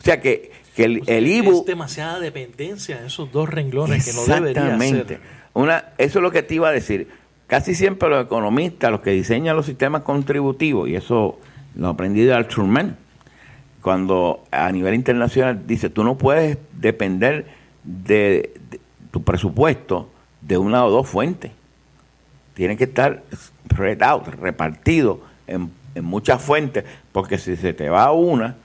O 0.00 0.04
sea 0.04 0.20
que, 0.20 0.50
que 0.74 0.84
el, 0.84 1.02
el 1.06 1.26
IBU... 1.26 1.60
Es 1.60 1.66
demasiada 1.66 2.18
dependencia 2.18 2.98
en 2.98 3.06
esos 3.06 3.30
dos 3.30 3.48
renglones 3.48 4.04
que 4.04 4.12
no 4.12 4.24
debería 4.24 4.78
ser. 4.78 5.20
Una, 5.52 5.86
eso 5.98 6.18
es 6.20 6.22
lo 6.22 6.30
que 6.30 6.42
te 6.42 6.54
iba 6.54 6.68
a 6.68 6.72
decir 6.72 7.08
Casi 7.50 7.74
siempre 7.74 8.08
los 8.08 8.24
economistas, 8.26 8.92
los 8.92 9.00
que 9.00 9.10
diseñan 9.10 9.56
los 9.56 9.66
sistemas 9.66 10.02
contributivos, 10.02 10.88
y 10.88 10.94
eso 10.94 11.40
lo 11.74 11.88
aprendí 11.88 12.22
de 12.22 12.32
Arthur 12.32 12.64
Mann, 12.64 12.96
cuando 13.82 14.44
a 14.52 14.70
nivel 14.70 14.94
internacional 14.94 15.66
dice, 15.66 15.90
tú 15.90 16.04
no 16.04 16.16
puedes 16.16 16.58
depender 16.74 17.46
de, 17.82 18.54
tu 19.10 19.24
presupuesto 19.24 20.08
de 20.42 20.58
una 20.58 20.84
o 20.84 20.90
dos 20.90 21.08
fuentes. 21.08 21.50
Tiene 22.54 22.76
que 22.76 22.84
estar 22.84 23.24
repartido 24.40 25.20
en, 25.48 25.72
muchas 26.02 26.40
fuentes, 26.40 26.84
porque 27.10 27.36
si 27.36 27.56
se 27.56 27.72
te 27.72 27.88
va 27.88 28.12
una, 28.12 28.58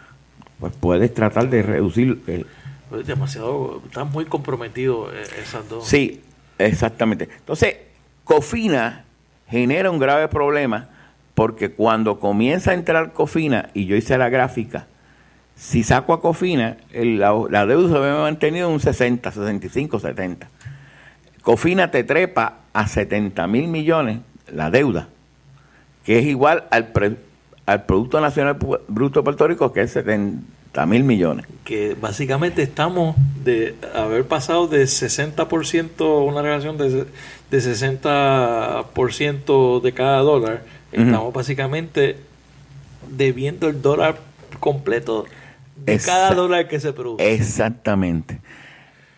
pues 0.60 0.74
puedes 0.80 1.14
tratar 1.14 1.50
de 1.50 1.64
reducir... 1.64 2.22
El, 2.28 2.46
pues 2.90 3.08
demasiado, 3.08 3.82
están 3.86 4.12
muy 4.12 4.26
comprometidos 4.26 5.14
eh, 5.14 5.24
esas 5.42 5.68
dos. 5.68 5.88
Sí, 5.88 6.22
exactamente. 6.58 7.30
Entonces, 7.38 7.78
Cofina 8.24 9.06
genera 9.48 9.90
un 9.90 10.00
grave 10.00 10.28
problema 10.28 10.90
porque 11.34 11.72
cuando 11.72 12.20
comienza 12.20 12.72
a 12.72 12.74
entrar 12.74 13.12
Cofina, 13.14 13.70
y 13.74 13.86
yo 13.86 13.96
hice 13.96 14.18
la 14.18 14.30
gráfica, 14.30 14.88
si 15.56 15.84
saco 15.84 16.14
a 16.14 16.22
Cofina, 16.22 16.78
la, 16.94 17.66
deuda 17.66 17.90
se 17.90 17.98
había 17.98 18.22
mantenido 18.22 18.70
un 18.70 18.80
60, 18.80 19.32
65, 19.32 20.00
70. 20.00 20.48
Cofina 21.42 21.92
te 21.92 22.04
trepa 22.04 22.60
a 22.74 22.88
70 22.88 23.48
mil 23.48 23.68
millones 23.68 24.20
la 24.52 24.72
deuda, 24.72 25.08
que 26.04 26.20
es 26.20 26.26
igual 26.26 26.66
al, 26.72 26.92
al 27.66 27.86
Producto 27.86 28.22
Nacional 28.22 28.58
Bruto 28.88 29.20
de 29.20 29.24
Puerto 29.24 29.48
Rico, 29.48 29.74
que 29.74 29.82
es 29.82 29.92
70 29.92 30.86
mil 30.86 31.04
millones. 31.04 31.46
Que 31.64 31.96
básicamente 32.00 32.62
estamos 32.62 33.16
de 33.44 33.76
haber 33.94 34.28
pasado 34.28 34.68
de 34.68 34.84
60%, 34.84 36.28
una 36.28 36.42
relación 36.42 36.78
de, 36.78 36.90
de 36.90 37.58
60% 37.58 39.82
de 39.82 39.94
cada 39.94 40.20
dólar, 40.20 40.64
estamos 40.92 41.34
básicamente 41.34 42.18
debiendo 43.10 43.68
el 43.68 43.82
dólar 43.82 44.18
completo 44.60 45.26
de 45.76 46.00
cada 46.00 46.34
dólar 46.34 46.68
que 46.68 46.80
se 46.80 46.94
produce. 46.94 47.34
Exactamente. 47.34 48.40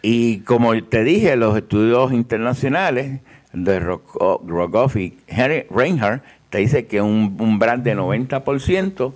Y 0.02 0.40
como 0.40 0.82
te 0.84 1.04
dije, 1.04 1.36
los 1.36 1.58
estudios 1.58 2.14
internacionales 2.14 3.20
de 3.54 3.80
Rogoff 3.80 4.96
y 4.96 5.18
Henry 5.28 5.66
Reinhardt 5.70 6.24
te 6.50 6.60
dice 6.60 6.88
que 6.88 7.02
un 7.02 7.36
umbral 7.40 7.84
de 7.84 7.96
90% 7.96 9.14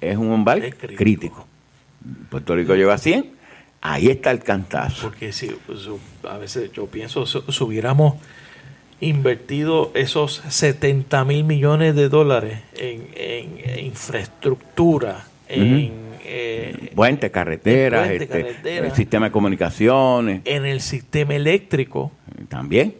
es 0.00 0.16
un 0.16 0.28
umbral 0.28 0.74
crítico. 0.74 1.46
Puerto 2.28 2.56
Rico 2.56 2.74
llega 2.74 2.94
a 2.94 2.98
100, 2.98 3.30
ahí 3.80 4.08
está 4.08 4.30
el 4.30 4.40
cantazo. 4.40 5.02
Porque 5.08 5.32
si 5.32 5.48
pues, 5.66 5.88
a 6.28 6.38
veces 6.38 6.72
yo 6.72 6.86
pienso, 6.86 7.26
si, 7.26 7.38
hubiéramos 7.62 8.14
invertido 9.00 9.90
esos 9.94 10.42
70 10.48 11.24
mil 11.24 11.44
millones 11.44 11.94
de 11.94 12.08
dólares 12.08 12.60
en, 12.74 13.06
infraestructura, 13.84 15.24
en 15.48 15.92
eh, 16.24 16.92
puentes, 16.94 17.30
carreteras, 17.30 18.10
este, 18.10 18.78
el 18.78 18.92
sistema 18.92 19.26
de 19.26 19.32
comunicaciones. 19.32 20.42
En 20.44 20.64
el 20.64 20.80
sistema 20.80 21.34
eléctrico. 21.34 22.12
También. 22.48 22.94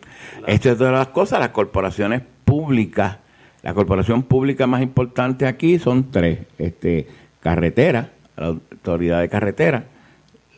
Esto 0.47 0.71
es 0.71 0.79
todas 0.79 0.93
las 0.93 1.09
cosas, 1.09 1.41
las 1.41 1.51
corporaciones 1.51 2.23
públicas, 2.45 3.19
la 3.63 3.75
corporación 3.75 4.25
pública 4.25 4.67
más 4.67 4.83
importante 4.83 5.47
aquí 5.47 5.79
son 5.79 6.11
tres, 6.11 6.41
este, 6.59 7.07
carreteras, 7.41 8.09
la 8.37 8.47
Autoridad 8.47 9.21
de 9.21 9.29
Carretera, 9.29 9.85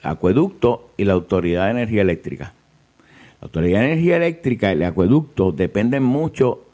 Acueducto 0.03 0.91
y 0.97 1.05
la 1.05 1.13
Autoridad 1.15 1.67
de 1.67 1.73
Energía 1.73 2.03
Eléctrica. 2.03 2.53
La 3.41 3.47
Autoridad 3.47 3.81
de 3.81 3.87
Energía 3.93 4.17
Eléctrica 4.17 4.71
y 4.71 4.73
el 4.73 4.83
acueducto 4.85 5.53
dependen 5.53 6.03
mucho, 6.03 6.65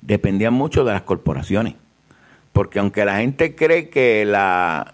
dependían 0.00 0.54
mucho 0.54 0.84
de 0.84 0.92
las 0.92 1.02
corporaciones. 1.02 1.74
Porque 2.52 2.78
aunque 2.78 3.04
la 3.04 3.18
gente 3.18 3.54
cree 3.54 3.88
que 3.88 4.24
la 4.24 4.92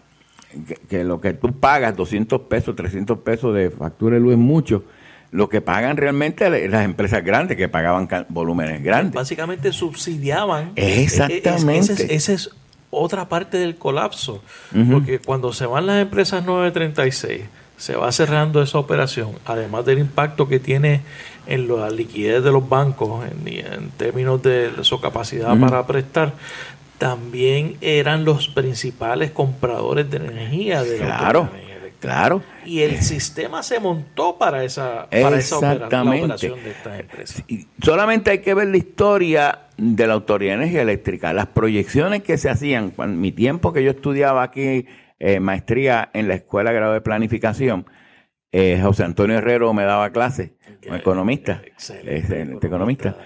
que, 0.88 1.05
lo 1.05 1.20
que 1.20 1.32
tú 1.32 1.53
pagas, 1.53 1.97
200 1.97 2.43
pesos, 2.43 2.76
300 2.76 3.18
pesos 3.20 3.55
de 3.55 3.70
factura 3.70 4.14
de 4.14 4.20
luz 4.20 4.32
es 4.32 4.38
mucho, 4.38 4.84
lo 5.33 5.49
que 5.49 5.61
pagan 5.61 5.97
realmente 5.97 6.68
las 6.68 6.85
empresas 6.85 7.24
grandes 7.24 7.57
que 7.57 7.68
pagaban 7.68 8.09
volúmenes 8.28 8.83
grandes. 8.83 9.14
Básicamente 9.14 9.72
subsidiaban. 9.72 10.72
Exactamente. 10.76 11.95
ese, 11.95 12.14
ese 12.14 12.35
es 12.35 12.51
otra 12.91 13.28
parte 13.28 13.57
del 13.57 13.76
colapso. 13.76 14.43
Porque 14.91 15.18
cuando 15.18 15.53
se 15.53 15.66
van 15.66 15.87
las 15.87 16.01
empresas 16.01 16.45
936, 16.45 17.43
se 17.78 17.97
va 17.97 18.12
cerrando 18.12 18.62
esa 18.62 18.78
operación, 18.78 19.33
además 19.47 19.85
del 19.87 19.99
impacto 19.99 20.47
que 20.47 20.61
tiene 20.61 21.01
en 21.47 21.66
la 21.66 21.91
liquidez 21.91 22.45
de 22.45 22.53
los 22.53 22.68
bancos 22.68 23.24
en, 23.26 23.91
términos 23.97 24.43
de 24.43 24.70
su 24.83 25.01
capacidad 25.01 25.59
para 25.59 25.87
prestar, 25.87 26.35
también 26.99 27.76
eran 27.80 28.24
los 28.24 28.49
principales 28.49 29.33
compradores 29.33 30.09
de 30.11 30.18
energía 30.18 30.85
de 30.85 30.99
claro, 30.99 31.51
claro. 32.03 32.42
Y 32.66 32.80
el 32.80 33.00
sistema 33.00 33.62
se 33.62 33.80
montó 33.80 34.36
para 34.36 34.62
esa, 34.64 35.09
para 35.09 35.38
esa 35.38 35.57
operación 35.57 36.62
de 36.62 36.70
estas 36.70 37.00
empresas. 37.00 37.44
solamente 37.82 38.30
hay 38.30 38.40
que 38.40 38.53
ver 38.53 38.68
la 38.68 38.76
historia 38.76 39.61
de 39.78 40.07
la 40.07 40.12
Autoridad 40.12 40.53
de 40.53 40.62
Energía 40.64 40.82
Eléctrica, 40.82 41.32
las 41.32 41.46
proyecciones 41.46 42.22
que 42.22 42.36
se 42.36 42.50
hacían, 42.50 42.92
en 42.98 43.20
mi 43.20 43.32
tiempo 43.32 43.72
que 43.72 43.82
yo 43.82 43.92
estudiaba 43.92 44.42
aquí 44.42 44.86
eh, 45.18 45.40
maestría 45.40 46.11
en 46.12 46.28
la 46.28 46.34
Escuela 46.34 46.70
de 46.70 46.76
Grado 46.76 46.92
de 46.92 47.00
Planificación, 47.00 47.86
eh, 48.50 48.78
José 48.82 49.05
Antonio 49.05 49.38
Herrero 49.38 49.72
me 49.72 49.84
daba 49.84 50.11
clase, 50.11 50.57
un 50.86 50.96
economista, 50.96 51.62
excelente, 51.64 52.66
economista, 52.66 53.16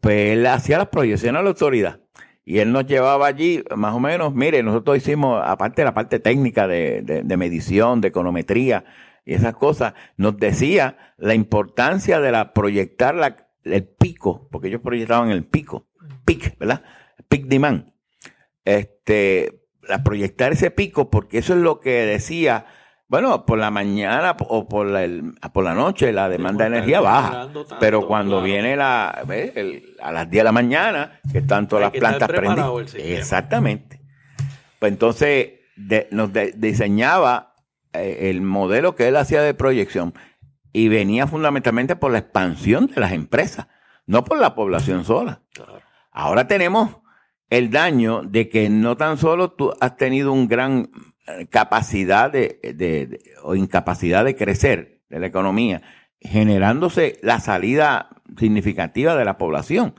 pues 0.00 0.32
él 0.32 0.46
hacía 0.46 0.76
las 0.76 0.88
proyecciones 0.88 1.40
a 1.40 1.42
la 1.42 1.48
autoridad 1.48 2.03
y 2.44 2.58
él 2.58 2.72
nos 2.72 2.86
llevaba 2.86 3.26
allí, 3.26 3.64
más 3.74 3.94
o 3.94 4.00
menos, 4.00 4.34
mire, 4.34 4.62
nosotros 4.62 4.98
hicimos, 4.98 5.42
aparte 5.44 5.80
de 5.80 5.86
la 5.86 5.94
parte 5.94 6.18
técnica 6.18 6.68
de, 6.68 7.02
de, 7.02 7.36
medición, 7.36 8.00
de 8.00 8.08
econometría 8.08 8.84
y 9.24 9.34
esas 9.34 9.54
cosas, 9.54 9.94
nos 10.18 10.36
decía 10.36 11.14
la 11.16 11.34
importancia 11.34 12.20
de 12.20 12.32
la 12.32 12.52
proyectar 12.52 13.14
la, 13.14 13.48
el 13.64 13.84
pico, 13.84 14.48
porque 14.50 14.68
ellos 14.68 14.82
proyectaban 14.82 15.30
el 15.30 15.46
pico, 15.46 15.86
pic, 16.26 16.58
¿verdad? 16.58 16.82
Pic 17.28 17.46
demand. 17.46 17.92
Este, 18.66 19.62
la 19.88 20.02
proyectar 20.04 20.52
ese 20.52 20.70
pico, 20.70 21.10
porque 21.10 21.38
eso 21.38 21.54
es 21.54 21.60
lo 21.60 21.80
que 21.80 22.04
decía, 22.04 22.66
bueno, 23.06 23.44
por 23.44 23.58
la 23.58 23.70
mañana 23.70 24.36
o 24.48 24.66
por 24.68 24.86
la, 24.86 25.06
por 25.52 25.64
la 25.64 25.74
noche 25.74 26.12
la 26.12 26.28
demanda 26.28 26.64
de 26.64 26.76
energía 26.76 27.00
baja, 27.00 27.48
pero 27.78 28.06
cuando 28.06 28.42
viene 28.42 28.76
la, 28.76 29.08
a 29.08 30.12
las 30.12 30.30
10 30.30 30.40
de 30.40 30.44
la 30.44 30.52
mañana, 30.52 31.20
que 31.30 31.38
están 31.38 31.68
todas 31.68 31.92
las 31.92 32.00
plantas 32.00 32.28
prendidas. 32.28 32.94
Exactamente. 32.94 34.00
Pues 34.78 34.92
entonces 34.92 35.52
nos 36.10 36.30
diseñaba 36.56 37.54
eh, 37.92 38.30
el 38.30 38.42
modelo 38.42 38.94
que 38.94 39.08
él 39.08 39.16
hacía 39.16 39.42
de 39.42 39.54
proyección 39.54 40.14
y 40.72 40.88
venía 40.88 41.26
fundamentalmente 41.26 41.96
por 41.96 42.10
la 42.10 42.18
expansión 42.18 42.88
de 42.88 43.00
las 43.00 43.12
empresas, 43.12 43.68
no 44.06 44.24
por 44.24 44.38
la 44.38 44.54
población 44.54 45.04
sola. 45.04 45.42
Ahora 46.10 46.48
tenemos 46.48 46.98
el 47.50 47.70
daño 47.70 48.22
de 48.22 48.48
que 48.48 48.68
no 48.68 48.96
tan 48.96 49.18
solo 49.18 49.52
tú 49.52 49.72
has 49.80 49.96
tenido 49.96 50.32
un 50.32 50.48
gran 50.48 50.90
capacidad 51.50 52.30
de, 52.30 53.20
o 53.42 53.54
incapacidad 53.54 54.24
de 54.24 54.36
crecer 54.36 55.00
de 55.08 55.20
la 55.20 55.26
economía, 55.26 55.82
generándose 56.20 57.18
la 57.22 57.40
salida 57.40 58.08
significativa 58.38 59.16
de 59.16 59.24
la 59.24 59.38
población. 59.38 59.94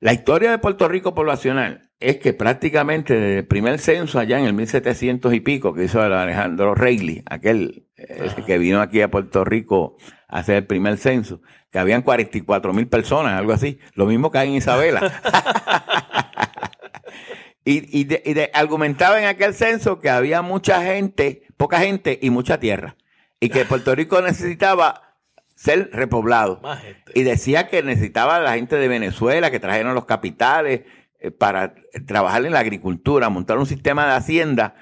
La 0.00 0.12
historia 0.12 0.50
de 0.50 0.58
Puerto 0.58 0.88
Rico 0.88 1.14
poblacional 1.14 1.90
es 2.00 2.18
que 2.18 2.32
prácticamente 2.32 3.14
desde 3.14 3.38
el 3.38 3.46
primer 3.46 3.78
censo 3.78 4.18
allá 4.18 4.38
en 4.38 4.46
el 4.46 4.52
1700 4.52 5.32
y 5.32 5.40
pico 5.40 5.72
que 5.72 5.84
hizo 5.84 6.02
Alejandro 6.02 6.74
Reilly, 6.74 7.22
aquel 7.26 7.86
que 8.44 8.58
vino 8.58 8.80
aquí 8.80 9.00
a 9.00 9.10
Puerto 9.10 9.44
Rico 9.44 9.96
a 10.28 10.38
hacer 10.38 10.56
el 10.56 10.66
primer 10.66 10.98
censo, 10.98 11.40
que 11.70 11.78
habían 11.78 12.02
44 12.02 12.72
mil 12.72 12.88
personas, 12.88 13.34
algo 13.34 13.52
así, 13.52 13.78
lo 13.94 14.06
mismo 14.06 14.30
que 14.30 14.38
hay 14.38 14.48
en 14.48 14.54
Isabela. 14.56 15.12
y, 17.64 18.08
argumentaba 18.52 19.20
en 19.20 19.26
aquel 19.26 19.54
censo 19.54 20.00
que 20.00 20.10
había 20.10 20.42
mucha 20.42 20.82
gente, 20.82 21.42
poca 21.56 21.78
gente 21.78 22.18
y 22.20 22.30
mucha 22.30 22.58
tierra, 22.58 22.96
y 23.40 23.48
que 23.48 23.64
Puerto 23.64 23.94
Rico 23.94 24.20
necesitaba 24.20 25.16
ser 25.54 25.90
repoblado. 25.92 26.60
Y 27.14 27.22
decía 27.22 27.68
que 27.68 27.82
necesitaba 27.82 28.40
la 28.40 28.54
gente 28.54 28.76
de 28.76 28.88
Venezuela 28.88 29.50
que 29.50 29.60
trajeron 29.60 29.94
los 29.94 30.06
capitales 30.06 30.82
eh, 31.20 31.30
para 31.30 31.74
trabajar 32.06 32.44
en 32.44 32.52
la 32.52 32.60
agricultura, 32.60 33.28
montar 33.28 33.58
un 33.58 33.66
sistema 33.66 34.06
de 34.06 34.12
hacienda 34.12 34.74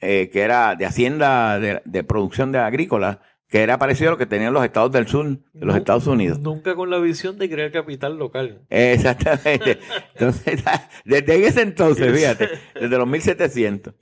eh, 0.00 0.28
que 0.32 0.42
era 0.42 0.74
de 0.74 0.84
hacienda 0.84 1.58
de, 1.58 1.80
de 1.84 2.04
producción 2.04 2.52
de 2.52 2.58
agrícola 2.58 3.20
que 3.48 3.62
era 3.62 3.78
parecido 3.78 4.10
a 4.10 4.12
lo 4.12 4.18
que 4.18 4.26
tenían 4.26 4.52
los 4.52 4.64
estados 4.64 4.90
del 4.92 5.06
sur 5.06 5.26
de 5.26 5.66
los 5.66 5.76
Estados 5.76 6.06
Unidos. 6.06 6.40
Nunca 6.40 6.74
con 6.74 6.90
la 6.90 6.98
visión 6.98 7.38
de 7.38 7.48
crear 7.48 7.70
capital 7.70 8.18
local. 8.18 8.62
Exactamente. 8.70 9.78
Entonces, 10.14 10.62
desde 11.04 11.46
ese 11.46 11.62
entonces, 11.62 12.12
fíjate, 12.12 12.48
desde 12.74 12.98
los 12.98 13.06
1700. 13.06 13.94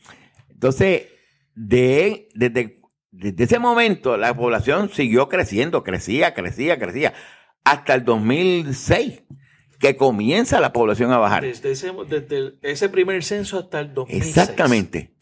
Entonces, 0.50 1.02
de, 1.54 2.28
desde, 2.34 2.80
desde 3.10 3.44
ese 3.44 3.58
momento, 3.58 4.16
la 4.16 4.34
población 4.34 4.88
siguió 4.90 5.28
creciendo, 5.28 5.84
crecía, 5.84 6.32
crecía, 6.32 6.78
crecía, 6.78 7.12
hasta 7.64 7.94
el 7.94 8.04
2006 8.04 9.24
que 9.78 9.96
comienza 9.96 10.60
la 10.60 10.72
población 10.72 11.12
a 11.12 11.18
bajar. 11.18 11.42
Desde 11.42 11.72
ese, 11.72 11.92
desde 12.08 12.54
ese 12.62 12.88
primer 12.88 13.22
censo 13.22 13.58
hasta 13.58 13.80
el 13.80 13.92
2006. 13.92 14.26
Exactamente. 14.26 15.13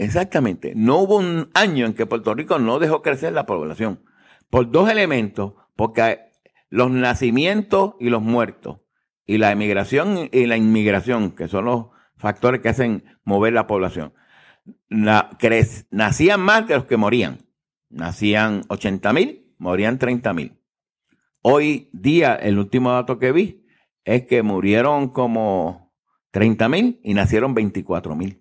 Exactamente. 0.00 0.72
No 0.74 0.96
hubo 0.96 1.18
un 1.18 1.50
año 1.52 1.84
en 1.84 1.92
que 1.92 2.06
Puerto 2.06 2.34
Rico 2.34 2.58
no 2.58 2.78
dejó 2.78 3.02
crecer 3.02 3.34
la 3.34 3.44
población. 3.44 4.00
Por 4.48 4.70
dos 4.70 4.90
elementos, 4.90 5.52
porque 5.76 6.20
los 6.70 6.90
nacimientos 6.90 7.96
y 8.00 8.08
los 8.08 8.22
muertos, 8.22 8.78
y 9.26 9.36
la 9.36 9.52
emigración 9.52 10.30
y 10.32 10.46
la 10.46 10.56
inmigración, 10.56 11.32
que 11.32 11.48
son 11.48 11.66
los 11.66 11.86
factores 12.16 12.62
que 12.62 12.70
hacen 12.70 13.04
mover 13.24 13.52
la 13.52 13.66
población, 13.66 14.14
nacían 14.88 16.40
más 16.40 16.66
de 16.66 16.76
los 16.76 16.86
que 16.86 16.96
morían. 16.96 17.46
Nacían 17.90 18.62
80 18.68 19.12
mil, 19.12 19.54
morían 19.58 19.98
30 19.98 20.32
mil. 20.32 20.56
Hoy 21.42 21.90
día, 21.92 22.36
el 22.36 22.58
último 22.58 22.92
dato 22.92 23.18
que 23.18 23.32
vi 23.32 23.66
es 24.04 24.26
que 24.26 24.42
murieron 24.42 25.10
como 25.10 25.92
30 26.30 26.68
mil 26.70 27.00
y 27.04 27.12
nacieron 27.12 27.52
24 27.52 28.16
mil. 28.16 28.40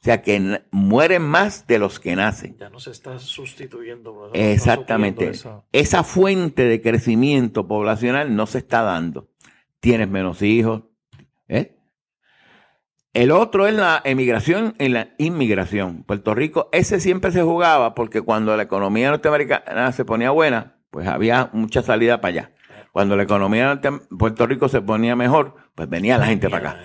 O 0.00 0.04
sea 0.04 0.22
que 0.22 0.62
mueren 0.70 1.22
más 1.22 1.66
de 1.66 1.80
los 1.80 1.98
que 1.98 2.14
nacen. 2.14 2.56
Ya 2.56 2.70
no 2.70 2.78
se 2.78 2.92
está 2.92 3.18
sustituyendo. 3.18 4.30
Exactamente. 4.32 5.32
esa... 5.72 6.04
fuente 6.04 6.64
de 6.64 6.80
crecimiento 6.80 7.66
poblacional 7.66 8.36
no 8.36 8.46
se 8.46 8.58
está 8.58 8.82
dando. 8.82 9.28
Tienes 9.80 10.08
menos 10.08 10.40
hijos. 10.42 10.84
¿eh? 11.48 11.76
El 13.12 13.32
otro 13.32 13.66
es 13.66 13.74
la 13.74 14.00
emigración 14.04 14.76
y 14.78 14.88
la 14.88 15.08
inmigración. 15.18 16.04
Puerto 16.04 16.32
Rico, 16.32 16.68
ese 16.70 17.00
siempre 17.00 17.32
se 17.32 17.42
jugaba 17.42 17.96
porque 17.96 18.22
cuando 18.22 18.56
la 18.56 18.62
economía 18.62 19.10
norteamericana 19.10 19.90
se 19.90 20.04
ponía 20.04 20.30
buena, 20.30 20.76
pues 20.90 21.08
había 21.08 21.50
mucha 21.52 21.82
salida 21.82 22.20
para 22.20 22.30
allá. 22.30 22.52
Cuando 22.92 23.16
la 23.16 23.24
economía 23.24 23.74
de 23.74 23.92
Puerto 24.16 24.46
Rico 24.46 24.68
se 24.68 24.80
ponía 24.80 25.16
mejor, 25.16 25.56
pues 25.74 25.88
venía 25.88 26.18
la 26.18 26.26
gente 26.26 26.48
para 26.48 26.70
acá. 26.70 26.80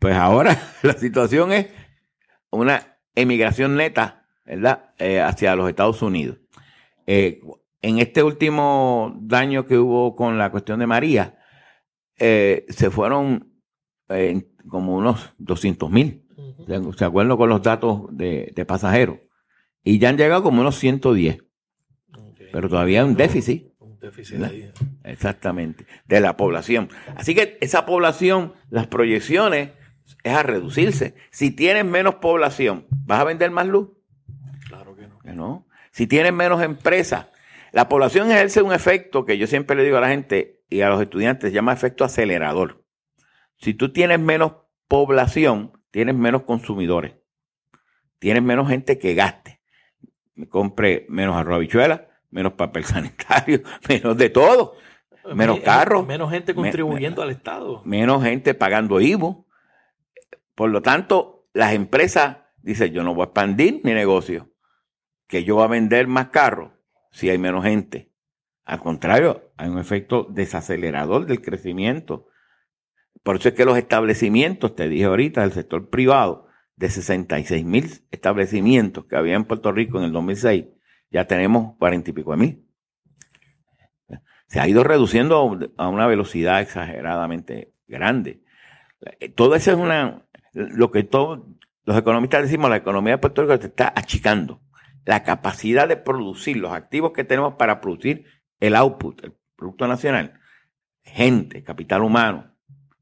Pues 0.00 0.16
ahora 0.16 0.60
la 0.82 0.94
situación 0.94 1.52
es 1.52 1.66
una 2.50 2.98
emigración 3.14 3.76
neta, 3.76 4.26
¿verdad?, 4.44 4.90
eh, 4.98 5.20
hacia 5.20 5.56
los 5.56 5.68
Estados 5.68 6.02
Unidos. 6.02 6.38
Eh, 7.06 7.40
en 7.82 7.98
este 7.98 8.22
último 8.22 9.16
daño 9.20 9.66
que 9.66 9.78
hubo 9.78 10.14
con 10.14 10.38
la 10.38 10.50
cuestión 10.50 10.80
de 10.80 10.86
María, 10.86 11.38
eh, 12.18 12.66
se 12.68 12.90
fueron 12.90 13.46
como 14.68 14.96
unos 14.96 15.32
200 15.38 15.88
mil, 15.88 16.26
¿se 16.96 17.04
acuerdan 17.04 17.36
con 17.36 17.48
los 17.48 17.62
datos 17.62 18.02
de, 18.10 18.64
pasajeros? 18.66 19.18
Y 19.84 19.98
ya 19.98 20.08
han 20.08 20.18
llegado 20.18 20.42
como 20.42 20.60
unos 20.60 20.76
110. 20.76 21.38
Pero 22.52 22.68
todavía 22.68 23.02
hay 23.02 23.08
un 23.08 23.14
déficit. 23.14 23.72
Un 23.78 23.98
déficit 24.00 24.42
ahí. 24.42 24.68
Exactamente, 25.04 25.86
de 26.06 26.20
la 26.20 26.36
población. 26.36 26.88
Así 27.16 27.34
que 27.34 27.56
esa 27.60 27.86
población, 27.86 28.54
las 28.68 28.88
proyecciones 28.88 29.70
es 30.22 30.32
a 30.32 30.42
reducirse. 30.42 31.14
Si 31.30 31.50
tienes 31.50 31.84
menos 31.84 32.16
población, 32.16 32.86
¿vas 32.90 33.20
a 33.20 33.24
vender 33.24 33.50
más 33.50 33.66
luz? 33.66 33.90
Claro 34.68 34.94
que 34.96 35.06
no. 35.06 35.18
no. 35.34 35.66
Si 35.92 36.06
tienes 36.06 36.32
menos 36.32 36.62
empresas, 36.62 37.26
la 37.72 37.88
población 37.88 38.30
ejerce 38.30 38.62
un 38.62 38.72
efecto 38.72 39.24
que 39.24 39.38
yo 39.38 39.46
siempre 39.46 39.76
le 39.76 39.84
digo 39.84 39.96
a 39.96 40.00
la 40.00 40.08
gente 40.08 40.62
y 40.68 40.80
a 40.82 40.88
los 40.88 41.00
estudiantes, 41.02 41.50
se 41.50 41.54
llama 41.54 41.72
efecto 41.72 42.04
acelerador. 42.04 42.84
Si 43.58 43.74
tú 43.74 43.92
tienes 43.92 44.18
menos 44.18 44.54
población, 44.88 45.72
tienes 45.90 46.14
menos 46.14 46.42
consumidores. 46.42 47.14
Tienes 48.18 48.42
menos 48.42 48.68
gente 48.68 48.98
que 48.98 49.14
gaste. 49.14 49.60
Me 50.34 50.48
compre 50.48 51.06
menos 51.08 51.36
arroz 51.36 51.66
menos 52.30 52.52
papel 52.54 52.84
sanitario, 52.86 53.62
menos 53.88 54.16
de 54.16 54.30
todo. 54.30 54.76
Menos 55.34 55.60
carros. 55.60 56.06
Menos 56.06 56.30
gente 56.30 56.54
contribuyendo 56.54 57.22
al 57.22 57.30
Estado. 57.30 57.82
Menos 57.84 58.22
gente 58.22 58.54
pagando 58.54 59.00
IVO. 59.00 59.46
Por 60.60 60.72
lo 60.72 60.82
tanto, 60.82 61.48
las 61.54 61.72
empresas 61.72 62.36
dicen, 62.58 62.92
yo 62.92 63.02
no 63.02 63.14
voy 63.14 63.22
a 63.22 63.24
expandir 63.28 63.80
mi 63.82 63.94
negocio, 63.94 64.52
que 65.26 65.42
yo 65.42 65.54
voy 65.54 65.64
a 65.64 65.68
vender 65.68 66.06
más 66.06 66.28
carros 66.28 66.72
si 67.12 67.30
hay 67.30 67.38
menos 67.38 67.64
gente. 67.64 68.12
Al 68.66 68.78
contrario, 68.78 69.54
hay 69.56 69.70
un 69.70 69.78
efecto 69.78 70.26
desacelerador 70.28 71.24
del 71.24 71.40
crecimiento. 71.40 72.26
Por 73.22 73.36
eso 73.36 73.48
es 73.48 73.54
que 73.54 73.64
los 73.64 73.78
establecimientos, 73.78 74.76
te 74.76 74.90
dije 74.90 75.04
ahorita, 75.04 75.40
del 75.40 75.52
sector 75.52 75.88
privado, 75.88 76.46
de 76.76 76.90
66 76.90 77.64
mil 77.64 77.86
establecimientos 78.10 79.06
que 79.06 79.16
había 79.16 79.36
en 79.36 79.46
Puerto 79.46 79.72
Rico 79.72 79.96
en 79.96 80.04
el 80.04 80.12
2006, 80.12 80.66
ya 81.10 81.26
tenemos 81.26 81.74
cuarenta 81.78 82.10
y 82.10 82.12
pico 82.12 82.32
de 82.32 82.36
mil. 82.36 82.66
Se 84.46 84.60
ha 84.60 84.68
ido 84.68 84.84
reduciendo 84.84 85.58
a 85.78 85.88
una 85.88 86.06
velocidad 86.06 86.60
exageradamente 86.60 87.72
grande. 87.88 88.42
Todo 89.34 89.54
eso 89.54 89.70
es 89.70 89.78
una, 89.78 90.26
lo 90.52 90.90
que 90.90 91.02
todos 91.02 91.40
los 91.84 91.96
economistas 91.96 92.42
decimos, 92.42 92.70
la 92.70 92.76
economía 92.76 93.14
de 93.14 93.18
Puerto 93.18 93.42
Rico 93.42 93.56
se 93.58 93.68
está 93.68 93.92
achicando. 93.94 94.60
La 95.04 95.22
capacidad 95.22 95.88
de 95.88 95.96
producir 95.96 96.56
los 96.56 96.72
activos 96.72 97.12
que 97.12 97.24
tenemos 97.24 97.54
para 97.54 97.80
producir 97.80 98.26
el 98.60 98.76
output, 98.76 99.24
el 99.24 99.34
Producto 99.56 99.88
Nacional, 99.88 100.38
gente, 101.02 101.62
capital 101.64 102.02
humano, 102.02 102.54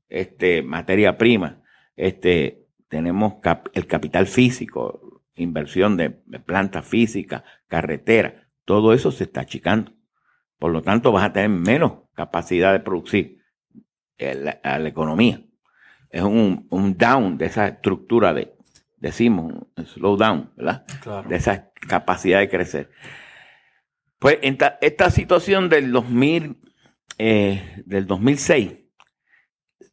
este, 0.08 0.62
materia 0.62 1.18
prima, 1.18 1.62
este, 1.96 2.66
tenemos 2.88 3.34
el 3.74 3.86
capital 3.86 4.26
físico, 4.26 5.22
inversión 5.34 5.96
de, 5.96 6.10
planta 6.10 6.82
física, 6.82 7.44
carretera, 7.66 8.48
todo 8.64 8.92
eso 8.92 9.10
se 9.10 9.24
está 9.24 9.42
achicando. 9.42 9.92
Por 10.58 10.72
lo 10.72 10.82
tanto, 10.82 11.12
vas 11.12 11.24
a 11.24 11.32
tener 11.32 11.50
menos 11.50 12.04
capacidad 12.14 12.72
de 12.72 12.80
producir 12.80 13.42
a 14.62 14.78
la 14.78 14.88
economía. 14.88 15.47
Es 16.10 16.22
un, 16.22 16.66
down 16.96 17.38
de 17.38 17.46
esa 17.46 17.68
estructura 17.68 18.32
de, 18.32 18.54
decimos, 18.96 19.52
un 19.76 19.86
slowdown, 19.86 20.52
¿verdad? 20.56 20.86
De 21.28 21.36
esa 21.36 21.70
capacidad 21.88 22.38
de 22.38 22.48
crecer. 22.48 22.90
Pues 24.18 24.38
esta, 24.42 24.78
esta 24.80 25.10
situación 25.10 25.68
del 25.68 25.92
2000, 25.92 26.56
eh, 27.18 27.82
del 27.86 28.06
2006, 28.06 28.72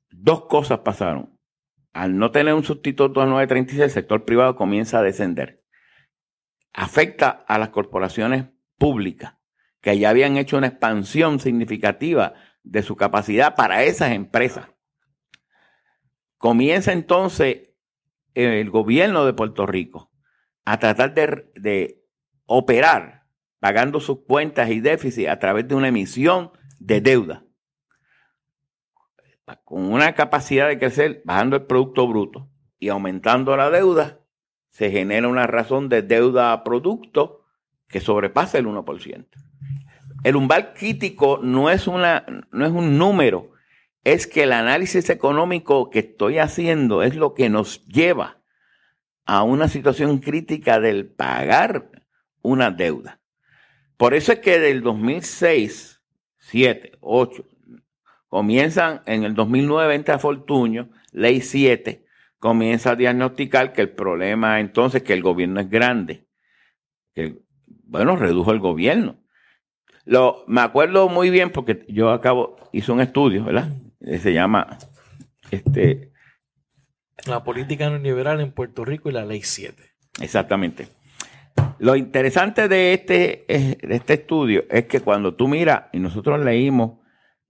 dos 0.09 0.45
cosas 0.45 0.79
pasaron 0.79 1.35
al 1.95 2.17
no 2.17 2.29
tener 2.31 2.53
un 2.53 2.65
sustituto 2.65 3.21
a 3.21 3.25
936, 3.25 3.81
el 3.81 3.89
sector 3.89 4.25
privado 4.25 4.57
comienza 4.57 4.99
a 4.99 5.01
descender. 5.01 5.63
Afecta 6.73 7.29
a 7.47 7.57
las 7.57 7.69
corporaciones 7.69 8.47
públicas, 8.77 9.37
que 9.79 9.97
ya 9.97 10.09
habían 10.09 10.35
hecho 10.35 10.57
una 10.57 10.67
expansión 10.67 11.39
significativa 11.39 12.33
de 12.63 12.83
su 12.83 12.97
capacidad 12.97 13.55
para 13.55 13.83
esas 13.83 14.11
empresas. 14.11 14.67
Comienza 16.45 16.93
entonces 16.93 17.71
el 18.35 18.69
gobierno 18.69 19.25
de 19.25 19.33
Puerto 19.33 19.65
Rico 19.65 20.11
a 20.63 20.77
tratar 20.77 21.15
de, 21.15 22.03
operar 22.45 23.23
pagando 23.57 23.99
sus 23.99 24.19
cuentas 24.27 24.69
y 24.69 24.79
déficit 24.79 25.27
a 25.27 25.39
través 25.39 25.67
de 25.67 25.73
una 25.73 25.87
emisión 25.87 26.51
de 26.77 27.01
deuda 27.01 27.43
con 29.63 29.91
una 29.91 30.13
capacidad 30.13 30.67
de 30.67 30.77
crecer 30.77 31.23
bajando 31.25 31.55
el 31.55 31.63
Producto 31.63 32.07
Bruto 32.07 32.47
y 32.77 32.89
aumentando 32.89 33.57
la 33.57 33.71
deuda, 33.71 34.19
se 34.69 34.91
genera 34.91 35.27
una 35.27 35.47
razón 35.47 35.89
de 35.89 36.03
deuda 36.03 36.53
a 36.53 36.63
producto 36.63 37.43
que 37.87 38.01
sobrepasa 38.01 38.59
el 38.59 38.67
1%. 38.67 39.25
El 40.23 40.35
umbral 40.35 40.73
crítico 40.75 41.39
no 41.41 41.71
es, 41.71 41.87
una, 41.87 42.23
no 42.51 42.67
es 42.67 42.71
un 42.71 42.99
número, 42.99 43.54
es 44.05 44.27
que 44.27 44.43
el 44.43 44.53
análisis 44.53 45.09
económico 45.09 45.89
que 45.89 45.99
estoy 45.99 46.37
haciendo 46.37 47.03
es 47.03 47.15
lo 47.15 47.33
que 47.33 47.49
nos 47.49 47.85
lleva 47.87 48.39
a 49.25 49.43
una 49.43 49.67
situación 49.67 50.19
crítica 50.19 50.79
del 50.79 51.07
pagar 51.07 51.89
una 52.41 52.71
deuda. 52.71 53.19
Por 53.97 54.13
eso 54.13 54.31
es 54.31 54.39
que 54.39 54.59
del 54.59 54.81
2006, 54.81 56.01
7, 56.37 56.93
8, 57.01 57.45
Comienzan 58.35 59.01
en 59.05 59.23
el 59.23 59.33
2009, 59.33 59.95
entra 59.95 60.19
Fortuño, 60.19 60.89
ley 61.13 61.39
7, 61.39 62.05
comienza 62.37 62.91
a 62.91 62.95
diagnosticar 62.97 63.71
que 63.71 63.81
el 63.81 63.91
problema 63.91 64.59
entonces 64.59 65.03
que 65.03 65.13
el 65.13 65.21
gobierno 65.21 65.61
es 65.61 65.69
grande. 65.69 66.27
Que, 67.13 67.37
bueno, 67.85 68.17
redujo 68.17 68.51
el 68.51 68.59
gobierno. 68.59 69.15
Lo, 70.03 70.43
me 70.47 70.59
acuerdo 70.59 71.07
muy 71.07 71.29
bien 71.29 71.49
porque 71.49 71.85
yo 71.87 72.09
acabo, 72.11 72.57
hice 72.73 72.91
un 72.91 72.99
estudio, 72.99 73.45
¿verdad? 73.45 73.69
Se 74.05 74.33
llama 74.33 74.77
este, 75.51 76.11
La 77.25 77.43
política 77.43 77.89
neoliberal 77.89 78.39
en 78.41 78.51
Puerto 78.51 78.85
Rico 78.85 79.09
y 79.09 79.13
la 79.13 79.25
ley 79.25 79.41
7. 79.43 79.81
Exactamente. 80.21 80.87
Lo 81.79 81.95
interesante 81.95 82.67
de 82.67 82.93
este, 82.93 83.45
eh, 83.47 83.77
de 83.81 83.95
este 83.95 84.13
estudio 84.13 84.63
es 84.69 84.85
que 84.85 85.01
cuando 85.01 85.33
tú 85.35 85.47
miras, 85.47 85.85
y 85.91 85.99
nosotros 85.99 86.43
leímos 86.43 86.99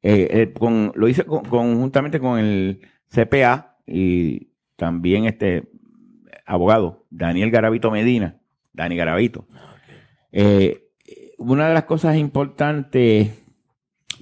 eh, 0.08 0.28
eh, 0.30 0.53
con, 0.53 0.91
lo 0.93 1.08
hice 1.08 1.26
conjuntamente 1.26 2.20
con 2.20 2.38
el 2.38 2.82
CPA 3.10 3.78
y 3.88 4.51
también 4.76 5.26
este 5.26 5.68
abogado, 6.45 7.08
Daniel 7.10 7.49
Garavito 7.49 7.89
Medina, 7.89 8.39
Dani 8.72 8.95
Garavito. 8.95 9.47
Ah, 9.51 9.76
eh, 10.32 10.89
una 11.39 11.68
de 11.68 11.74
las 11.74 11.86
cosas 11.86 12.18
importantes, 12.18 13.44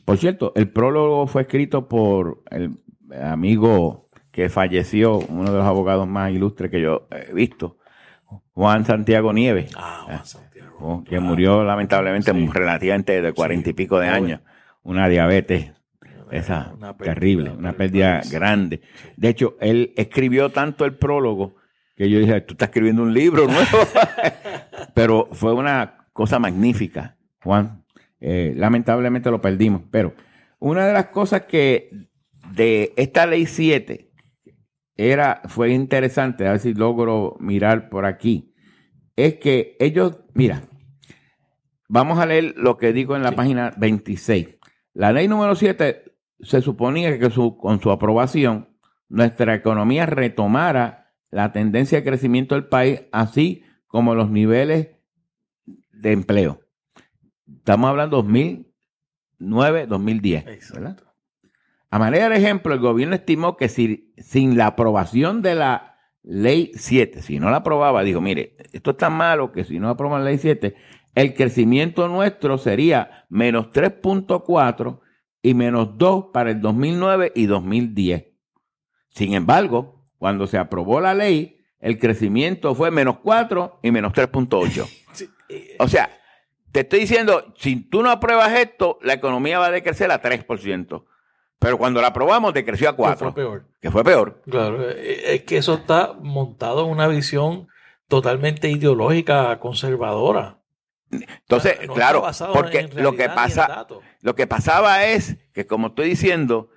por 0.06 0.18
cierto, 0.18 0.52
el 0.56 0.70
prólogo 0.70 1.28
fue 1.28 1.44
escrito 1.44 1.88
por 1.88 2.44
el 2.50 2.78
amigo 3.22 4.10
que 4.32 4.50
falleció, 4.50 5.20
uno 5.20 5.52
de 5.52 5.58
los 5.58 5.66
abogados 5.66 6.08
más 6.08 6.32
ilustres 6.32 6.72
que 6.72 6.82
yo 6.82 7.08
he 7.12 7.34
visto, 7.34 7.78
Juan 8.54 8.86
Santiago 8.86 9.32
Nieves. 9.34 9.72
Ah, 9.76 10.04
Juan 10.06 10.26
Santiago. 10.26 11.04
Que 11.08 11.20
murió 11.20 11.64
lamentablemente 11.64 12.34
relativamente 12.34 13.22
de 13.22 13.34
cuarenta 13.34 13.70
y 13.70 13.74
pico 13.74 14.00
de 14.00 14.08
años 14.08 14.42
una 14.84 15.08
diabetes, 15.08 15.72
esa 16.32 16.74
terrible, 17.00 17.52
una 17.52 17.74
pérdida 17.74 18.22
grande. 18.30 18.82
De 19.16 19.30
hecho, 19.30 19.56
él 19.60 19.94
escribió 19.96 20.50
tanto 20.50 20.86
el 20.86 20.96
prólogo 20.96 21.56
que 21.96 22.10
yo 22.10 22.20
dije, 22.20 22.42
tú 22.42 22.54
estás 22.54 22.70
escribiendo 22.70 23.04
un 23.04 23.14
libro 23.14 23.46
nuevo. 23.46 23.78
pero 24.94 25.30
fue 25.32 25.54
una 25.54 26.08
cosa 26.12 26.40
magnífica, 26.40 27.16
Juan. 27.44 27.83
Eh, 28.26 28.54
lamentablemente 28.56 29.30
lo 29.30 29.42
perdimos. 29.42 29.82
Pero 29.92 30.14
una 30.58 30.88
de 30.88 30.94
las 30.94 31.08
cosas 31.08 31.42
que 31.42 31.90
de 32.56 32.94
esta 32.96 33.26
ley 33.26 33.46
7 33.46 34.12
era, 34.96 35.42
fue 35.50 35.74
interesante, 35.74 36.48
a 36.48 36.52
ver 36.52 36.60
si 36.60 36.74
logro 36.74 37.36
mirar 37.42 37.90
por 37.90 38.06
aquí, 38.06 38.54
es 39.18 39.36
que 39.36 39.76
ellos, 39.82 40.20
mira, 40.34 40.64
vamos 41.90 42.18
a 42.18 42.26
leer 42.26 42.54
lo 42.56 42.78
que 42.78 42.94
digo 42.94 43.18
en 43.18 43.24
la 43.24 43.34
página 43.34 43.74
26. 43.76 44.58
La 44.94 45.12
ley 45.12 45.28
número 45.28 45.54
7 45.56 46.04
se 46.40 46.62
suponía 46.62 47.20
que 47.20 47.30
con 47.30 47.82
su 47.82 47.92
aprobación 47.92 48.70
nuestra 49.10 49.54
economía 49.54 50.06
retomara 50.06 51.14
la 51.30 51.52
tendencia 51.52 51.98
de 51.98 52.06
crecimiento 52.06 52.56
del 52.56 52.68
país, 52.68 53.02
así 53.12 53.64
como 53.88 54.16
los 54.16 54.32
niveles 54.32 54.92
de 55.92 56.12
empleo. 56.14 56.63
Estamos 57.58 57.90
hablando 57.90 58.18
2009, 58.18 59.88
2010. 59.88 60.46
A 61.90 62.00
manera 62.00 62.30
de 62.30 62.38
ejemplo, 62.38 62.74
el 62.74 62.80
gobierno 62.80 63.16
estimó 63.16 63.56
que 63.56 63.70
si, 63.70 64.14
sin 64.18 64.58
la 64.58 64.68
aprobación 64.68 65.42
de 65.42 65.56
la 65.56 65.98
ley 66.24 66.72
7, 66.76 67.22
si 67.22 67.40
no 67.40 67.50
la 67.50 67.58
aprobaba, 67.58 68.04
dijo, 68.04 68.20
mire, 68.22 68.58
esto 68.72 68.92
es 68.92 68.98
tan 68.98 69.14
malo 69.14 69.52
que 69.52 69.64
si 69.64 69.80
no 69.80 69.90
aproban 69.90 70.24
la 70.24 70.32
ley 70.32 70.40
7, 70.40 70.76
el 71.16 71.34
crecimiento 71.36 72.08
nuestro 72.08 72.58
sería 72.58 73.26
menos 73.30 73.68
3.4 73.68 75.00
y 75.44 75.54
menos 75.54 75.98
2 75.98 76.26
para 76.34 76.52
el 76.52 76.62
2009 76.62 77.34
y 77.36 77.46
2010. 77.46 78.26
Sin 79.10 79.34
embargo, 79.34 80.08
cuando 80.18 80.48
se 80.48 80.58
aprobó 80.58 81.00
la 81.00 81.14
ley, 81.14 81.60
el 81.80 82.00
crecimiento 82.00 82.74
fue 82.74 82.90
menos 82.90 83.18
4 83.20 83.80
y 83.84 83.92
menos 83.92 84.14
3.8. 84.14 84.90
Eh, 85.50 85.76
o 85.78 85.90
sea, 85.90 86.10
te 86.74 86.80
estoy 86.82 87.02
diciendo, 87.02 87.54
si 87.56 87.76
tú 87.76 88.02
no 88.02 88.10
apruebas 88.10 88.52
esto, 88.54 88.98
la 89.04 89.14
economía 89.14 89.60
va 89.60 89.68
a 89.68 89.72
decrecer 89.72 90.12
a 90.12 90.22
3%. 90.22 91.06
Pero 91.60 91.78
cuando 91.78 92.02
la 92.02 92.08
aprobamos, 92.08 92.52
decreció 92.52 92.90
a 92.90 92.94
4. 92.94 93.28
Que 93.28 93.32
fue 93.32 93.44
peor. 93.44 93.66
Que 93.80 93.92
fue 93.92 94.04
peor. 94.04 94.42
Claro, 94.50 94.90
eh, 94.90 95.36
es 95.36 95.44
que 95.44 95.58
eso 95.58 95.76
está 95.76 96.14
montado 96.20 96.84
en 96.86 96.92
una 96.92 97.08
visión 97.08 97.68
totalmente 98.08 98.70
ideológica, 98.70 99.60
conservadora. 99.60 100.58
Entonces, 101.12 101.78
claro, 101.94 102.26
porque 102.54 102.90
lo 102.96 103.16
que 103.16 103.30
pasa, 103.30 103.86
lo 104.22 104.34
que 104.34 104.48
pasaba 104.48 105.06
es 105.06 105.38
que, 105.54 105.68
como 105.68 105.88
estoy 105.88 106.10
diciendo, 106.10 106.72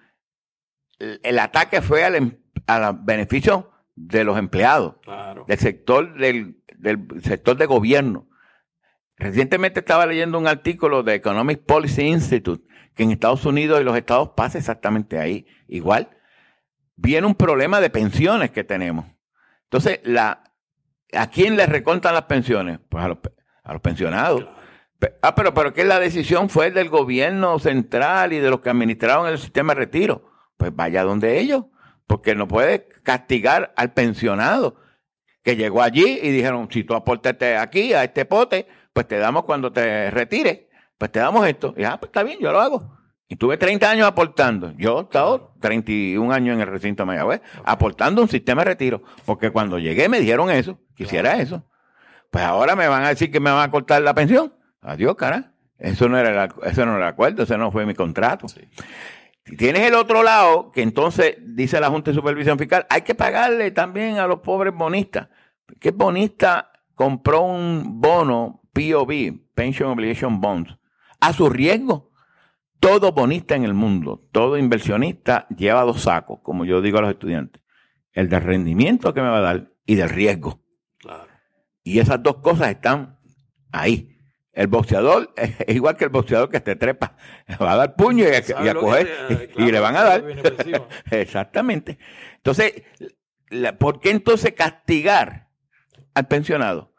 el, 0.99 1.39
ataque 1.39 1.81
fue 1.81 2.05
al, 2.05 2.17
em, 2.17 2.39
beneficio 3.01 3.71
de 3.95 4.25
los 4.25 4.39
empleados, 4.39 4.97
del 5.47 5.59
sector 5.59 6.19
del, 6.19 6.63
sector 7.23 7.57
de 7.57 7.65
gobierno. 7.65 8.29
Recientemente 9.19 9.81
estaba 9.81 10.07
leyendo 10.07 10.39
un 10.39 10.47
artículo 10.47 11.03
de 11.03 11.15
Economic 11.15 11.65
Policy 11.65 12.03
Institute 12.03 12.67
que 12.95 13.03
en 13.03 13.11
Estados 13.11 13.45
Unidos 13.45 13.81
y 13.81 13.85
los 13.85 13.97
estados 13.97 14.31
pasa 14.37 14.59
exactamente 14.59 15.19
ahí 15.19 15.47
igual. 15.69 16.11
Viene 16.97 17.27
un 17.27 17.35
problema 17.35 17.81
de 17.81 17.91
pensiones 17.91 18.51
que 18.51 18.65
tenemos. 18.65 19.07
Entonces, 19.65 20.01
la, 20.05 20.43
¿a 21.13 21.29
quién 21.29 21.57
le 21.57 21.67
recontan 21.67 22.15
las 22.15 22.25
pensiones? 22.25 22.79
Pues 22.89 23.05
a 23.05 23.09
los, 23.09 23.19
a 23.63 23.73
los 23.73 23.83
pensionados. 23.83 24.47
Ah, 25.21 25.35
pero, 25.35 25.53
pero 25.53 25.75
que 25.75 25.85
la 25.85 26.01
decisión 26.01 26.49
fue 26.49 26.71
del 26.71 26.89
gobierno 26.89 27.59
central 27.59 28.33
y 28.33 28.39
de 28.39 28.51
los 28.51 28.61
que 28.61 28.71
administraron 28.71 29.27
el 29.29 29.39
sistema 29.39 29.75
de 29.75 29.81
retiro. 29.81 30.31
Pues 30.57 30.75
vaya 30.75 31.05
donde 31.05 31.39
ellos, 31.39 31.67
porque 32.07 32.35
no 32.35 32.49
puede 32.49 32.89
castigar 33.03 33.75
al 33.77 33.93
pensionado 33.93 34.81
que 35.43 35.55
llegó 35.55 35.83
allí 35.83 36.19
y 36.23 36.31
dijeron, 36.31 36.69
si 36.73 36.83
tú 36.83 36.95
aportaste 36.95 37.57
aquí 37.57 37.93
a 37.93 38.05
este 38.05 38.25
pote, 38.25 38.67
pues 38.97 39.07
te 39.07 39.19
damos 39.19 39.45
cuando 39.45 39.71
te 39.71 40.11
retires, 40.11 40.61
pues 40.97 41.13
te 41.13 41.19
damos 41.19 41.47
esto. 41.47 41.75
Y 41.77 41.85
ah, 41.85 41.99
pues 42.01 42.09
está 42.09 42.23
bien, 42.23 42.39
yo 42.41 42.51
lo 42.51 42.61
hago. 42.61 42.97
Y 43.29 43.37
tuve 43.37 43.59
30 43.59 43.91
años 43.91 44.07
aportando. 44.07 44.73
Yo 44.79 45.01
he 45.01 45.03
estado 45.03 45.53
31 45.61 46.33
años 46.33 46.55
en 46.55 46.63
el 46.63 46.67
recinto 46.67 47.03
de 47.03 47.09
Mayagüez, 47.09 47.43
aportando 47.63 48.23
un 48.23 48.29
sistema 48.31 48.63
de 48.63 48.71
retiro. 48.71 49.03
Porque 49.27 49.51
cuando 49.51 49.79
llegué 49.79 50.09
me 50.09 50.19
dijeron 50.19 50.49
eso, 50.49 50.79
quisiera 50.95 51.37
eso. 51.37 51.63
Pues 52.31 52.43
ahora 52.43 52.75
me 52.75 52.89
van 52.89 53.05
a 53.05 53.11
decir 53.11 53.31
que 53.31 53.39
me 53.39 53.51
van 53.51 53.69
a 53.69 53.71
cortar 53.71 54.01
la 54.01 54.15
pensión. 54.15 54.55
Adiós, 54.81 55.15
cara. 55.15 55.53
Eso 55.79 56.09
no 56.09 56.17
era, 56.17 56.49
eso 56.65 56.87
no 56.87 56.97
era 56.97 57.09
el 57.09 57.13
acuerdo, 57.13 57.43
ese 57.43 57.59
no 57.59 57.71
fue 57.71 57.85
mi 57.85 57.93
contrato. 57.93 58.47
Tienes 59.59 59.83
el 59.83 59.93
otro 59.93 60.23
lado, 60.23 60.73
que 60.73 60.81
entonces 60.81 61.37
dice 61.43 61.81
la 61.81 61.91
Junta 61.91 62.13
de 62.13 62.15
Supervisión 62.15 62.59
Fiscal, 62.59 62.87
hay 62.89 63.03
que 63.03 63.15
pagarle 63.15 63.73
también 63.73 64.21
a 64.21 64.27
los 64.27 64.41
pobres 64.41 64.73
bonistas. 64.73 65.29
¿Qué 65.81 65.91
bonista 65.91 66.73
compró 66.95 67.43
un 67.43 68.01
bono 68.01 68.63
POB, 68.77 69.41
Pension 69.55 69.89
Obligation 69.89 70.39
Bonds, 70.39 70.77
a 71.21 71.33
su 71.33 71.49
riesgo? 71.49 72.13
Todo 72.79 73.13
bonista 73.13 73.55
en 73.55 73.65
el 73.65 73.73
mundo, 73.73 74.29
todo 74.33 74.59
inversionista 74.59 75.47
lleva 75.49 75.81
dos 75.83 76.03
sacos, 76.03 76.41
como 76.43 76.67
yo 76.67 76.83
digo 76.83 76.99
a 76.99 77.01
los 77.01 77.11
estudiantes. 77.11 77.63
El 78.13 78.29
del 78.29 78.43
rendimiento 78.43 79.15
que 79.15 79.23
me 79.23 79.29
va 79.29 79.39
a 79.39 79.41
dar 79.41 79.73
y 79.87 79.95
del 79.95 80.11
riesgo. 80.11 80.61
Y 81.83 82.01
esas 82.01 82.23
dos 82.23 82.37
cosas 82.39 82.71
están 82.71 83.19
ahí. 83.73 84.19
El 84.53 84.67
boxeador 84.67 85.33
es 85.37 85.75
igual 85.75 85.97
que 85.97 86.05
el 86.05 86.11
boxeador 86.11 86.51
que 86.51 86.61
te 86.61 86.77
trepa. 86.77 87.17
Va 87.61 87.73
a 87.73 87.77
dar 87.77 87.97
puño 87.97 88.25
y, 88.25 88.35
a, 88.69 88.75
coger 88.75 89.51
y, 89.57 89.71
le 89.71 89.81
van 89.81 89.97
a 89.97 90.03
dar. 90.03 90.25
Exactamente. 91.11 91.99
Entonces, 92.37 92.83
¿por 93.79 94.01
qué 94.01 94.11
entonces 94.11 94.53
castigar 94.53 95.49
al 96.15 96.27
pensionado 96.27 96.96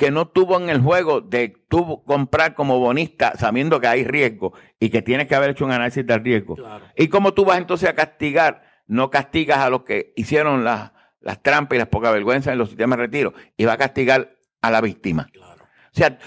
que 0.00 0.10
no 0.10 0.26
tuvo 0.26 0.58
en 0.58 0.70
el 0.70 0.80
juego 0.80 1.20
de 1.20 1.54
tú 1.68 2.02
comprar 2.04 2.54
como 2.54 2.78
bonista 2.78 3.34
sabiendo 3.36 3.82
que 3.82 3.86
hay 3.86 4.02
riesgo 4.02 4.54
y 4.78 4.88
que 4.88 5.02
tienes 5.02 5.26
que 5.26 5.34
haber 5.34 5.50
hecho 5.50 5.66
un 5.66 5.72
análisis 5.72 6.06
del 6.06 6.24
riesgo? 6.24 6.56
¿Y 6.96 7.08
cómo 7.08 7.34
tú 7.34 7.44
vas 7.44 7.58
entonces 7.58 7.86
a 7.86 7.94
castigar? 7.94 8.62
No 8.86 9.10
castigas 9.10 9.58
a 9.58 9.68
los 9.68 9.82
que 9.82 10.14
hicieron 10.16 10.64
las, 10.64 10.92
las 11.20 11.42
trampas 11.42 11.76
y 11.76 11.80
las 11.80 11.88
poca 11.88 12.10
vergüenza 12.12 12.50
en 12.50 12.56
los 12.56 12.70
sistemas 12.70 12.96
de 12.96 13.04
retiro 13.04 13.34
y 13.58 13.66
va 13.66 13.74
a 13.74 13.76
castigar 13.76 14.30
a 14.62 14.70
la 14.70 14.80
víctima. 14.80 15.28
O 15.38 15.92
sea, 15.92 16.18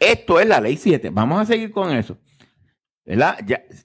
esto 0.00 0.40
es 0.40 0.48
la 0.48 0.60
ley 0.60 0.76
7. 0.76 1.10
Vamos 1.10 1.40
a 1.40 1.44
seguir 1.44 1.70
con 1.70 1.94
eso. 1.94 2.18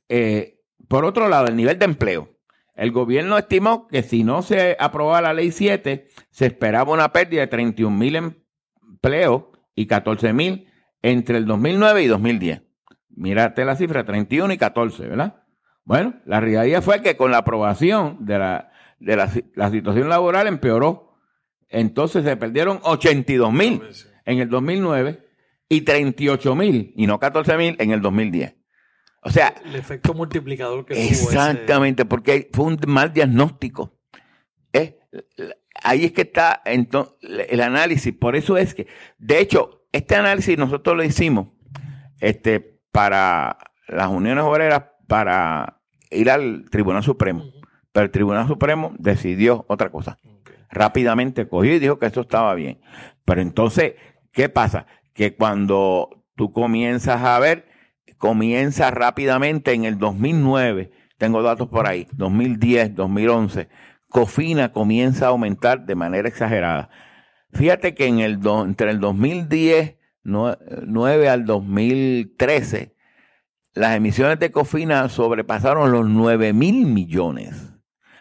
Eh, 0.10 0.60
por 0.88 1.06
otro 1.06 1.30
lado, 1.30 1.46
el 1.46 1.56
nivel 1.56 1.78
de 1.78 1.86
empleo. 1.86 2.36
El 2.74 2.92
gobierno 2.92 3.38
estimó 3.38 3.88
que 3.88 4.02
si 4.02 4.24
no 4.24 4.42
se 4.42 4.76
aprobaba 4.80 5.22
la 5.22 5.34
ley 5.36 5.52
7, 5.52 6.08
se 6.32 6.46
esperaba 6.48 6.92
una 6.92 7.14
pérdida 7.14 7.42
de 7.42 7.48
31 7.48 7.96
mil 7.96 8.16
empleos 8.16 8.45
y 9.76 9.88
14 9.88 10.34
mil 10.34 10.68
entre 11.02 11.38
el 11.38 11.46
2009 11.46 12.04
y 12.04 12.08
2010. 12.08 12.62
Mírate 13.10 13.64
la 13.66 13.76
cifra, 13.76 14.06
31 14.06 14.54
y 14.54 14.58
14, 14.58 15.08
¿verdad? 15.08 15.44
Bueno, 15.84 16.16
la 16.26 16.40
realidad 16.40 16.82
fue 16.82 17.02
que 17.02 17.16
con 17.16 17.32
la 17.32 17.38
aprobación 17.40 18.26
de 18.26 18.40
la, 18.40 18.72
de 19.00 19.16
la 19.16 19.70
situación 19.70 20.10
laboral 20.10 20.48
empeoró. 20.48 21.16
Entonces 21.70 22.24
se 22.24 22.38
perdieron 22.38 22.80
82 22.84 23.54
mil 23.54 23.82
en 24.26 24.40
el 24.40 24.50
2009 24.50 25.26
y 25.70 25.82
38 25.82 26.56
mil 26.56 26.94
y 26.96 27.08
no 27.08 27.20
14 27.20 27.58
mil 27.58 27.76
en 27.80 27.92
el 27.92 28.02
2010. 28.02 28.56
O 29.22 29.30
sea, 29.32 29.56
el 29.66 29.76
efecto 29.76 30.14
multiplicador 30.14 30.86
que 30.86 31.08
Exactamente, 31.08 32.06
porque 32.06 32.50
fue 32.54 32.66
un 32.66 32.80
mal 32.88 33.12
diagnóstico. 33.12 33.98
Ahí 35.84 36.06
es 36.06 36.12
que 36.12 36.22
está 36.22 36.62
el 36.66 37.62
análisis. 37.62 38.14
Por 38.14 38.36
eso 38.36 38.58
es 38.58 38.74
que, 38.74 38.88
de 39.18 39.40
hecho, 39.40 39.86
este 39.92 40.16
análisis 40.16 40.58
nosotros 40.58 40.96
lo 40.96 41.04
hicimos 41.04 41.48
este, 42.20 42.80
para 42.92 43.58
las 43.88 44.08
uniones 44.08 44.44
obreras 44.44 44.84
para 45.08 45.82
ir 46.12 46.30
al 46.30 46.66
Tribunal 46.70 47.04
Supremo. 47.04 47.46
Pero 47.92 48.06
el 48.06 48.12
Tribunal 48.12 48.48
Supremo 48.48 48.94
decidió 48.98 49.66
otra 49.68 49.90
cosa. 49.92 50.18
Rápidamente 50.70 51.48
cogió 51.48 51.76
y 51.76 51.80
dijo 51.80 52.00
que 52.00 52.08
eso 52.08 52.22
estaba 52.22 52.54
bien. 52.56 52.80
Pero 53.24 53.42
entonces, 53.42 53.94
¿qué 54.32 54.50
pasa? 54.50 54.88
que 55.16 55.34
cuando 55.34 56.24
tú 56.36 56.52
comienzas 56.52 57.24
a 57.24 57.40
ver, 57.40 57.68
comienza 58.18 58.92
rápidamente 58.92 59.74
en 59.74 59.86
el 59.86 59.98
2009, 59.98 60.92
tengo 61.18 61.42
datos 61.42 61.70
por 61.70 61.88
ahí, 61.88 62.08
2010, 62.12 62.94
2011, 62.94 63.70
Cofina 64.10 64.72
comienza 64.72 65.26
a 65.26 65.30
aumentar 65.30 65.86
de 65.86 65.96
manera 65.96 66.28
exagerada. 66.28 66.90
Fíjate 67.52 67.96
que 67.96 68.08
el 68.08 68.40
entre 68.46 68.92
el 68.92 69.00
2010 69.00 69.96
9 70.26 71.30
al 71.30 71.46
2013, 71.46 72.96
las 73.74 73.96
emisiones 73.96 74.40
de 74.40 74.52
Cofina 74.52 75.08
sobrepasaron 75.10 75.92
los 75.92 76.10
9 76.10 76.54
mil 76.54 76.88
millones 76.88 77.74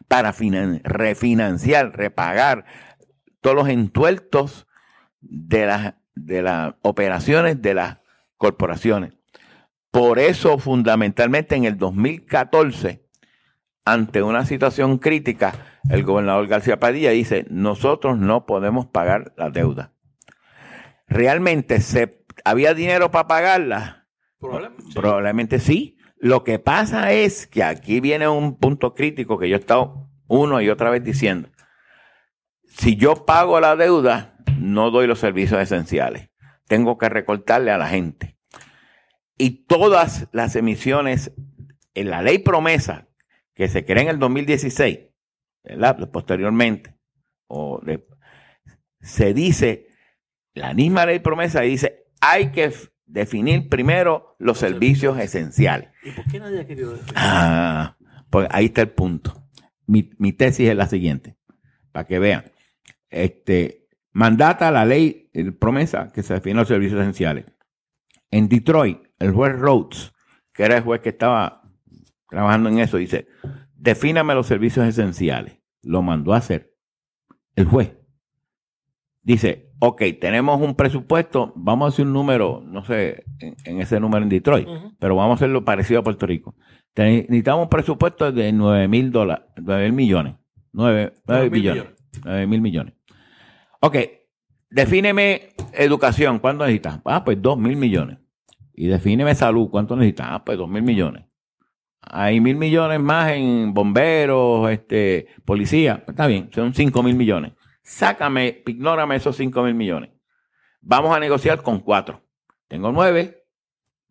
para 0.07 0.33
refinanciar, 0.33 1.97
repagar 1.97 2.67
todos 3.41 3.57
los 3.57 3.69
entuertos 3.69 4.67
de 5.21 5.67
las 5.67 5.95
de 6.15 6.43
las 6.43 6.75
operaciones 6.83 7.61
de 7.61 7.75
las 7.75 7.99
corporaciones. 8.37 9.15
Por 9.91 10.19
eso, 10.19 10.59
fundamentalmente, 10.59 11.57
en 11.57 11.65
el 11.65 11.79
2014, 11.79 13.05
ante 13.85 14.23
una 14.23 14.45
situación 14.45 14.99
crítica, 14.99 15.55
el 15.91 16.03
gobernador 16.03 16.47
García 16.47 16.81
Padilla 16.81 17.11
dice, 17.11 17.47
nosotros 17.51 18.19
no 18.19 18.47
podemos 18.47 18.87
pagar 18.87 19.33
la 19.37 19.51
deuda. 19.51 19.93
¿Realmente 21.07 21.81
se, 21.81 22.25
había 22.45 22.75
dinero 22.75 23.11
para 23.11 23.29
pagarla? 23.29 24.07
Probablemente, 24.95 25.59
sí. 25.59 25.99
Lo 26.19 26.45
que 26.45 26.59
pasa 26.59 27.13
es 27.13 27.47
que 27.47 27.63
aquí 27.63 28.01
viene 28.01 28.29
un 28.29 28.59
punto 28.59 28.95
crítico 28.95 29.39
que 29.39 29.49
yo 29.49 29.57
he 29.57 29.59
estado 29.59 30.11
uno 30.27 30.61
y 30.61 30.71
otra 30.71 30.91
vez 30.91 31.05
diciendo. 31.05 31.51
Si 32.67 32.97
yo 32.97 33.27
pago 33.27 33.61
la 33.61 33.77
deuda, 33.77 34.37
no 34.59 34.91
doy 34.91 35.07
los 35.07 35.19
servicios 35.19 35.61
esenciales. 35.61 36.31
Tengo 36.67 36.99
que 36.99 37.09
recortarle 37.09 37.71
a 37.71 37.79
la 37.79 37.89
gente. 37.89 38.39
Y 39.37 39.67
todas 39.67 40.29
las 40.33 40.57
emisiones 40.57 41.33
en 41.95 42.11
la 42.11 42.23
ley 42.23 42.39
promesa 42.39 43.09
que 43.55 43.69
se 43.69 43.85
crea 43.85 44.03
en 44.03 44.09
el 44.09 44.19
2016, 44.19 45.01
posteriormente, 46.13 46.95
o 47.49 47.81
se 49.01 49.35
dice, 49.35 49.87
la 50.55 50.75
misma 50.75 51.07
ley 51.07 51.19
promesa 51.19 51.61
dice, 51.61 52.07
hay 52.21 52.51
que 52.53 52.73
definir 53.07 53.69
primero 53.69 54.37
los 54.39 54.59
servicios 54.59 55.19
esenciales. 55.19 55.91
¿Y 56.03 56.11
por 56.11 56.25
qué 56.27 56.41
nadie 56.41 56.61
ha 56.61 56.67
querido 56.67 56.93
definir? 56.93 57.15
Ah, 57.17 57.97
pues 58.31 58.49
ahí 58.51 58.67
está 58.67 58.83
el 58.83 58.91
punto. 58.91 59.49
Mi, 59.87 60.11
mi 60.19 60.33
tesis 60.33 60.69
es 60.69 60.77
la 60.77 60.87
siguiente, 60.87 61.37
para 61.93 62.07
que 62.07 62.19
vean. 62.19 62.51
Este, 63.11 63.89
mandata 64.13 64.71
la 64.71 64.85
ley 64.85 65.31
promesa 65.59 66.11
que 66.13 66.23
se 66.23 66.35
define 66.35 66.57
los 66.57 66.69
servicios 66.69 67.01
esenciales. 67.01 67.47
En 68.31 68.49
Detroit, 68.49 68.99
el 69.19 69.33
juez 69.33 69.53
Rhodes, 69.53 70.13
que 70.53 70.65
era 70.65 70.79
el 70.79 70.83
juez 70.83 71.01
que 71.01 71.11
estaba 71.11 71.63
trabajando 72.29 72.69
en 72.69 72.79
eso, 72.79 72.97
dice, 72.97 73.29
defíname 73.85 74.35
los 74.35 74.47
servicios 74.47 74.87
esenciales. 74.87 75.61
Lo 75.83 76.03
mandó 76.03 76.33
a 76.33 76.39
hacer 76.39 76.75
el 77.55 77.67
juez. 77.67 77.97
Dice, 79.23 79.73
ok, 79.79 80.03
tenemos 80.21 80.61
un 80.61 80.75
presupuesto, 80.75 81.53
vamos 81.55 81.87
a 81.87 81.89
hacer 81.89 82.07
un 82.07 82.15
número, 82.15 82.63
no 82.67 82.85
sé, 82.85 83.25
en, 83.39 83.81
ese 83.81 84.01
número 84.01 84.23
en 84.23 84.29
Detroit, 84.31 84.69
pero 84.99 85.17
vamos 85.17 85.33
a 85.33 85.35
hacerlo 85.37 85.65
parecido 85.65 86.01
a 86.01 86.05
Puerto 86.05 86.27
Rico. 86.27 86.55
Necesitamos 86.97 87.65
un 87.65 87.69
presupuesto 87.69 88.33
de 88.33 88.53
9 88.53 88.89
mil 88.89 89.11
dólares, 89.11 89.47
9 89.57 89.85
mil 89.87 89.93
millones, 89.93 90.35
9, 90.73 91.13
millones, 91.51 91.85
9 92.25 92.47
mil 92.47 92.61
millones. 92.61 92.95
Ok, 93.81 93.97
defíneme 94.71 95.51
educación, 95.73 96.39
¿cuánto 96.39 96.65
necesitas? 96.65 97.01
Ah, 97.05 97.25
pues 97.25 97.41
dos 97.41 97.59
mil 97.59 97.77
millones. 97.77 98.19
Y 98.75 98.89
defíneme 98.89 99.35
salud, 99.35 99.69
¿cuánto 99.71 99.97
necesitas? 99.97 100.27
Ah, 100.31 100.45
pues 100.45 100.59
dos 100.59 100.69
mil 100.69 100.83
millones. 100.83 101.25
Hay 102.17 102.41
mil 102.41 102.57
millones 102.57 103.01
más 103.01 103.33
en 103.33 103.75
bomberos, 103.75 104.71
este, 104.71 105.27
policía. 105.45 106.05
Está 106.07 106.29
bien, 106.29 106.49
son 106.55 106.73
cinco 106.73 107.03
mil 107.03 107.17
millones. 107.17 107.55
Sácame, 107.83 108.63
ignórame 108.67 109.17
esos 109.17 109.37
cinco 109.37 109.65
mil 109.65 109.75
millones. 109.75 110.11
Vamos 110.81 111.17
a 111.17 111.19
negociar 111.19 111.63
con 111.63 111.81
cuatro. 111.81 112.23
Tengo 112.69 112.93
nueve, 112.93 113.47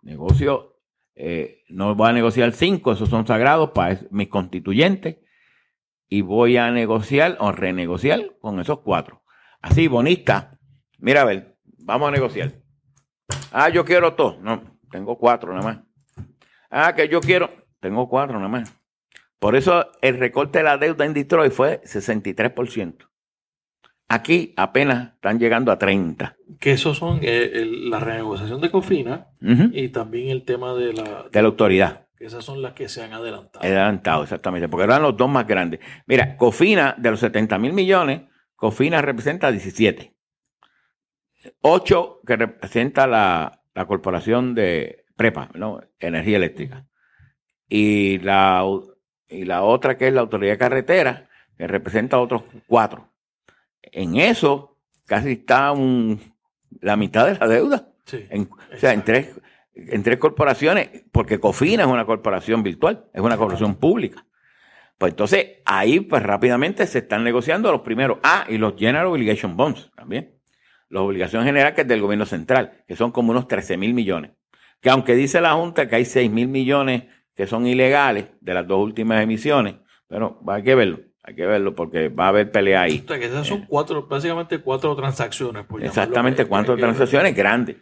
negocio, 0.01 0.81
eh, 1.15 1.63
no 1.69 1.95
voy 1.95 2.09
a 2.09 2.13
negociar 2.13 2.51
cinco, 2.51 2.91
esos 2.91 3.07
son 3.07 3.25
sagrados 3.25 3.71
para 3.71 4.01
mis 4.11 4.27
constituyentes. 4.27 5.17
Y 6.09 6.21
voy 6.21 6.57
a 6.57 6.71
negociar 6.71 7.37
o 7.39 7.51
renegociar 7.53 8.37
con 8.39 8.59
esos 8.59 8.81
cuatro 8.81 9.23
así, 9.63 9.87
bonita. 9.87 10.59
Mira, 10.99 11.21
a 11.21 11.25
ver, 11.25 11.57
vamos 11.63 12.09
a 12.09 12.11
negociar. 12.11 12.51
Ah, 13.51 13.69
yo 13.69 13.83
quiero 13.83 14.13
todo. 14.13 14.37
No, 14.41 14.77
tengo 14.91 15.17
cuatro 15.17 15.53
nada 15.53 15.63
más. 15.63 16.27
Ah, 16.69 16.93
que 16.93 17.07
yo 17.07 17.19
quiero. 17.21 17.62
Tengo 17.83 18.07
cuatro 18.07 18.37
nada 18.37 18.47
más. 18.47 18.73
Por 19.39 19.57
eso 19.57 19.91
el 20.01 20.17
recorte 20.17 20.59
de 20.59 20.63
la 20.63 20.77
deuda 20.77 21.03
en 21.03 21.13
Detroit 21.13 21.51
fue 21.51 21.81
63%. 21.81 23.09
Aquí 24.07 24.53
apenas 24.55 25.15
están 25.15 25.37
llegando 25.37 25.69
a 25.69 25.77
30. 25.77 26.37
Que 26.61 26.71
esos 26.71 26.97
son 26.97 27.19
eh, 27.23 27.65
la 27.67 27.99
renegociación 27.99 28.61
de 28.61 28.71
Cofina 28.71 29.27
y 29.41 29.89
también 29.89 30.29
el 30.29 30.45
tema 30.45 30.73
de 30.75 30.93
la, 30.93 31.25
de 31.29 31.41
la 31.41 31.47
autoridad. 31.49 32.07
esas 32.19 32.45
son 32.45 32.61
las 32.61 32.71
que 32.71 32.87
se 32.87 33.03
han 33.03 33.11
adelantado. 33.11 33.65
Adelantado, 33.65 34.23
exactamente, 34.23 34.69
porque 34.69 34.85
eran 34.85 35.01
los 35.01 35.17
dos 35.17 35.29
más 35.29 35.45
grandes. 35.45 35.81
Mira, 36.07 36.37
Cofina, 36.37 36.95
de 36.97 37.11
los 37.11 37.19
70 37.19 37.57
mil 37.57 37.73
millones, 37.73 38.21
Cofina 38.55 39.01
representa 39.01 39.51
17. 39.51 40.15
8 41.59 42.21
que 42.25 42.35
representa 42.37 43.07
la, 43.07 43.61
la 43.75 43.85
corporación 43.87 44.55
de 44.55 45.03
Prepa, 45.17 45.49
¿no? 45.53 45.81
Energía 45.99 46.37
Eléctrica. 46.37 46.87
Y 47.69 48.19
la, 48.19 48.63
y 49.27 49.45
la 49.45 49.63
otra 49.63 49.97
que 49.97 50.07
es 50.07 50.13
la 50.13 50.21
Autoridad 50.21 50.53
de 50.53 50.57
Carretera, 50.57 51.29
que 51.57 51.67
representa 51.67 52.19
otros 52.19 52.43
4 52.67 53.13
en 53.93 54.17
eso 54.17 54.77
casi 55.05 55.33
está 55.33 55.71
un, 55.71 56.19
la 56.81 56.95
mitad 56.95 57.27
de 57.27 57.37
la 57.37 57.47
deuda. 57.47 57.89
o 58.11 58.77
sea, 58.77 58.93
en 58.93 59.03
tres, 59.03 59.39
en 59.75 60.03
tres 60.03 60.17
corporaciones, 60.17 61.03
porque 61.11 61.39
Cofina 61.39 61.83
es 61.83 61.89
una 61.89 62.05
corporación 62.05 62.63
virtual, 62.63 63.05
es 63.13 63.21
una 63.21 63.37
corporación 63.37 63.75
pública. 63.75 64.25
Pues 64.97 65.13
entonces 65.13 65.57
ahí 65.65 65.99
pues 65.99 66.23
rápidamente 66.23 66.85
se 66.87 66.99
están 66.99 67.23
negociando 67.23 67.71
los 67.71 67.81
primeros. 67.81 68.19
Ah, 68.23 68.45
y 68.47 68.57
los 68.57 68.75
General 68.77 69.07
Obligation 69.07 69.57
Bonds 69.57 69.91
también. 69.95 70.39
Las 70.89 71.01
obligaciones 71.01 71.47
generales 71.47 71.75
que 71.75 71.81
es 71.81 71.87
del 71.87 72.01
gobierno 72.01 72.25
central, 72.25 72.83
que 72.87 72.95
son 72.95 73.11
como 73.11 73.31
unos 73.31 73.47
13 73.47 73.77
mil 73.77 73.93
millones. 73.93 74.31
Que 74.79 74.89
aunque 74.89 75.15
dice 75.15 75.41
la 75.41 75.53
Junta 75.53 75.87
que 75.87 75.95
hay 75.95 76.05
6 76.05 76.29
mil 76.29 76.47
millones 76.47 77.03
que 77.35 77.47
son 77.47 77.67
ilegales 77.67 78.27
de 78.41 78.53
las 78.53 78.67
dos 78.67 78.79
últimas 78.79 79.23
emisiones, 79.23 79.75
pero 80.07 80.41
hay 80.47 80.63
que 80.63 80.75
verlo. 80.75 80.99
Hay 81.25 81.35
que 81.35 81.45
verlo 81.45 81.73
porque 81.73 82.09
va 82.09 82.25
a 82.25 82.29
haber 82.29 82.51
pelea 82.51 82.81
ahí. 82.81 83.01
O 83.05 83.07
sea, 83.07 83.17
que 83.17 83.27
esas 83.27 83.47
son 83.47 83.61
eh. 83.61 83.65
cuatro, 83.69 84.07
básicamente 84.07 84.59
cuatro 84.59 84.93
transacciones. 84.93 85.65
Exactamente, 85.81 86.45
cuatro 86.45 86.75
transacciones 86.75 87.33
grandes. 87.33 87.77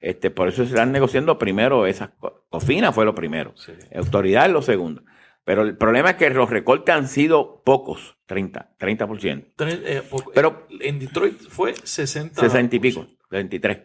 Este, 0.00 0.30
por 0.30 0.48
eso 0.48 0.64
se 0.64 0.70
están 0.70 0.90
negociando 0.90 1.38
primero 1.38 1.86
esas. 1.86 2.10
Cofina 2.48 2.90
fue 2.90 3.04
lo 3.04 3.14
primero. 3.14 3.54
Autoridad 3.94 4.46
es 4.46 4.52
lo 4.52 4.62
segundo. 4.62 5.02
Pero 5.44 5.62
el 5.62 5.76
problema 5.76 6.10
es 6.10 6.16
que 6.16 6.30
los 6.30 6.48
recortes 6.48 6.94
han 6.94 7.08
sido 7.08 7.62
pocos, 7.64 8.16
30, 8.26 8.76
30%. 8.78 9.46
Eh, 9.58 10.02
Pero 10.34 10.66
en 10.80 10.98
Detroit 10.98 11.38
fue 11.48 11.74
60. 11.74 12.40
60 12.40 12.76
y 12.76 12.78
pico, 12.78 13.06
23. 13.30 13.78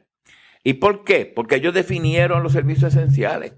¿Y 0.63 0.73
por 0.73 1.03
qué? 1.03 1.25
Porque 1.25 1.55
ellos 1.55 1.73
definieron 1.73 2.43
los 2.43 2.53
servicios 2.53 2.95
esenciales. 2.95 3.53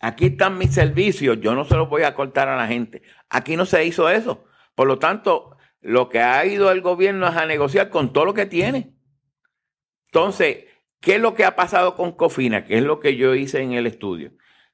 Aquí 0.00 0.26
están 0.26 0.58
mis 0.58 0.74
servicios, 0.74 1.40
yo 1.40 1.54
no 1.54 1.64
se 1.64 1.74
los 1.74 1.88
voy 1.88 2.02
a 2.02 2.14
cortar 2.14 2.48
a 2.48 2.56
la 2.56 2.66
gente. 2.66 3.02
Aquí 3.30 3.56
no 3.56 3.64
se 3.64 3.84
hizo 3.84 4.08
eso. 4.10 4.44
Por 4.74 4.86
lo 4.86 4.98
tanto, 4.98 5.56
lo 5.80 6.08
que 6.08 6.20
ha 6.20 6.44
ido 6.44 6.70
el 6.70 6.82
gobierno 6.82 7.26
es 7.26 7.36
a 7.36 7.46
negociar 7.46 7.90
con 7.90 8.12
todo 8.12 8.26
lo 8.26 8.34
que 8.34 8.46
tiene. 8.46 8.94
Entonces, 10.06 10.64
¿qué 11.00 11.14
es 11.16 11.20
lo 11.20 11.34
que 11.34 11.44
ha 11.44 11.56
pasado 11.56 11.94
con 11.94 12.12
Cofina? 12.12 12.64
¿Qué 12.64 12.78
es 12.78 12.84
lo 12.84 13.00
que 13.00 13.16
yo 13.16 13.34
hice 13.34 13.62
en 13.62 13.72
el 13.72 13.86
estudio? 13.86 14.32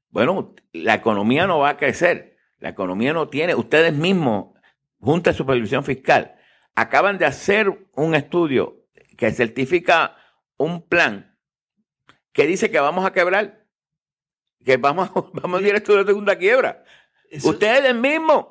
Bueno, 0.08 0.54
la 0.72 0.94
economía 0.94 1.46
no 1.46 1.60
va 1.60 1.70
a 1.70 1.76
crecer. 1.76 2.36
La 2.58 2.70
economía 2.70 3.12
no 3.12 3.28
tiene. 3.28 3.54
Ustedes 3.54 3.92
mismos, 3.92 4.56
Junta 4.98 5.30
de 5.30 5.36
Supervisión 5.36 5.84
Fiscal, 5.84 6.36
acaban 6.74 7.18
de 7.18 7.26
hacer 7.26 7.88
un 7.94 8.14
estudio 8.14 8.84
que 9.16 9.30
certifica 9.32 10.16
un 10.56 10.86
plan 10.86 11.38
que 12.32 12.46
dice 12.46 12.70
que 12.70 12.80
vamos 12.80 13.04
a 13.04 13.12
quebrar, 13.12 13.61
que 14.64 14.76
vamos, 14.76 15.10
vamos 15.32 15.62
a 15.62 15.66
ir 15.66 15.74
a 15.74 15.80
de 15.80 16.04
segunda 16.04 16.36
quiebra. 16.36 16.84
Ustedes 17.42 17.94
mismos. 17.94 18.46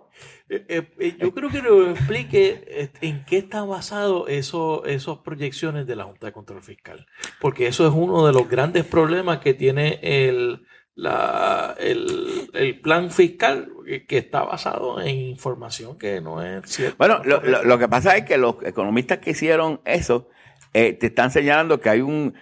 Eh, 0.49 0.66
eh, 0.68 0.88
eh, 0.99 1.18
yo 1.18 1.34
creo 1.34 1.49
que 1.49 1.62
nos 1.62 1.97
explique 1.97 2.91
en 2.99 3.24
qué 3.24 3.38
está 3.38 3.64
basado 3.64 4.28
eso, 4.28 4.84
esas 4.84 5.20
proyecciones 5.20 5.88
de 5.88 5.95
la 5.95 6.03
Junta 6.03 6.26
de 6.26 6.34
Control 6.34 6.62
Fiscal. 6.62 7.05
Porque 7.39 7.68
eso 7.68 7.88
es 7.88 7.93
uno 7.93 8.28
de 8.28 8.34
los 8.34 8.49
grandes 8.49 8.84
problemas 8.84 9.39
que 9.39 9.53
tiene 9.53 9.99
el, 10.01 10.66
la, 10.93 11.76
el, 11.80 12.82
plan 12.82 13.12
fiscal, 13.12 13.70
que 14.07 14.18
está 14.18 14.43
basado 14.43 14.99
en 14.99 15.16
información 15.16 15.97
que 15.97 16.20
no 16.20 16.43
es 16.43 16.70
cierta. 16.70 16.95
Bueno, 16.97 17.22
lo, 17.24 17.80
que 17.80 17.88
pasa 17.88 18.18
es 18.18 18.26
que 18.26 18.38
los 18.38 18.55
economistas 18.64 19.20
que 19.20 19.32
hicieron 19.32 19.80
eso 19.86 20.28
te 20.74 21.05
están 21.05 21.32
señalando 21.32 21.80
que 21.80 21.89
hay 21.89 22.01
un 22.01 22.34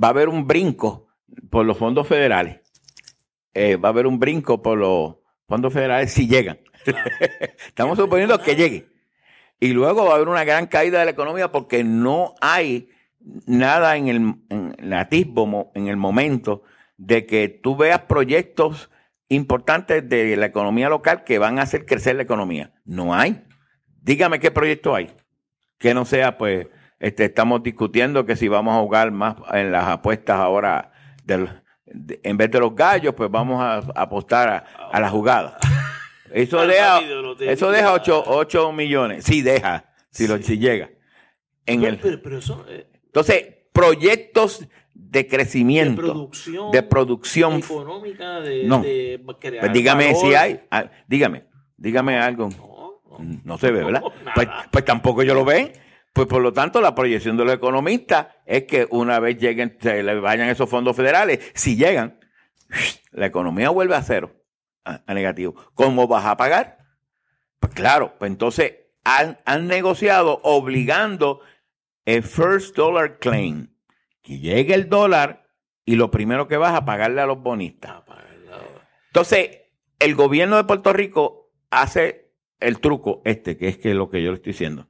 va 0.00 0.08
a 0.08 0.10
haber 0.10 0.28
un 0.28 0.46
brinco 0.46 1.08
por 1.50 1.66
los 1.66 1.76
fondos 1.76 2.06
federales. 2.06 2.60
Va 3.54 3.88
a 3.88 3.92
haber 3.92 4.06
un 4.06 4.18
brinco 4.18 4.62
por 4.62 4.78
los 4.78 5.16
fondos 5.48 5.72
federales 5.72 6.12
si 6.12 6.28
llegan. 6.28 6.58
Estamos 7.66 7.98
suponiendo 7.98 8.38
que 8.40 8.56
llegue. 8.56 8.88
Y 9.60 9.72
luego 9.72 10.04
va 10.04 10.12
a 10.12 10.14
haber 10.16 10.28
una 10.28 10.44
gran 10.44 10.66
caída 10.66 11.00
de 11.00 11.06
la 11.06 11.10
economía 11.10 11.50
porque 11.50 11.82
no 11.82 12.34
hay 12.40 12.90
nada 13.46 13.96
en 13.96 14.08
el, 14.08 14.16
en 14.50 14.74
en 15.74 15.88
el 15.88 15.96
momento, 15.96 16.62
de 16.96 17.26
que 17.26 17.48
tú 17.48 17.76
veas 17.76 18.02
proyectos 18.02 18.90
importantes 19.28 20.08
de 20.08 20.36
la 20.36 20.46
economía 20.46 20.88
local 20.88 21.24
que 21.24 21.38
van 21.38 21.58
a 21.58 21.62
hacer 21.62 21.86
crecer 21.86 22.16
la 22.16 22.22
economía. 22.22 22.72
No 22.84 23.14
hay. 23.14 23.44
Dígame 24.02 24.40
qué 24.40 24.50
proyecto 24.50 24.94
hay. 24.94 25.10
Que 25.78 25.94
no 25.94 26.04
sea, 26.04 26.38
pues, 26.38 26.68
este, 26.98 27.26
estamos 27.26 27.62
discutiendo 27.62 28.26
que 28.26 28.36
si 28.36 28.48
vamos 28.48 28.76
a 28.76 28.80
jugar 28.80 29.10
más 29.10 29.36
en 29.52 29.70
las 29.70 29.86
apuestas 29.86 30.38
ahora, 30.38 30.92
del, 31.24 31.48
en 32.22 32.36
vez 32.36 32.50
de 32.50 32.60
los 32.60 32.74
gallos, 32.74 33.14
pues 33.14 33.30
vamos 33.30 33.62
a, 33.62 33.78
apostar 34.00 34.48
a, 34.48 34.88
a 34.90 35.00
la 35.00 35.08
jugada. 35.08 35.58
Eso 36.32 36.66
deja, 36.66 37.00
eso 37.40 37.70
deja 37.70 37.92
8, 37.92 38.72
millones. 38.72 39.24
Sí, 39.24 39.42
deja, 39.42 39.84
si, 40.10 40.26
Lo, 40.26 40.40
si 40.42 40.58
llega. 40.58 40.90
En 41.66 41.84
el, 41.84 41.94
eh, 42.02 42.86
entonces, 43.06 43.46
proyectos 43.72 44.66
de 44.94 45.26
crecimiento, 45.26 46.02
de 46.02 46.08
producción, 46.08 46.70
de 46.72 46.82
producción 46.82 47.54
económica, 47.58 48.40
de, 48.40 48.64
no. 48.64 48.82
pues 48.82 49.72
dígame 49.72 50.14
si 50.14 50.34
hay, 50.34 50.60
ah, 50.70 50.90
dígame, 51.06 51.44
dígame 51.76 52.18
algo. 52.18 52.48
No, 53.44 53.58
se 53.58 53.70
ve, 53.70 53.84
¿verdad? 53.84 54.02
Pues, 54.34 54.48
pues, 54.70 54.84
tampoco 54.84 55.22
yo 55.22 55.34
lo 55.34 55.44
ve. 55.44 55.72
Pues 56.18 56.26
por 56.26 56.42
lo 56.42 56.52
tanto, 56.52 56.80
la 56.80 56.96
proyección 56.96 57.36
de 57.36 57.44
los 57.44 57.54
economistas 57.54 58.26
es 58.44 58.64
que 58.64 58.88
una 58.90 59.20
vez 59.20 59.38
lleguen, 59.38 59.78
se 59.80 60.02
le 60.02 60.18
vayan 60.18 60.48
esos 60.48 60.68
fondos 60.68 60.96
federales, 60.96 61.52
si 61.54 61.76
llegan, 61.76 62.18
la 63.12 63.26
economía 63.26 63.70
vuelve 63.70 63.94
a 63.94 64.02
cero 64.02 64.34
a, 64.84 65.14
negativo. 65.14 65.54
¿Cómo 65.74 66.08
vas 66.08 66.24
a 66.24 66.36
pagar? 66.36 66.78
Pues 67.60 67.72
claro, 67.72 68.16
pues 68.18 68.32
entonces 68.32 68.78
han, 69.04 69.68
negociado 69.68 70.40
obligando 70.42 71.40
el 72.04 72.24
first 72.24 72.74
dollar 72.74 73.20
claim, 73.20 73.68
que 74.20 74.40
llegue 74.40 74.74
el 74.74 74.88
dólar 74.88 75.46
y 75.84 75.94
lo 75.94 76.10
primero 76.10 76.48
que 76.48 76.56
vas 76.56 76.74
a 76.74 76.84
pagarle 76.84 77.20
a 77.20 77.26
los 77.26 77.40
bonistas. 77.40 78.02
Entonces, 79.06 79.50
el 80.00 80.16
gobierno 80.16 80.56
de 80.56 80.64
Puerto 80.64 80.92
Rico 80.92 81.52
hace 81.70 82.32
el 82.58 82.80
truco 82.80 83.22
este, 83.24 83.56
que 83.56 83.68
es 83.68 83.78
que 83.78 83.94
lo 83.94 84.10
que 84.10 84.20
yo 84.20 84.30
le 84.30 84.38
estoy 84.38 84.50
diciendo. 84.50 84.88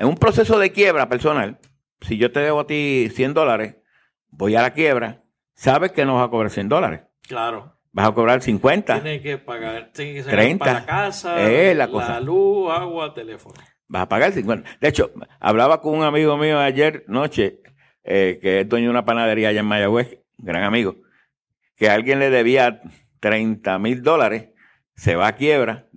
En 0.00 0.08
un 0.08 0.16
proceso 0.16 0.58
de 0.58 0.72
quiebra 0.72 1.10
personal, 1.10 1.58
si 2.00 2.16
yo 2.16 2.32
te 2.32 2.40
debo 2.40 2.60
a 2.60 2.66
ti 2.66 3.10
100 3.14 3.34
dólares, 3.34 3.76
voy 4.30 4.56
a 4.56 4.62
la 4.62 4.72
quiebra, 4.72 5.24
sabes 5.52 5.92
que 5.92 6.06
no 6.06 6.14
vas 6.14 6.26
a 6.26 6.30
cobrar 6.30 6.50
100 6.50 6.70
dólares. 6.70 7.02
Claro. 7.28 7.76
Vas 7.92 8.08
a 8.08 8.12
cobrar 8.12 8.40
50. 8.40 9.02
Tienes 9.02 9.20
que 9.20 9.36
pagar, 9.36 9.90
tienes 9.92 10.24
que 10.24 10.30
30, 10.30 10.64
para 10.64 10.80
la 10.80 10.86
casa, 10.86 11.36
la, 11.74 12.20
luz, 12.20 12.72
agua, 12.72 13.12
teléfono. 13.12 13.56
Vas 13.88 14.02
a 14.04 14.08
pagar 14.08 14.32
50. 14.32 14.70
De 14.80 14.88
hecho, 14.88 15.12
hablaba 15.38 15.82
con 15.82 15.98
un 15.98 16.04
amigo 16.04 16.34
mío 16.38 16.58
ayer 16.58 17.04
noche, 17.06 17.60
eh, 18.02 18.38
que 18.40 18.60
es 18.60 18.68
dueño 18.70 18.86
de 18.86 18.90
una 18.92 19.04
panadería 19.04 19.50
allá 19.50 19.60
en 19.60 19.66
Mayagüez, 19.66 20.18
gran 20.38 20.62
amigo, 20.62 20.96
que 21.76 21.90
alguien 21.90 22.20
le 22.20 22.30
debía 22.30 22.80
30 23.20 23.78
mil 23.78 24.02
dólares, 24.02 24.48
se 24.94 25.14
va 25.14 25.26
a 25.26 25.36
quiebra, 25.36 25.88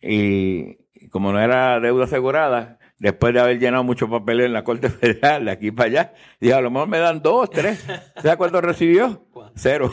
y 0.00 0.76
como 1.08 1.32
no 1.32 1.40
era 1.40 1.80
deuda 1.80 2.04
asegurada, 2.04 2.78
después 2.98 3.34
de 3.34 3.40
haber 3.40 3.58
llenado 3.58 3.84
muchos 3.84 4.08
papeles 4.08 4.46
en 4.46 4.52
la 4.52 4.64
Corte 4.64 4.88
Federal, 4.90 5.44
de 5.44 5.50
aquí 5.50 5.70
para 5.70 5.88
allá, 5.88 6.14
dijo, 6.40 6.56
a 6.56 6.60
lo 6.60 6.70
mejor 6.70 6.88
me 6.88 6.98
dan 6.98 7.22
dos, 7.22 7.50
tres. 7.50 7.84
¿Sabes 8.16 8.36
cuánto 8.36 8.60
recibió? 8.60 9.26
Cero. 9.56 9.92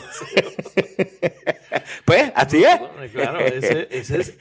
pues, 2.04 2.32
así 2.34 2.64
es. 2.64 2.80
claro, 3.12 3.40
ese, 3.40 3.88
es 3.90 4.38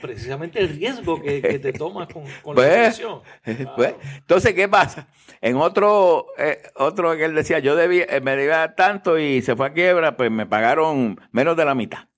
precisamente 0.00 0.60
el 0.60 0.68
riesgo 0.70 1.20
que, 1.20 1.58
te 1.58 1.72
tomas 1.72 2.08
con, 2.08 2.24
la 2.24 2.54
pues, 2.54 2.98
inversión. 3.00 3.20
Pues, 3.76 3.94
entonces, 4.16 4.54
¿qué 4.54 4.68
pasa? 4.68 5.08
En 5.40 5.56
otro, 5.56 6.26
eh, 6.38 6.62
otro 6.76 7.16
que 7.16 7.24
él 7.24 7.34
decía, 7.34 7.58
yo 7.58 7.76
debía, 7.76 8.06
eh, 8.08 8.20
me 8.20 8.36
debía 8.36 8.74
tanto 8.74 9.18
y 9.18 9.42
se 9.42 9.56
fue 9.56 9.66
a 9.66 9.72
quiebra, 9.72 10.16
pues 10.16 10.30
me 10.30 10.46
pagaron 10.46 11.20
menos 11.32 11.56
de 11.56 11.64
la 11.64 11.74
mitad. 11.74 12.08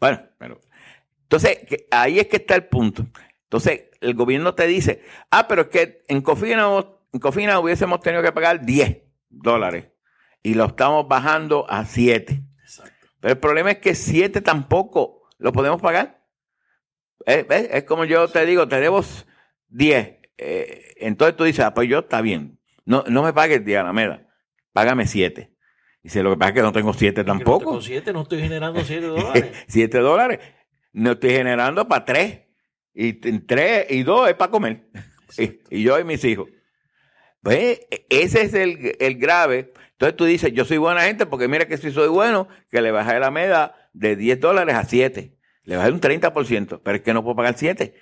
Bueno, 0.00 0.22
pero... 0.38 0.60
Entonces, 1.22 1.58
ahí 1.90 2.20
es 2.20 2.28
que 2.28 2.36
está 2.36 2.54
el 2.54 2.66
punto. 2.66 3.06
Entonces, 3.44 3.84
el 4.04 4.14
gobierno 4.14 4.54
te 4.54 4.66
dice, 4.66 5.02
ah, 5.30 5.48
pero 5.48 5.62
es 5.62 5.68
que 5.68 6.04
en 6.08 6.22
Cofina, 6.22 6.68
en 7.12 7.20
Cofina 7.20 7.58
hubiésemos 7.58 8.00
tenido 8.00 8.22
que 8.22 8.32
pagar 8.32 8.64
10 8.64 9.02
dólares 9.30 9.88
y 10.42 10.54
lo 10.54 10.66
estamos 10.66 11.08
bajando 11.08 11.66
a 11.68 11.84
7. 11.84 12.42
Pero 13.20 13.32
el 13.32 13.38
problema 13.38 13.70
es 13.72 13.78
que 13.78 13.94
7 13.94 14.40
tampoco 14.40 15.28
lo 15.38 15.52
podemos 15.52 15.80
pagar. 15.80 16.22
Es, 17.26 17.84
como 17.84 18.04
yo 18.04 18.28
te 18.28 18.44
digo, 18.44 18.68
te 18.68 18.80
debo 18.80 19.02
10 19.68 20.18
eh, 20.36 20.94
entonces 20.96 21.36
tú 21.36 21.44
dices, 21.44 21.64
ah, 21.64 21.74
pues 21.74 21.88
yo 21.88 22.00
está 22.00 22.20
bien. 22.20 22.58
No, 22.84 23.04
no 23.08 23.22
me 23.22 23.32
pagues 23.32 23.64
de 23.64 23.78
Alameda, 23.78 24.26
págame 24.72 25.06
siete. 25.06 25.54
Dice, 26.02 26.22
lo 26.22 26.30
que 26.30 26.36
pasa 26.36 26.48
es 26.50 26.54
que 26.56 26.62
no 26.62 26.72
tengo 26.72 26.92
siete 26.92 27.24
tampoco. 27.24 27.64
Con 27.72 27.82
siete 27.82 28.12
no 28.12 28.22
estoy 28.22 28.40
generando 28.40 28.84
siete 28.84 29.06
dólares. 29.06 29.64
siete 29.66 29.98
dólares. 29.98 30.40
No 30.92 31.12
estoy 31.12 31.30
generando 31.30 31.88
para 31.88 32.04
tres. 32.04 32.40
Y 32.94 33.12
tres 33.12 33.86
y 33.90 34.02
dos 34.02 34.28
es 34.28 34.34
para 34.34 34.50
comer. 34.50 34.84
Y, 35.68 35.82
yo 35.82 35.98
y 35.98 36.04
mis 36.04 36.24
hijos. 36.24 36.48
Pues 37.42 37.80
ese 38.08 38.42
es 38.42 38.54
el, 38.54 38.94
el, 39.00 39.16
grave. 39.16 39.72
Entonces 39.92 40.16
tú 40.16 40.26
dices, 40.26 40.52
yo 40.52 40.64
soy 40.64 40.76
buena 40.76 41.00
gente 41.00 41.26
porque 41.26 41.48
mira 41.48 41.66
que 41.66 41.76
si 41.76 41.90
soy 41.90 42.06
bueno, 42.06 42.46
que 42.70 42.80
le 42.80 42.92
bajé 42.92 43.18
la 43.18 43.32
meda 43.32 43.74
de 43.94 44.14
10 44.14 44.38
dólares 44.38 44.76
a 44.76 44.84
7. 44.84 45.34
Le 45.64 45.76
bajé 45.76 45.90
un 45.90 46.00
30%, 46.00 46.80
pero 46.84 46.96
es 46.96 47.02
que 47.02 47.14
no 47.14 47.22
puedo 47.22 47.36
pagar 47.36 47.56
7. 47.56 47.94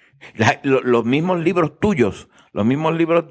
los 0.65 1.05
mismos 1.05 1.41
libros 1.41 1.79
tuyos, 1.79 2.29
los 2.53 2.67
mismos 2.67 2.97
libros, 2.97 3.27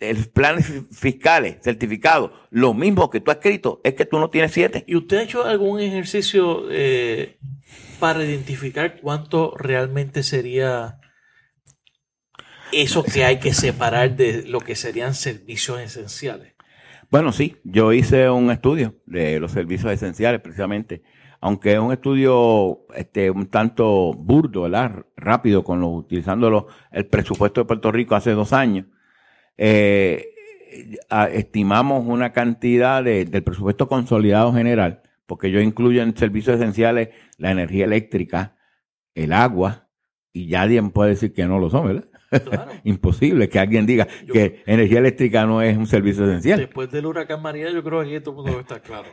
el, 0.00 0.28
planes 0.30 0.84
fiscales, 0.92 1.58
certificados, 1.62 2.30
lo 2.50 2.72
mismo 2.72 3.10
que 3.10 3.20
tú 3.20 3.30
has 3.30 3.36
escrito, 3.36 3.82
es 3.84 3.94
que 3.94 4.06
tú 4.06 4.18
no 4.18 4.30
tienes 4.30 4.52
7. 4.52 4.84
¿Y 4.86 4.96
usted 4.96 5.18
ha 5.18 5.22
hecho 5.22 5.44
algún 5.44 5.78
ejercicio 5.80 6.64
eh, 6.70 7.38
para 7.98 8.24
identificar 8.24 9.00
cuánto 9.00 9.54
realmente 9.56 10.22
sería 10.22 10.98
eso 12.72 13.02
que 13.04 13.24
hay 13.24 13.38
que 13.38 13.54
separar 13.54 14.16
de 14.16 14.44
lo 14.46 14.60
que 14.60 14.74
serían 14.74 15.14
servicios 15.14 15.80
esenciales? 15.80 16.54
Bueno, 17.10 17.32
sí, 17.32 17.56
yo 17.64 17.92
hice 17.92 18.28
un 18.28 18.50
estudio 18.50 18.96
de 19.06 19.38
los 19.38 19.52
servicios 19.52 19.92
esenciales 19.92 20.40
precisamente, 20.40 21.02
aunque 21.40 21.74
es 21.74 21.78
un 21.78 21.92
estudio 21.92 22.80
este, 22.94 23.30
un 23.30 23.46
tanto 23.46 24.12
burdo, 24.12 24.62
¿verdad? 24.62 25.06
rápido, 25.16 25.62
con 25.62 25.80
lo, 25.80 25.88
utilizando 25.88 26.66
el 26.90 27.06
presupuesto 27.06 27.60
de 27.60 27.66
Puerto 27.66 27.92
Rico 27.92 28.16
hace 28.16 28.32
dos 28.32 28.52
años. 28.52 28.86
Eh, 29.56 30.26
estimamos 31.32 32.04
una 32.06 32.32
cantidad 32.32 33.02
del 33.02 33.42
presupuesto 33.42 33.88
consolidado 33.88 34.52
general, 34.52 35.02
porque 35.26 35.50
yo 35.50 35.60
incluyo 35.60 36.02
en 36.02 36.16
servicios 36.16 36.56
esenciales 36.56 37.10
la 37.38 37.50
energía 37.50 37.84
eléctrica, 37.84 38.56
el 39.14 39.32
agua, 39.32 39.88
y 40.32 40.48
ya 40.48 40.62
alguien 40.62 40.90
puede 40.90 41.10
decir 41.10 41.32
que 41.32 41.46
no 41.46 41.58
lo 41.58 41.70
son, 41.70 41.86
¿verdad? 41.86 42.08
Imposible 42.84 43.48
que 43.48 43.58
alguien 43.58 43.86
diga 43.86 44.06
que 44.32 44.62
energía 44.66 44.98
eléctrica 44.98 45.46
no 45.46 45.62
es 45.62 45.76
un 45.76 45.86
servicio 45.86 46.24
esencial. 46.24 46.58
Después 46.58 46.90
del 46.90 47.06
huracán 47.06 47.40
María, 47.40 47.70
yo 47.70 47.82
creo 47.82 48.04
que 48.04 48.20
todo 48.20 48.32
el 48.32 48.36
mundo 48.36 48.50
debe 48.50 48.62
estar 48.62 48.82
claro. 48.82 49.08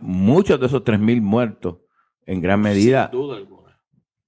muchos 0.00 0.58
de 0.58 0.66
esos 0.66 0.82
3.000 0.82 1.20
muertos, 1.20 1.78
en 2.24 2.40
gran 2.40 2.60
medida, 2.60 3.10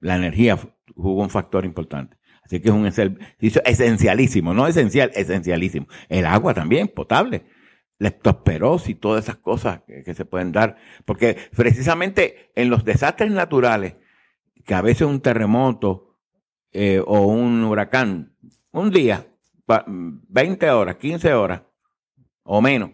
la 0.01 0.17
energía 0.17 0.59
jugó 0.95 1.23
un 1.23 1.31
factor 1.31 1.65
importante. 1.65 2.17
Así 2.45 2.61
que 2.61 2.69
es 2.69 2.75
un 2.75 2.91
servicio 2.93 3.63
esencialísimo, 3.65 4.55
no 4.55 4.67
esencial, 4.67 5.11
esencialísimo. 5.15 5.87
El 6.09 6.25
agua 6.25 6.55
también, 6.55 6.89
potable. 6.89 7.45
Leptospirosis 7.99 8.91
y 8.91 8.95
todas 8.95 9.25
esas 9.25 9.37
cosas 9.37 9.83
que 9.87 10.15
se 10.15 10.25
pueden 10.25 10.53
dar. 10.53 10.77
Porque 11.05 11.37
precisamente 11.57 12.51
en 12.55 12.71
los 12.71 12.85
desastres 12.85 13.31
naturales, 13.31 13.95
que 14.65 14.75
a 14.75 14.83
veces 14.83 15.07
un 15.07 15.21
terremoto, 15.21 16.09
eh, 16.73 17.03
o 17.05 17.23
un 17.23 17.65
huracán, 17.65 18.37
un 18.73 18.91
día, 18.91 19.27
20 19.97 20.71
horas, 20.71 20.97
15 20.97 21.33
horas 21.33 21.63
o 22.43 22.61
menos. 22.61 22.91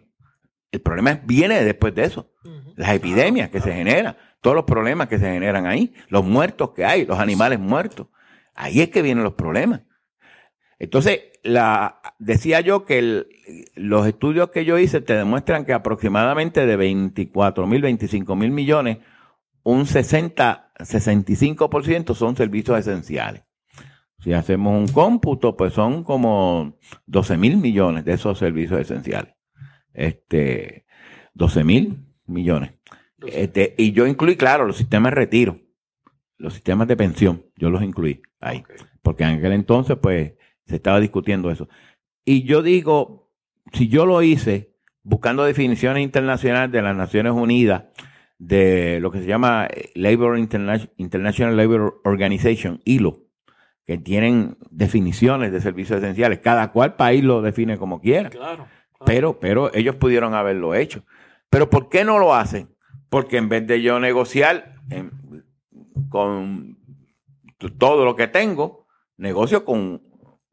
El 0.70 0.80
problema 0.80 1.20
viene 1.24 1.64
después 1.64 1.94
de 1.94 2.04
eso. 2.04 2.30
Las 2.76 2.94
epidemias 2.94 3.50
que 3.50 3.60
se 3.60 3.72
generan, 3.72 4.16
todos 4.40 4.56
los 4.56 4.64
problemas 4.64 5.08
que 5.08 5.18
se 5.18 5.30
generan 5.30 5.66
ahí, 5.66 5.94
los 6.08 6.24
muertos 6.24 6.70
que 6.70 6.84
hay, 6.84 7.06
los 7.06 7.18
animales 7.18 7.58
muertos. 7.58 8.08
Ahí 8.54 8.80
es 8.80 8.90
que 8.90 9.02
vienen 9.02 9.24
los 9.24 9.34
problemas. 9.34 9.82
Entonces, 10.78 11.20
la, 11.44 12.00
decía 12.18 12.60
yo 12.62 12.84
que 12.84 13.26
los 13.76 14.06
estudios 14.06 14.50
que 14.50 14.64
yo 14.64 14.78
hice 14.78 15.00
te 15.00 15.14
demuestran 15.14 15.64
que 15.64 15.74
aproximadamente 15.74 16.66
de 16.66 16.76
24 16.76 17.66
mil, 17.66 17.82
25 17.82 18.34
mil 18.34 18.50
millones, 18.50 18.98
un 19.62 19.86
60, 19.86 20.72
65% 20.78 22.14
son 22.14 22.36
servicios 22.36 22.78
esenciales. 22.78 23.42
Si 24.20 24.32
hacemos 24.32 24.78
un 24.78 24.88
cómputo, 24.88 25.54
pues 25.54 25.74
son 25.74 26.02
como 26.02 26.78
12 27.06 27.36
mil 27.36 27.58
millones 27.58 28.06
de 28.06 28.14
esos 28.14 28.38
servicios 28.38 28.80
esenciales. 28.80 29.34
Este, 29.92 30.86
12 31.34 31.62
mil 31.62 32.06
millones. 32.26 32.72
Este, 33.26 33.74
y 33.76 33.92
yo 33.92 34.06
incluí, 34.06 34.36
claro, 34.36 34.66
los 34.66 34.78
sistemas 34.78 35.12
de 35.12 35.16
retiro, 35.16 35.58
los 36.38 36.54
sistemas 36.54 36.88
de 36.88 36.96
pensión, 36.96 37.44
yo 37.56 37.68
los 37.68 37.82
incluí 37.82 38.22
ahí. 38.40 38.64
Porque 39.02 39.24
en 39.24 39.38
aquel 39.38 39.52
entonces, 39.52 39.98
pues, 40.00 40.32
se 40.66 40.76
estaba 40.76 41.00
discutiendo 41.00 41.50
eso. 41.50 41.68
Y 42.24 42.44
yo 42.44 42.62
digo, 42.62 43.30
si 43.72 43.88
yo 43.88 44.06
lo 44.06 44.22
hice 44.22 44.74
buscando 45.02 45.44
definiciones 45.44 46.02
internacionales 46.02 46.72
de 46.72 46.82
las 46.82 46.96
Naciones 46.96 47.32
Unidas, 47.32 47.84
de 48.38 48.98
lo 49.00 49.10
que 49.10 49.20
se 49.20 49.26
llama 49.26 49.68
Labor 49.94 50.38
International 50.38 51.56
Labor 51.56 52.00
Organization, 52.04 52.80
ILO, 52.84 53.24
que 53.86 53.98
tienen 53.98 54.56
definiciones 54.70 55.52
de 55.52 55.60
servicios 55.60 56.02
esenciales. 56.02 56.40
Cada 56.40 56.72
cual 56.72 56.96
país 56.96 57.22
lo 57.22 57.42
define 57.42 57.78
como 57.78 58.00
quiera. 58.00 58.30
Claro, 58.30 58.66
Pero, 59.04 59.38
pero 59.38 59.72
ellos 59.74 59.96
pudieron 59.96 60.34
haberlo 60.34 60.74
hecho. 60.74 61.04
Pero 61.50 61.68
¿por 61.68 61.88
qué 61.88 62.04
no 62.04 62.18
lo 62.18 62.34
hacen? 62.34 62.74
Porque 63.10 63.36
en 63.36 63.48
vez 63.48 63.66
de 63.66 63.82
yo 63.82 64.00
negociar 64.00 64.80
con 66.08 66.78
todo 67.78 68.04
lo 68.04 68.16
que 68.16 68.26
tengo, 68.26 68.86
negocio 69.16 69.64
con 69.64 70.02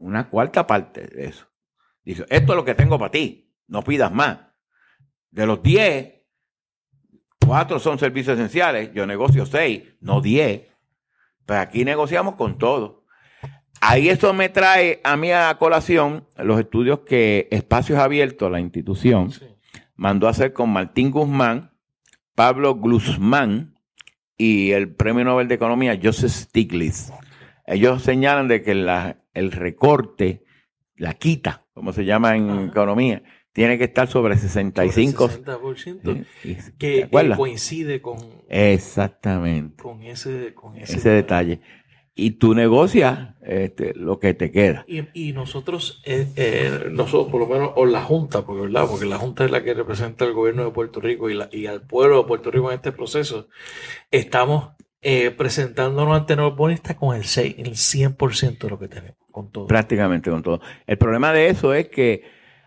una 0.01 0.29
cuarta 0.29 0.67
parte 0.67 1.07
de 1.07 1.25
eso. 1.25 1.47
Dice, 2.03 2.25
esto 2.29 2.53
es 2.53 2.55
lo 2.55 2.65
que 2.65 2.75
tengo 2.75 2.97
para 2.97 3.11
ti, 3.11 3.53
no 3.67 3.83
pidas 3.83 4.11
más. 4.11 4.39
De 5.29 5.45
los 5.45 5.61
10, 5.61 6.13
cuatro 7.45 7.79
son 7.79 7.99
servicios 7.99 8.37
esenciales, 8.37 8.91
yo 8.93 9.05
negocio 9.05 9.45
seis, 9.45 9.83
no 10.01 10.21
10. 10.21 10.67
Pues 11.45 11.59
aquí 11.59 11.85
negociamos 11.85 12.35
con 12.35 12.57
todo. 12.57 13.05
Ahí 13.79 14.09
esto 14.09 14.33
me 14.33 14.49
trae 14.49 15.01
a 15.03 15.15
mí 15.17 15.31
a 15.31 15.55
colación 15.57 16.27
los 16.37 16.59
estudios 16.59 16.99
que 16.99 17.47
Espacios 17.51 17.99
Abiertos, 17.99 18.51
la 18.51 18.59
institución, 18.59 19.31
mandó 19.95 20.27
a 20.27 20.31
hacer 20.31 20.53
con 20.53 20.69
Martín 20.69 21.11
Guzmán, 21.11 21.71
Pablo 22.35 22.75
Glusman 22.75 23.75
y 24.37 24.71
el 24.71 24.93
Premio 24.93 25.23
Nobel 25.23 25.47
de 25.47 25.55
Economía 25.55 25.99
Joseph 26.01 26.31
Stiglitz. 26.31 27.11
Ellos 27.65 28.03
señalan 28.03 28.47
de 28.47 28.61
que 28.63 28.75
el 29.33 29.51
recorte, 29.51 30.43
la 30.95 31.13
quita, 31.13 31.65
como 31.73 31.93
se 31.93 32.05
llama 32.05 32.35
en 32.35 32.69
economía, 32.69 33.23
tiene 33.53 33.77
que 33.77 33.85
estar 33.85 34.07
sobre 34.07 34.37
65. 34.37 35.29
Sobre 35.29 35.43
60%, 35.43 36.25
que, 36.77 37.09
coincide 37.35 38.01
con, 38.01 38.17
Exactamente. 38.47 39.81
con 39.81 40.03
ese, 40.03 40.53
con 40.53 40.77
ese 40.77 41.09
detalle 41.09 41.61
y 42.13 42.31
tú 42.31 42.53
negocias 42.53 43.35
este, 43.41 43.93
lo 43.95 44.19
que 44.19 44.33
te 44.33 44.51
queda. 44.51 44.85
Y, 44.87 45.31
nosotros, 45.33 46.01
eh, 46.05 46.27
eh, 46.35 46.89
nosotros 46.91 47.31
por 47.31 47.41
lo 47.41 47.47
menos, 47.47 47.71
o 47.75 47.85
la 47.85 48.03
Junta, 48.03 48.45
porque, 48.45 48.63
¿verdad? 48.63 48.85
porque 48.89 49.05
la 49.05 49.17
Junta 49.17 49.45
es 49.45 49.51
la 49.51 49.63
que 49.63 49.73
representa 49.73 50.25
al 50.25 50.33
gobierno 50.33 50.65
de 50.65 50.71
Puerto 50.71 50.99
Rico 50.99 51.29
y, 51.29 51.33
la, 51.33 51.49
y 51.51 51.67
al 51.67 51.81
pueblo 51.81 52.21
de 52.21 52.27
Puerto 52.27 52.51
Rico 52.51 52.69
en 52.69 52.75
este 52.75 52.91
proceso, 52.91 53.47
estamos 54.11 54.71
eh, 55.01 55.31
presentándonos 55.31 56.15
ante 56.15 56.35
los 56.35 56.55
bonistas 56.55 56.95
con 56.95 57.15
el, 57.15 57.23
6, 57.23 57.55
el 57.57 57.71
100% 57.71 58.59
de 58.59 58.69
lo 58.69 58.77
que 58.77 58.87
tenemos, 58.87 59.17
con 59.31 59.51
todo. 59.51 59.67
Prácticamente 59.67 60.29
con 60.29 60.43
todo. 60.43 60.61
El 60.85 60.97
problema 60.97 61.33
de 61.33 61.49
eso 61.49 61.73
es 61.73 61.89
que 61.89 62.23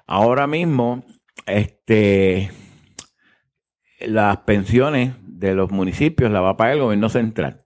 ahora 0.07 0.47
mismo 0.47 1.05
este, 1.47 2.51
las 4.01 4.39
pensiones 4.39 5.15
de 5.23 5.55
los 5.55 5.71
municipios 5.71 6.31
las 6.31 6.43
va 6.43 6.51
a 6.51 6.57
pagar 6.57 6.75
el 6.75 6.83
gobierno 6.83 7.09
central. 7.09 7.65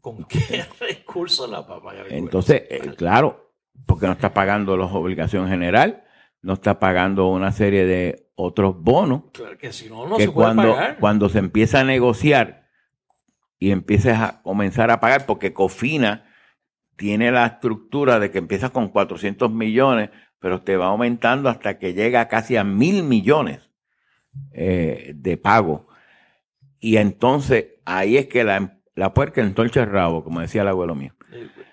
¿Con 0.00 0.24
qué 0.24 0.64
recursos 0.80 1.48
la 1.48 1.66
papá? 1.66 1.94
Entonces, 2.10 2.64
eh, 2.68 2.92
claro, 2.96 3.54
porque 3.86 4.06
no 4.06 4.12
está 4.12 4.34
pagando 4.34 4.76
las 4.76 4.92
obligaciones 4.92 5.50
general, 5.50 6.04
no 6.42 6.52
está 6.52 6.78
pagando 6.78 7.28
una 7.28 7.50
serie 7.50 7.86
de 7.86 8.28
otros 8.34 8.76
bonos. 8.78 9.22
Claro 9.32 9.56
que 9.56 9.72
si 9.72 9.88
no, 9.88 10.06
no 10.06 10.16
se 10.16 10.26
puede 10.30 10.32
cuando, 10.34 10.74
pagar. 10.74 10.98
Cuando 10.98 11.28
se 11.30 11.38
empieza 11.38 11.80
a 11.80 11.84
negociar 11.84 12.65
y 13.58 13.70
empiezas 13.70 14.20
a 14.20 14.42
comenzar 14.42 14.90
a 14.90 15.00
pagar, 15.00 15.26
porque 15.26 15.52
Cofina 15.52 16.24
tiene 16.96 17.30
la 17.30 17.46
estructura 17.46 18.18
de 18.18 18.30
que 18.30 18.38
empiezas 18.38 18.70
con 18.70 18.88
400 18.88 19.50
millones, 19.50 20.10
pero 20.38 20.62
te 20.62 20.76
va 20.76 20.86
aumentando 20.86 21.48
hasta 21.48 21.78
que 21.78 21.94
llega 21.94 22.28
casi 22.28 22.56
a 22.56 22.64
mil 22.64 23.02
millones 23.02 23.70
eh, 24.52 25.12
de 25.14 25.36
pago. 25.36 25.88
Y 26.80 26.96
entonces 26.96 27.66
ahí 27.84 28.16
es 28.16 28.26
que 28.26 28.44
la, 28.44 28.78
la 28.94 29.14
puerca 29.14 29.40
entonces 29.40 29.76
el 29.76 29.90
rabo, 29.90 30.24
como 30.24 30.40
decía 30.40 30.62
el 30.62 30.68
abuelo 30.68 30.94
mío. 30.94 31.14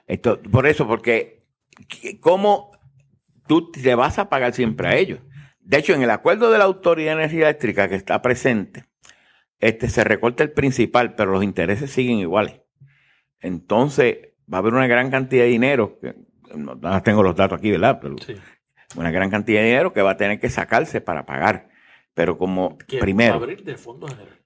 Esto, 0.07 0.41
por 0.41 0.67
eso, 0.67 0.87
porque 0.87 1.45
¿cómo 2.19 2.71
tú 3.47 3.71
te 3.71 3.95
vas 3.95 4.19
a 4.19 4.29
pagar 4.29 4.53
siempre 4.53 4.87
a 4.87 4.95
ellos? 4.95 5.19
De 5.59 5.77
hecho, 5.77 5.93
en 5.93 6.03
el 6.03 6.09
acuerdo 6.09 6.51
de 6.51 6.57
la 6.57 6.65
Autoridad 6.65 7.15
de 7.15 7.23
Energía 7.23 7.47
Eléctrica 7.47 7.87
que 7.87 7.95
está 7.95 8.21
presente, 8.21 8.85
este, 9.59 9.89
se 9.89 10.03
recorta 10.03 10.43
el 10.43 10.51
principal, 10.51 11.15
pero 11.15 11.31
los 11.31 11.43
intereses 11.43 11.91
siguen 11.91 12.17
iguales. 12.17 12.61
Entonces, 13.39 14.17
va 14.51 14.57
a 14.57 14.59
haber 14.59 14.73
una 14.73 14.87
gran 14.87 15.11
cantidad 15.11 15.43
de 15.43 15.49
dinero, 15.49 15.99
no, 16.55 17.01
tengo 17.01 17.23
los 17.23 17.35
datos 17.35 17.57
aquí, 17.57 17.71
¿verdad? 17.71 17.99
Pero 18.01 18.15
una 18.95 19.11
gran 19.11 19.29
cantidad 19.29 19.61
de 19.61 19.67
dinero 19.67 19.93
que 19.93 20.01
va 20.01 20.11
a 20.11 20.17
tener 20.17 20.39
que 20.39 20.49
sacarse 20.49 21.01
para 21.01 21.25
pagar. 21.25 21.69
Pero 22.13 22.37
como 22.37 22.77
primero... 22.99 23.39
Va 23.39 23.43
a 23.43 23.47
venir 23.47 23.63
del 23.63 23.77
Fondo 23.77 24.07
General? 24.07 24.39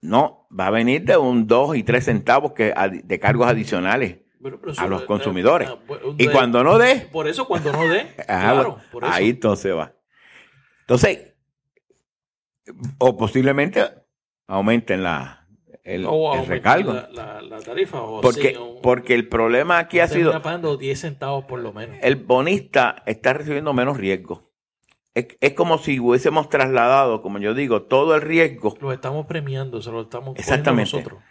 No, 0.00 0.46
va 0.56 0.66
a 0.66 0.70
venir 0.70 1.04
de 1.04 1.16
un 1.16 1.46
2 1.46 1.76
y 1.76 1.82
3 1.82 2.04
centavos 2.04 2.52
que, 2.52 2.74
de 3.04 3.18
cargos 3.18 3.48
adicionales 3.48 4.18
a 4.76 4.86
los 4.86 5.04
consumidores. 5.04 5.70
Pues, 5.86 6.00
y 6.18 6.28
cuando 6.28 6.62
no 6.62 6.78
dé... 6.78 7.08
Por 7.10 7.26
eso 7.26 7.46
cuando 7.46 7.72
no 7.72 7.88
dé, 7.88 8.06
ah, 8.28 8.52
claro, 8.52 8.78
ahí 9.02 9.30
entonces 9.30 9.74
va. 9.74 9.94
Entonces, 10.80 11.27
o 12.98 13.16
posiblemente 13.16 13.84
aumenten 14.46 15.02
la, 15.02 15.46
el, 15.88 16.06
recargo. 16.46 16.92
La, 16.92 17.60
tarifa. 17.64 18.00
porque, 18.20 18.58
porque 18.82 19.14
el 19.14 19.28
problema 19.28 19.78
aquí 19.78 20.00
ha 20.00 20.08
sido... 20.08 20.32
pagando 20.42 20.76
10 20.76 21.00
centavos 21.00 21.44
por 21.44 21.60
lo 21.60 21.72
menos. 21.72 21.96
El 22.02 22.16
bonista 22.16 23.02
está 23.06 23.32
recibiendo 23.32 23.72
menos 23.72 23.96
riesgo. 23.96 24.48
Es, 25.14 25.54
como 25.54 25.78
si 25.78 25.98
hubiésemos 25.98 26.48
trasladado, 26.48 27.22
como 27.22 27.38
yo 27.38 27.52
digo, 27.52 27.82
todo 27.82 28.14
el 28.14 28.22
riesgo. 28.22 28.76
Lo 28.80 28.92
estamos 28.92 29.26
premiando, 29.26 29.82
se 29.82 29.90
lo 29.90 30.02
estamos 30.02 30.36
Exactamente. 30.38 30.92
nosotros. 30.92 31.22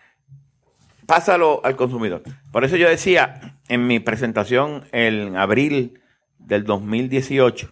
Pásalo 1.06 1.62
al 1.64 1.78
consumidor. 1.78 2.24
Por 2.52 2.66
eso 2.66 2.76
yo 2.76 2.90
decía 2.90 3.60
en 3.70 3.88
mi 3.88 4.02
presentación 4.02 4.86
en 4.92 5.38
abril 5.38 6.02
del 6.38 6.66
2018, 6.66 7.72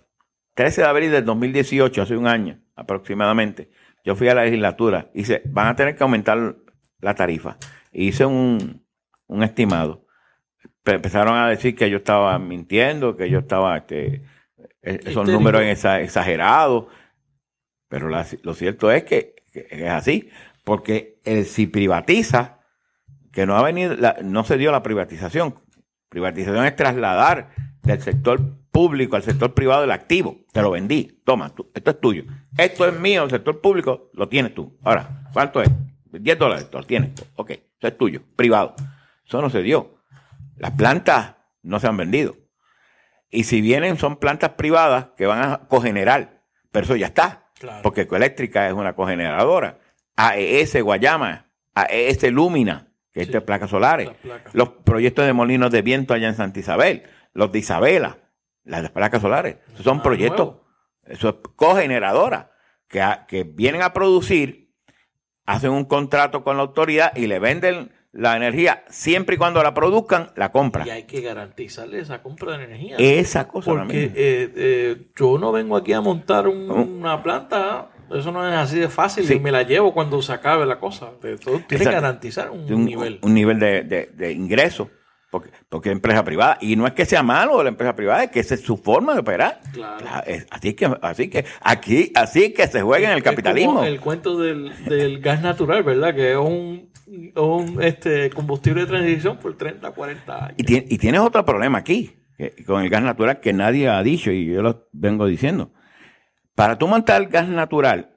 13 0.53 0.81
de 0.81 0.87
abril 0.87 1.11
del 1.11 1.25
2018, 1.25 2.01
hace 2.01 2.15
un 2.15 2.27
año 2.27 2.64
aproximadamente, 2.75 3.69
yo 4.03 4.15
fui 4.15 4.27
a 4.27 4.35
la 4.35 4.43
legislatura 4.43 5.09
y 5.13 5.23
van 5.45 5.67
a 5.67 5.75
tener 5.75 5.95
que 5.95 6.03
aumentar 6.03 6.55
la 6.99 7.15
tarifa. 7.15 7.57
hice 7.91 8.25
un, 8.25 8.83
estimado. 9.41 10.05
empezaron 10.85 11.37
a 11.37 11.49
decir 11.49 11.75
que 11.75 11.89
yo 11.89 11.97
estaba 11.97 12.37
mintiendo, 12.37 13.17
que 13.17 13.29
yo 13.29 13.39
estaba, 13.39 13.77
este, 13.77 14.21
e, 14.81 14.99
esos 15.05 15.27
números 15.27 15.61
exagerados. 15.61 16.85
Pero 17.87 18.09
lo 18.09 18.53
cierto 18.53 18.91
es 18.91 19.03
que, 19.03 19.35
es 19.53 19.89
así, 19.89 20.29
porque 20.63 21.19
el, 21.23 21.45
si 21.45 21.67
privatiza, 21.67 22.59
que 23.31 23.45
no 23.45 23.57
ha 23.57 23.63
venido, 23.63 23.95
no 24.23 24.43
se 24.43 24.57
dio 24.57 24.71
la 24.71 24.83
privatización. 24.83 25.55
Privatización 26.09 26.65
es 26.65 26.75
trasladar 26.75 27.49
del 27.85 28.01
sector 28.01 28.41
público 28.71 29.15
al 29.15 29.23
sector 29.23 29.53
privado 29.53 29.83
el 29.83 29.91
activo. 29.91 30.37
Te 30.51 30.61
lo 30.61 30.71
vendí. 30.71 31.21
Toma, 31.23 31.53
esto 31.73 31.91
es 31.91 32.01
tuyo. 32.01 32.23
Esto 32.57 32.87
es 32.87 32.99
mío, 32.99 33.23
el 33.23 33.29
sector 33.29 33.61
público 33.61 34.09
lo 34.13 34.27
tienes 34.27 34.53
tú. 34.53 34.77
Ahora, 34.83 35.29
¿cuánto 35.33 35.61
es? 35.61 35.69
10 36.11 36.39
dólares, 36.39 36.67
lo 36.71 36.83
tienes. 36.83 37.11
Ok, 37.35 37.51
eso 37.51 37.87
es 37.87 37.97
tuyo, 37.97 38.21
privado. 38.35 38.75
Eso 39.25 39.41
no 39.41 39.49
se 39.49 39.61
dio. 39.61 39.95
Las 40.57 40.71
plantas 40.71 41.35
no 41.63 41.79
se 41.79 41.87
han 41.87 41.97
vendido. 41.97 42.35
Y 43.29 43.43
si 43.45 43.61
vienen, 43.61 43.97
son 43.97 44.17
plantas 44.17 44.51
privadas 44.51 45.07
que 45.17 45.25
van 45.25 45.41
a 45.41 45.67
cogenerar. 45.67 46.43
Pero 46.71 46.85
eso 46.85 46.95
ya 46.95 47.07
está. 47.07 47.49
Porque 47.83 48.01
Ecoeléctrica 48.01 48.67
es 48.67 48.73
una 48.73 48.93
cogeneradora. 48.93 49.79
AES 50.15 50.81
Guayama, 50.81 51.47
AES 51.73 52.31
Lumina, 52.31 52.87
que 53.11 53.21
es 53.21 53.31
de 53.31 53.41
placas 53.41 53.69
solares. 53.69 54.09
Los 54.53 54.69
proyectos 54.69 55.25
de 55.25 55.33
molinos 55.33 55.71
de 55.71 55.81
viento 55.81 56.13
allá 56.13 56.27
en 56.27 56.35
Santa 56.35 56.59
Isabel. 56.59 57.03
Los 57.35 57.51
de 57.51 57.59
Isabela, 57.59 58.17
las 58.63 58.89
placas 58.89 59.21
solares. 59.21 59.57
son 59.83 60.01
proyectos, 60.01 60.55
eso 61.05 61.29
es 61.29 61.35
cogeneradora, 61.55 62.51
que, 62.87 63.03
que 63.27 63.43
vienen 63.43 63.83
a 63.83 63.93
producir, 63.93 64.73
hacen 65.45 65.71
un 65.71 65.85
contrato 65.85 66.43
con 66.43 66.57
la 66.57 66.63
autoridad 66.63 67.15
y 67.15 67.27
le 67.27 67.37
venden 67.37 67.91
la 68.15 68.37
energía, 68.37 68.85
siempre 68.87 69.35
y 69.35 69.37
cuando 69.37 69.61
la 69.61 69.73
produzcan, 69.73 70.31
la 70.37 70.51
compran. 70.51 70.87
Y 70.87 70.89
hay 70.89 71.03
que 71.03 71.19
garantizarle 71.19 71.99
esa 71.99 72.23
compra 72.23 72.57
de 72.57 72.63
energía. 72.63 72.95
Esa 72.97 73.47
cosa. 73.49 73.71
Porque 73.71 74.05
eh, 74.05 74.11
eh, 74.15 75.07
yo 75.13 75.37
no 75.37 75.51
vengo 75.51 75.75
aquí 75.75 75.91
a 75.91 75.99
montar 75.99 76.47
una 76.47 77.21
planta, 77.21 77.89
eso 78.09 78.31
no 78.31 78.47
es 78.47 78.55
así 78.55 78.79
de 78.79 78.87
fácil, 78.87 79.29
y 79.29 79.39
me 79.41 79.51
la 79.51 79.63
llevo 79.63 79.93
cuando 79.93 80.21
se 80.21 80.31
acabe 80.31 80.65
la 80.65 80.79
cosa. 80.79 81.11
Tiene 81.67 81.83
que 81.83 81.91
garantizar 81.91 82.49
un, 82.49 82.85
nivel. 82.85 83.19
Un 83.21 83.33
nivel 83.33 83.59
de, 83.59 83.83
de 83.83 84.31
ingreso. 84.31 84.89
Porque, 85.35 85.51
porque, 85.67 85.89
es 85.89 85.93
empresa 85.93 86.23
privada. 86.23 86.57
Y 86.61 86.77
no 86.77 86.87
es 86.87 86.93
que 86.93 87.05
sea 87.05 87.23
malo 87.23 87.61
la 87.61 87.69
empresa 87.69 87.93
privada, 87.93 88.23
es 88.23 88.31
que 88.31 88.39
esa 88.39 88.55
es 88.55 88.61
su 88.61 88.77
forma 88.77 89.13
de 89.13 89.19
operar. 89.19 89.59
Claro. 89.73 90.05
Así 90.49 90.73
que, 90.73 90.89
así 91.01 91.29
que 91.29 91.43
aquí, 91.61 92.11
así 92.15 92.53
que 92.53 92.67
se 92.67 92.81
juega 92.81 93.11
en 93.11 93.17
el 93.17 93.23
capitalismo. 93.23 93.83
el 93.83 93.99
cuento 93.99 94.39
del, 94.39 95.19
gas 95.19 95.41
natural, 95.41 95.83
¿verdad? 95.83 96.15
Que 96.15 96.31
es 96.31 96.37
un, 96.37 96.89
este, 97.81 98.29
combustible 98.29 98.81
de 98.81 98.87
transición 98.87 99.37
por 99.37 99.57
30, 99.57 99.91
40 99.91 100.45
años. 100.45 100.55
Y, 100.57 100.95
y 100.95 100.97
tienes 100.97 101.19
otro 101.19 101.43
problema 101.43 101.79
aquí, 101.79 102.15
con 102.65 102.81
el 102.81 102.89
gas 102.89 103.03
natural 103.03 103.41
que 103.41 103.51
nadie 103.51 103.89
ha 103.89 104.01
dicho 104.03 104.31
y 104.31 104.45
yo 104.45 104.61
lo 104.61 104.87
vengo 104.93 105.25
diciendo. 105.25 105.73
Para 106.55 106.77
tú 106.77 106.87
montar 106.87 107.27
gas 107.27 107.49
natural, 107.49 108.15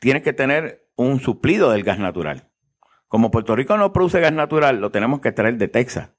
tienes 0.00 0.24
que 0.24 0.32
tener 0.32 0.88
un 0.96 1.20
suplido 1.20 1.70
del 1.70 1.84
gas 1.84 2.00
natural. 2.00 2.48
Como 3.06 3.30
Puerto 3.30 3.54
Rico 3.54 3.76
no 3.76 3.92
produce 3.92 4.20
gas 4.20 4.32
natural, 4.32 4.80
lo 4.80 4.90
tenemos 4.90 5.20
que 5.20 5.32
traer 5.32 5.58
de 5.58 5.68
Texas 5.68 6.10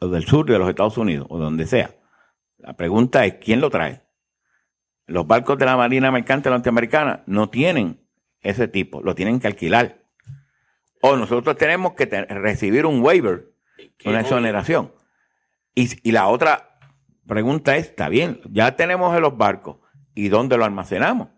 o, 0.00 0.08
del 0.08 0.24
sur 0.24 0.46
de 0.46 0.58
los 0.58 0.68
Estados 0.68 0.98
Unidos, 0.98 1.26
o 1.30 1.38
donde 1.38 1.66
sea. 1.66 1.90
La 2.58 2.76
pregunta 2.76 3.24
es, 3.24 3.34
¿quién 3.34 3.60
lo 3.60 3.70
trae? 3.70 4.02
Los 5.06 5.26
barcos 5.26 5.58
de 5.58 5.66
la 5.66 5.76
Marina 5.76 6.10
Mercante 6.10 6.50
Norteamericana 6.50 7.22
no 7.26 7.48
tienen 7.48 8.00
ese 8.40 8.68
tipo, 8.68 9.02
lo 9.02 9.14
tienen 9.14 9.40
que 9.40 9.46
alquilar. 9.46 10.02
O 11.02 11.16
nosotros 11.16 11.56
tenemos 11.56 11.94
que 11.94 12.06
recibir 12.06 12.86
un 12.86 13.00
waiver, 13.02 13.52
una 14.04 14.20
exoneración. 14.20 14.92
Y, 15.74 16.10
la 16.10 16.28
otra 16.28 16.78
pregunta 17.26 17.76
es, 17.76 17.86
está 17.86 18.08
bien, 18.08 18.40
ya 18.50 18.76
tenemos 18.76 19.18
los 19.20 19.36
barcos, 19.36 19.76
¿y 20.14 20.28
dónde 20.28 20.56
lo 20.56 20.64
almacenamos? 20.64 21.28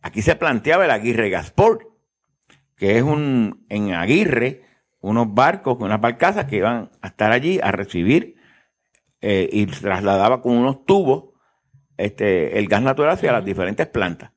Aquí 0.00 0.22
se 0.22 0.36
planteaba 0.36 0.86
el 0.86 0.90
Aguirre 0.90 1.28
Gasport, 1.28 1.82
que 2.76 2.96
es 2.96 3.02
un, 3.02 3.66
en 3.68 3.92
Aguirre, 3.92 4.62
unos 5.08 5.32
barcos, 5.32 5.78
unas 5.80 6.00
barcazas 6.00 6.44
que 6.44 6.56
iban 6.56 6.90
a 7.00 7.08
estar 7.08 7.32
allí 7.32 7.58
a 7.62 7.72
recibir 7.72 8.36
eh, 9.20 9.48
y 9.50 9.66
trasladaba 9.66 10.42
con 10.42 10.52
unos 10.52 10.84
tubos 10.84 11.30
este, 11.96 12.58
el 12.58 12.68
gas 12.68 12.82
natural 12.82 13.12
hacia 13.12 13.32
las 13.32 13.44
diferentes 13.44 13.86
plantas. 13.86 14.32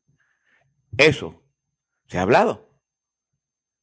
Eso 0.97 1.43
se 2.07 2.17
ha 2.17 2.21
hablado. 2.21 2.69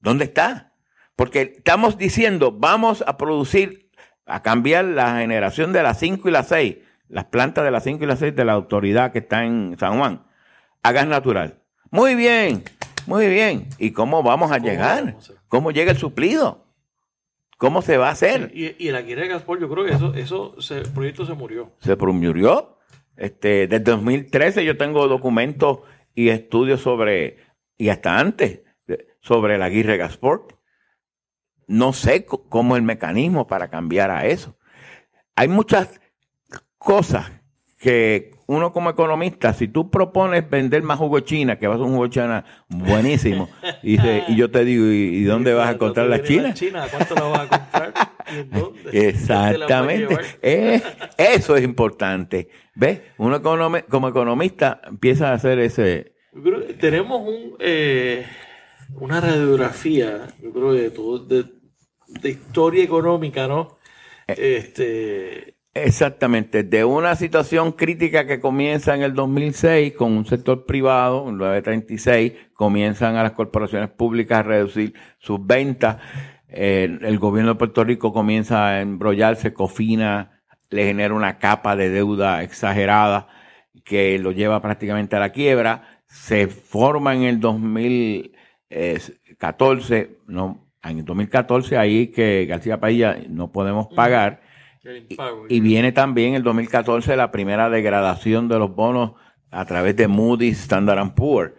¿Dónde 0.00 0.24
está? 0.24 0.74
Porque 1.14 1.54
estamos 1.56 1.98
diciendo, 1.98 2.52
vamos 2.52 3.04
a 3.06 3.16
producir, 3.16 3.90
a 4.24 4.42
cambiar 4.42 4.84
la 4.84 5.18
generación 5.18 5.72
de 5.72 5.82
las 5.82 5.98
5 5.98 6.28
y 6.28 6.32
las 6.32 6.48
6, 6.48 6.76
las 7.08 7.26
plantas 7.26 7.64
de 7.64 7.70
las 7.70 7.84
5 7.84 8.04
y 8.04 8.06
las 8.06 8.18
6 8.18 8.34
de 8.34 8.44
la 8.44 8.52
autoridad 8.52 9.12
que 9.12 9.18
está 9.18 9.44
en 9.44 9.76
San 9.78 9.98
Juan, 9.98 10.26
a 10.82 10.92
gas 10.92 11.06
natural. 11.06 11.62
Muy 11.90 12.14
bien, 12.14 12.64
muy 13.06 13.28
bien. 13.28 13.68
¿Y 13.78 13.92
cómo 13.92 14.22
vamos 14.22 14.52
a 14.52 14.58
llegar? 14.58 15.16
¿Cómo 15.48 15.70
llega 15.70 15.92
el 15.92 15.98
suplido? 15.98 16.67
¿Cómo 17.58 17.82
se 17.82 17.98
va 17.98 18.08
a 18.08 18.12
hacer? 18.12 18.52
Y, 18.54 18.76
y 18.82 18.88
el 18.88 18.96
Aguirre 18.96 19.26
Gaspar, 19.26 19.58
yo 19.58 19.68
creo 19.68 19.84
que 19.84 19.92
eso, 19.92 20.14
eso 20.14 20.54
el 20.70 20.88
proyecto 20.90 21.26
se 21.26 21.34
murió. 21.34 21.72
Se 21.80 21.96
murió. 21.96 22.78
Este, 23.16 23.66
desde 23.66 23.80
2013 23.80 24.64
yo 24.64 24.76
tengo 24.76 25.08
documentos 25.08 25.80
y 26.14 26.28
estudios 26.28 26.80
sobre, 26.80 27.38
y 27.76 27.88
hasta 27.88 28.16
antes, 28.18 28.60
sobre 29.20 29.56
el 29.56 29.62
Aguirre 29.62 29.96
Gasport. 29.96 30.52
No 31.66 31.92
sé 31.92 32.24
cómo 32.24 32.76
el 32.76 32.82
mecanismo 32.82 33.48
para 33.48 33.68
cambiar 33.68 34.12
a 34.12 34.26
eso. 34.26 34.56
Hay 35.34 35.48
muchas 35.48 36.00
cosas 36.78 37.30
que 37.78 38.37
uno 38.48 38.72
como 38.72 38.88
economista, 38.88 39.52
si 39.52 39.68
tú 39.68 39.90
propones 39.90 40.48
vender 40.48 40.82
más 40.82 40.98
jugo 40.98 41.20
china, 41.20 41.58
que 41.58 41.66
vas 41.66 41.78
a 41.78 41.82
un 41.82 41.92
jugo 41.92 42.06
china 42.06 42.46
buenísimo, 42.68 43.50
y, 43.82 43.98
y 44.00 44.36
yo 44.36 44.50
te 44.50 44.64
digo, 44.64 44.86
¿y, 44.86 45.22
dónde 45.24 45.52
vas 45.52 45.68
a 45.68 45.72
encontrar 45.72 46.06
la 46.06 46.22
china? 46.22 46.54
china? 46.54 46.86
¿Cuánto 46.90 47.14
la 47.14 47.22
vas 47.24 47.40
a 47.40 47.58
comprar? 47.58 47.92
Exactamente. 48.90 50.16
Eh, 50.40 50.80
eso 51.18 51.56
es 51.56 51.62
importante. 51.62 52.48
¿Ves? 52.74 53.02
Uno 53.18 53.42
como 53.42 54.08
economista 54.08 54.80
empieza 54.86 55.28
a 55.28 55.34
hacer 55.34 55.58
ese... 55.58 56.14
tenemos 56.80 57.20
un, 57.20 57.54
eh, 57.58 58.24
una 58.94 59.20
radiografía, 59.20 60.26
yo 60.42 60.52
creo, 60.52 60.72
de, 60.72 60.90
todo, 60.90 61.18
de, 61.18 61.44
de 62.06 62.30
historia 62.30 62.82
económica, 62.82 63.46
¿no? 63.46 63.76
Eh. 64.26 64.56
Este 64.56 65.57
Exactamente, 65.84 66.64
de 66.64 66.84
una 66.84 67.14
situación 67.14 67.70
crítica 67.72 68.26
que 68.26 68.40
comienza 68.40 68.96
en 68.96 69.02
el 69.02 69.14
2006 69.14 69.94
con 69.94 70.12
un 70.12 70.26
sector 70.26 70.66
privado, 70.66 71.28
en 71.28 71.38
936, 71.38 72.32
comienzan 72.52 73.14
a 73.16 73.22
las 73.22 73.32
corporaciones 73.32 73.88
públicas 73.90 74.40
a 74.40 74.42
reducir 74.42 74.94
sus 75.18 75.46
ventas, 75.46 75.98
el 76.48 77.18
gobierno 77.18 77.52
de 77.52 77.58
Puerto 77.58 77.84
Rico 77.84 78.12
comienza 78.12 78.66
a 78.66 78.80
embrollarse, 78.80 79.54
Cofina 79.54 80.42
le 80.70 80.84
genera 80.84 81.14
una 81.14 81.38
capa 81.38 81.76
de 81.76 81.90
deuda 81.90 82.42
exagerada 82.42 83.28
que 83.84 84.18
lo 84.18 84.32
lleva 84.32 84.60
prácticamente 84.60 85.14
a 85.14 85.20
la 85.20 85.30
quiebra, 85.30 86.00
se 86.06 86.48
forma 86.48 87.14
en 87.14 87.22
el 87.22 87.38
2014, 87.38 90.18
no, 90.26 90.66
en 90.82 90.98
el 90.98 91.04
2014 91.04 91.78
ahí 91.78 92.08
que 92.08 92.46
García 92.46 92.80
Padilla 92.80 93.16
no 93.28 93.52
podemos 93.52 93.86
pagar, 93.94 94.47
y, 95.48 95.60
viene 95.60 95.92
también 95.92 96.34
el 96.34 96.42
2014 96.42 97.16
la 97.16 97.30
primera 97.30 97.70
degradación 97.70 98.48
de 98.48 98.58
los 98.58 98.74
bonos 98.74 99.12
a 99.50 99.64
través 99.64 99.96
de 99.96 100.08
Moody's 100.08 100.60
Standard 100.60 101.14
Poor's. 101.14 101.52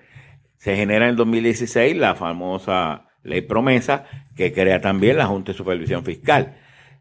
Se 0.57 0.75
genera 0.75 1.05
en 1.05 1.11
el 1.11 1.15
2016 1.15 1.95
la 1.95 2.15
famosa 2.15 3.07
ley 3.23 3.41
promesa 3.41 4.05
que 4.35 4.53
crea 4.53 4.81
también 4.81 5.17
la 5.17 5.27
Junta 5.27 5.51
de 5.51 5.57
Supervisión 5.57 6.03
Fiscal. 6.03 6.57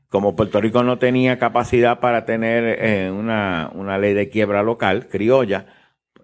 Como 0.09 0.37
Puerto 0.37 0.61
Rico 0.61 0.83
no 0.83 0.99
tenía 0.99 1.39
capacidad 1.39 2.01
para 2.01 2.25
tener 2.25 2.79
eh, 2.81 3.11
una, 3.11 3.99
ley 3.99 4.15
de 4.15 4.31
quiebra 4.31 4.63
local, 4.63 5.09
criolla, 5.09 5.67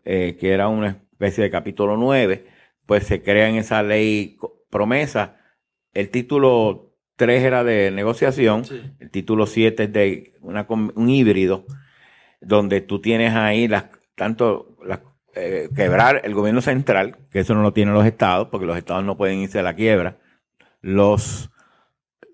eh, 0.04 0.36
que 0.40 0.52
era 0.52 0.68
una 0.68 0.88
especie 0.88 1.44
de 1.44 1.50
capítulo 1.50 1.96
9, 1.96 2.46
pues 2.86 3.04
se 3.04 3.22
crea 3.22 3.48
en 3.48 3.56
esa 3.56 3.82
ley 3.82 4.38
promesa. 4.70 5.36
El 5.92 6.10
título 6.10 6.93
3 7.16 7.42
era 7.42 7.64
de 7.64 7.90
negociación, 7.90 8.64
el 8.98 9.10
título 9.10 9.46
7 9.46 9.84
es 9.84 9.92
de 9.92 10.34
un 10.42 11.08
híbrido, 11.08 11.64
donde 12.40 12.80
tú 12.80 13.00
tienes 13.00 13.34
ahí 13.34 13.68
las, 13.68 13.86
tanto 14.16 14.76
las, 14.84 15.00
eh, 15.34 15.68
quebrar 15.74 16.22
el 16.24 16.34
gobierno 16.34 16.60
central, 16.60 17.16
que 17.30 17.40
eso 17.40 17.54
no 17.54 17.62
lo 17.62 17.72
tienen 17.72 17.94
los 17.94 18.06
estados, 18.06 18.48
porque 18.50 18.66
los 18.66 18.76
estados 18.76 19.04
no 19.04 19.16
pueden 19.16 19.38
irse 19.38 19.58
a 19.60 19.62
la 19.62 19.74
quiebra, 19.74 20.18
los 20.80 21.50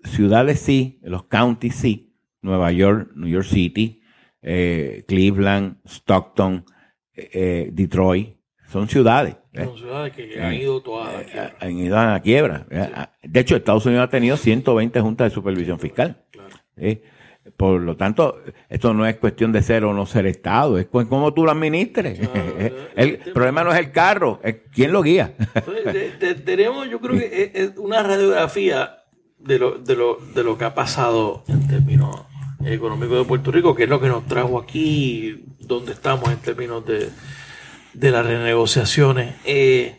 ciudades 0.03 0.59
sí, 0.59 0.99
los 1.03 1.23
counties 1.23 1.75
sí, 1.75 2.15
Nueva 2.41 2.71
York, 2.71 3.11
New 3.15 3.29
York 3.29 3.45
City, 3.45 4.01
eh, 4.41 5.03
Cleveland, 5.07 5.77
Stockton, 5.85 6.65
eh, 7.13 7.69
Detroit, 7.71 8.37
son 8.67 8.87
ciudades. 8.87 9.37
Son 9.53 9.77
ciudades 9.77 10.13
que 10.13 10.41
han 10.41 10.53
ido 10.53 10.81
todas 10.81 11.09
a 11.09 11.17
la 11.17 11.23
quiebra. 11.23 11.55
Han 11.59 11.77
ido 11.77 11.97
a 11.97 12.05
la 12.05 12.21
quiebra. 12.21 12.65
De 13.21 13.39
hecho, 13.39 13.55
Estados 13.55 13.85
Unidos 13.85 14.05
ha 14.05 14.09
tenido 14.09 14.37
120 14.37 15.01
juntas 15.01 15.29
de 15.29 15.35
supervisión 15.35 15.79
fiscal. 15.79 16.23
Por 17.57 17.81
lo 17.81 17.97
tanto, 17.97 18.41
esto 18.69 18.93
no 18.93 19.05
es 19.05 19.17
cuestión 19.17 19.51
de 19.51 19.61
ser 19.61 19.83
o 19.83 19.93
no 19.93 20.05
ser 20.05 20.25
Estado, 20.27 20.77
es 20.77 20.87
cómo 20.87 21.33
tú 21.33 21.43
lo 21.43 21.51
administres. 21.51 22.19
el 22.95 23.17
problema 23.33 23.63
no 23.63 23.73
es 23.73 23.79
el 23.79 23.91
carro, 23.91 24.39
es 24.43 24.57
quién 24.73 24.91
lo 24.91 25.01
guía. 25.01 25.33
tenemos, 26.45 26.89
yo 26.89 26.99
creo 27.01 27.17
que 27.17 27.51
es 27.53 27.73
una 27.77 28.03
radiografía 28.03 28.99
de 29.39 29.59
lo, 29.59 29.79
de, 29.79 29.95
lo, 29.95 30.17
de 30.33 30.43
lo 30.43 30.57
que 30.57 30.65
ha 30.65 30.75
pasado 30.75 31.43
en 31.47 31.67
términos 31.67 32.25
económicos 32.63 33.17
de 33.17 33.25
Puerto 33.25 33.51
Rico, 33.51 33.75
que 33.75 33.83
es 33.83 33.89
lo 33.89 33.99
que 33.99 34.07
nos 34.07 34.25
trajo 34.27 34.59
aquí, 34.59 35.45
donde 35.59 35.93
estamos 35.93 36.31
en 36.31 36.37
términos 36.37 36.85
de, 36.85 37.09
de 37.93 38.11
las 38.11 38.25
renegociaciones. 38.25 39.35
Eh, 39.45 39.97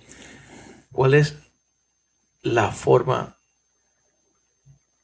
¿Cuál 0.93 1.15
es 1.15 1.39
la 2.43 2.71
forma 2.71 3.37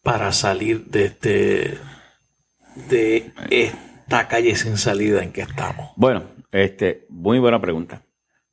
para 0.02 0.32
salir 0.32 0.86
de 0.86 1.04
este 1.04 1.78
de 2.90 3.32
esta 3.50 4.28
calle 4.28 4.54
sin 4.56 4.76
salida 4.76 5.22
en 5.22 5.32
que 5.32 5.42
estamos? 5.42 5.90
Bueno, 5.96 6.24
este, 6.52 7.06
muy 7.08 7.38
buena 7.38 7.60
pregunta. 7.60 8.02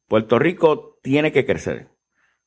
Puerto 0.07 0.39
Rico 0.39 0.99
tiene 1.01 1.31
que 1.31 1.45
crecer. 1.45 1.89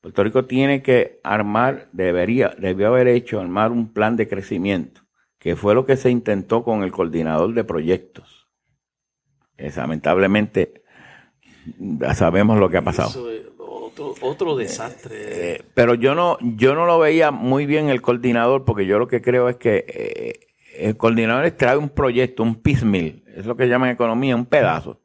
Puerto 0.01 0.23
Rico 0.23 0.45
tiene 0.45 0.83
que 0.83 1.21
armar, 1.25 1.89
debería, 1.93 2.55
debió 2.59 2.89
haber 2.89 3.09
hecho 3.09 3.41
armar 3.41 3.73
un 3.73 3.93
plan 3.93 4.17
de 4.17 4.29
crecimiento, 4.29 5.03
que 5.39 5.57
fue 5.57 5.75
lo 5.75 5.87
que 5.87 5.97
se 5.97 6.11
intentó 6.11 6.63
con 6.63 6.83
el 6.83 6.93
coordinador 6.93 7.53
de 7.55 7.65
proyectos. 7.65 8.49
Es, 9.57 9.77
lamentablemente, 9.77 10.85
ya 11.79 12.15
sabemos 12.15 12.59
lo 12.59 12.69
que 12.69 12.79
ha 12.79 12.83
pasado. 12.83 13.11
otro, 14.21 14.57
desastre. 14.57 15.17
Eh, 15.55 15.63
pero 15.75 15.95
yo 15.95 16.15
no, 16.15 16.39
yo 16.41 16.75
no 16.75 16.87
lo 16.87 16.99
veía 16.99 17.31
muy 17.31 17.67
bien 17.67 17.89
el 17.89 18.03
coordinador, 18.03 18.65
porque 18.65 18.87
yo 18.87 18.99
lo 18.99 19.09
que 19.09 19.21
creo 19.21 19.49
es 19.49 19.57
que 19.57 19.85
eh, 19.89 20.41
el 20.77 20.97
coordinador 20.97 21.51
trae 21.53 21.77
un 21.77 21.89
proyecto, 21.89 22.43
un 22.43 22.57
piecemeal, 22.57 23.23
es 23.35 23.47
lo 23.47 23.57
que 23.57 23.69
llaman 23.69 23.91
economía, 23.91 24.37
un 24.37 24.47
pedazo 24.47 25.01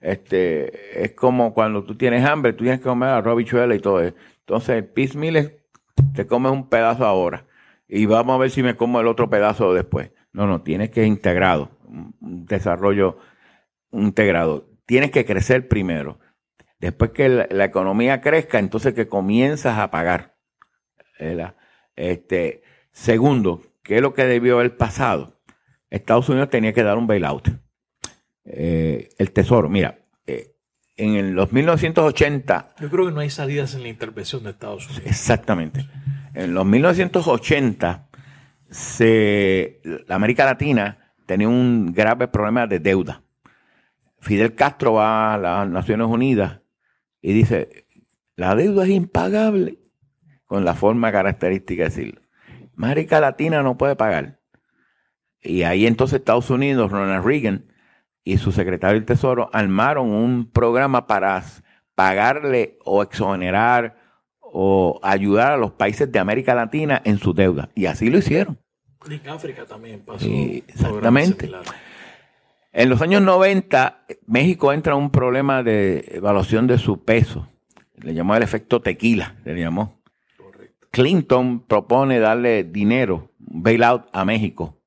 este, 0.00 1.04
es 1.04 1.12
como 1.12 1.52
cuando 1.52 1.82
tú 1.84 1.96
tienes 1.96 2.24
hambre, 2.24 2.52
tú 2.52 2.62
tienes 2.62 2.78
que 2.80 2.88
comer 2.88 3.08
arroz, 3.08 3.36
bichuela 3.36 3.74
y 3.74 3.80
todo 3.80 4.00
eso. 4.00 4.16
Entonces, 4.40 4.76
el 4.76 4.84
piecemeal 4.84 5.36
es, 5.36 5.52
te 6.14 6.26
comes 6.26 6.52
un 6.52 6.68
pedazo 6.68 7.04
ahora 7.04 7.46
y 7.88 8.06
vamos 8.06 8.36
a 8.36 8.38
ver 8.38 8.50
si 8.50 8.62
me 8.62 8.76
como 8.76 9.00
el 9.00 9.08
otro 9.08 9.28
pedazo 9.30 9.74
después. 9.74 10.10
No, 10.32 10.46
no, 10.46 10.62
tienes 10.62 10.90
que 10.90 11.04
integrado, 11.04 11.70
un 11.88 12.46
desarrollo 12.46 13.18
integrado. 13.90 14.68
Tienes 14.86 15.10
que 15.10 15.24
crecer 15.24 15.68
primero. 15.68 16.18
Después 16.78 17.10
que 17.10 17.28
la, 17.28 17.64
economía 17.64 18.20
crezca, 18.20 18.58
entonces 18.58 18.94
que 18.94 19.08
comienzas 19.08 19.78
a 19.78 19.90
pagar. 19.90 20.36
Este, 21.96 22.62
segundo, 22.92 23.62
¿qué 23.82 23.96
es 23.96 24.02
lo 24.02 24.14
que 24.14 24.24
debió 24.24 24.58
haber 24.58 24.76
pasado? 24.76 25.40
Estados 25.90 26.28
Unidos 26.28 26.50
tenía 26.50 26.72
que 26.72 26.82
dar 26.82 26.98
un 26.98 27.06
bailout. 27.06 27.48
Eh, 28.44 29.08
el 29.18 29.32
Tesoro. 29.32 29.68
Mira, 29.68 29.98
eh, 30.26 30.54
en 30.96 31.34
los 31.34 31.52
1980... 31.52 32.74
Yo 32.80 32.90
creo 32.90 33.06
que 33.06 33.12
no 33.12 33.20
hay 33.20 33.30
salidas 33.30 33.74
en 33.74 33.82
la 33.82 33.88
intervención 33.88 34.44
de 34.44 34.50
Estados 34.50 34.86
Unidos. 34.86 35.06
Exactamente. 35.06 35.88
En 36.34 36.54
los 36.54 36.66
1980, 36.66 38.08
se, 38.70 39.80
la 40.06 40.14
América 40.14 40.44
Latina 40.44 41.12
tenía 41.24 41.48
un 41.48 41.92
grave 41.92 42.28
problema 42.28 42.66
de 42.66 42.78
deuda. 42.78 43.22
Fidel 44.26 44.56
Castro 44.56 44.94
va 44.94 45.34
a 45.34 45.38
las 45.38 45.68
Naciones 45.68 46.08
Unidas 46.08 46.58
y 47.22 47.32
dice, 47.32 47.86
la 48.34 48.56
deuda 48.56 48.82
es 48.82 48.90
impagable, 48.90 49.78
con 50.46 50.64
la 50.64 50.74
forma 50.74 51.12
característica 51.12 51.84
de 51.84 51.88
decirlo. 51.90 52.20
América 52.76 53.20
Latina 53.20 53.62
no 53.62 53.78
puede 53.78 53.94
pagar. 53.94 54.40
Y 55.40 55.62
ahí 55.62 55.86
entonces 55.86 56.18
Estados 56.18 56.50
Unidos, 56.50 56.90
Ronald 56.90 57.24
Reagan, 57.24 57.72
y 58.24 58.38
su 58.38 58.50
secretario 58.50 58.96
del 58.96 59.06
Tesoro 59.06 59.48
armaron 59.52 60.10
un 60.10 60.50
programa 60.50 61.06
para 61.06 61.44
pagarle 61.94 62.78
o 62.84 63.04
exonerar 63.04 63.96
o 64.40 64.98
ayudar 65.04 65.52
a 65.52 65.56
los 65.56 65.70
países 65.70 66.10
de 66.10 66.18
América 66.18 66.52
Latina 66.56 67.00
en 67.04 67.18
su 67.18 67.32
deuda. 67.32 67.68
Y 67.76 67.86
así 67.86 68.10
lo 68.10 68.18
hicieron. 68.18 68.58
En 69.08 69.28
África 69.28 69.64
también 69.66 70.00
pasó. 70.00 70.26
exactamente. 70.26 71.48
En 72.78 72.90
los 72.90 73.00
años 73.00 73.22
90, 73.22 74.04
México 74.26 74.70
entra 74.70 74.92
en 74.92 74.98
un 74.98 75.10
problema 75.10 75.62
de 75.62 76.04
evaluación 76.10 76.66
de 76.66 76.76
su 76.76 77.06
peso. 77.06 77.48
Le 77.94 78.12
llamó 78.12 78.36
el 78.36 78.42
efecto 78.42 78.82
tequila, 78.82 79.36
le 79.46 79.58
llamó. 79.58 80.02
Clinton 80.90 81.60
propone 81.60 82.18
darle 82.18 82.64
dinero, 82.64 83.30
bailout 83.38 84.10
a 84.12 84.26
México. 84.26 84.78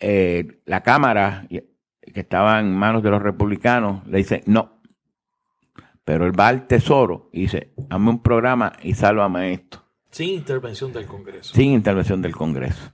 Eh, 0.00 0.62
la 0.64 0.82
Cámara 0.82 1.46
que 1.48 2.20
estaba 2.20 2.58
en 2.58 2.74
manos 2.74 3.04
de 3.04 3.10
los 3.10 3.22
republicanos, 3.22 4.04
le 4.08 4.18
dice 4.18 4.42
no. 4.46 4.80
Pero 6.04 6.26
él 6.26 6.38
va 6.38 6.48
al 6.48 6.66
tesoro 6.66 7.30
y 7.32 7.42
dice, 7.42 7.72
hazme 7.88 8.10
un 8.10 8.20
programa 8.20 8.72
y 8.82 8.94
sálvame 8.94 9.52
esto. 9.52 9.84
Sin 10.10 10.30
intervención 10.30 10.92
del 10.92 11.06
Congreso. 11.06 11.54
Sin 11.54 11.70
intervención 11.70 12.20
del 12.20 12.34
Congreso. 12.34 12.92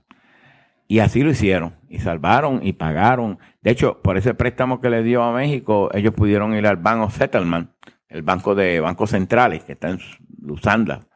Y 0.91 0.99
así 0.99 1.23
lo 1.23 1.31
hicieron. 1.31 1.77
Y 1.87 1.99
salvaron 1.99 2.59
y 2.67 2.73
pagaron. 2.73 3.39
De 3.61 3.71
hecho, 3.71 4.01
por 4.01 4.17
ese 4.17 4.33
préstamo 4.33 4.81
que 4.81 4.89
le 4.89 5.03
dio 5.03 5.23
a 5.23 5.31
México, 5.31 5.89
ellos 5.93 6.13
pudieron 6.13 6.53
ir 6.53 6.67
al 6.67 6.75
Banco 6.75 7.09
Settlement, 7.09 7.69
el 8.09 8.23
banco 8.23 8.55
de 8.55 8.81
bancos 8.81 9.11
centrales, 9.11 9.63
que 9.63 9.71
está 9.71 9.89
en 9.89 9.99
Lusanda, 10.41 11.07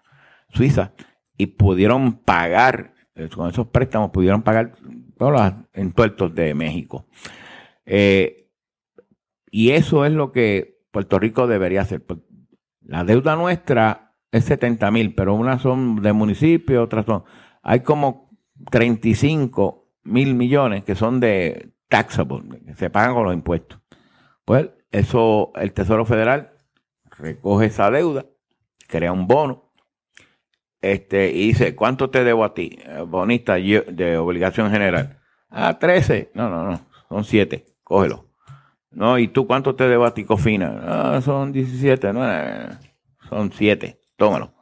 Suiza, 0.48 0.94
y 1.36 1.48
pudieron 1.48 2.20
pagar, 2.20 2.94
eh, 3.16 3.28
con 3.28 3.50
esos 3.50 3.68
préstamos 3.68 4.12
pudieron 4.12 4.44
pagar 4.44 4.78
todos 5.18 5.34
los 5.34 5.54
entuertos 5.74 6.34
de 6.34 6.54
México. 6.54 7.10
Eh, 7.86 8.48
y 9.52 9.72
eso 9.72 10.06
es 10.06 10.14
lo 10.14 10.32
que 10.32 10.86
Puerto 10.90 11.20
Rico 11.20 11.48
debería 11.48 11.82
hacer. 11.82 12.02
Pues, 12.02 12.22
la 12.80 13.04
deuda 13.04 13.36
nuestra 13.36 14.14
es 14.32 14.46
70 14.46 14.90
mil, 14.92 15.16
pero 15.16 15.34
unas 15.34 15.62
son 15.62 16.02
de 16.02 16.14
municipio, 16.14 16.82
otras 16.82 17.06
son... 17.06 17.26
Hay 17.62 17.80
como 17.80 18.25
35 18.70 19.88
mil 20.04 20.36
millones 20.36 20.84
que 20.84 20.96
son 20.96 21.20
de 21.20 21.72
taxable, 21.88 22.62
que 22.66 22.76
se 22.76 22.90
pagan 22.90 23.14
con 23.14 23.26
los 23.26 23.34
impuestos. 23.34 23.80
Pues 24.44 24.70
eso, 24.92 25.52
el 25.56 25.74
Tesoro 25.74 26.06
Federal 26.06 26.52
recoge 27.18 27.68
esa 27.68 27.90
deuda, 27.92 28.26
crea 28.88 29.12
un 29.12 29.28
bono, 29.28 29.72
este, 30.82 31.32
y 31.32 31.48
dice, 31.48 31.76
¿cuánto 31.76 32.10
te 32.10 32.24
debo 32.24 32.44
a 32.44 32.54
ti, 32.54 32.78
bonista 33.08 33.56
de 33.56 34.18
obligación 34.18 34.70
general? 34.70 35.20
Ah, 35.50 35.80
13. 35.80 36.32
No, 36.36 36.50
no, 36.50 36.64
no, 36.64 36.80
son 37.10 37.24
7 37.24 37.76
cógelo. 37.86 38.26
No, 38.92 39.18
¿y 39.18 39.30
tú 39.30 39.48
cuánto 39.48 39.76
te 39.76 39.88
debo 39.88 40.06
a 40.06 40.14
ti, 40.14 40.26
Cofina? 40.26 40.82
Ah, 40.84 41.22
son 41.22 41.54
17, 41.54 42.12
no, 42.12 42.22
son 43.30 43.52
7, 43.54 44.00
tómalo. 44.18 44.54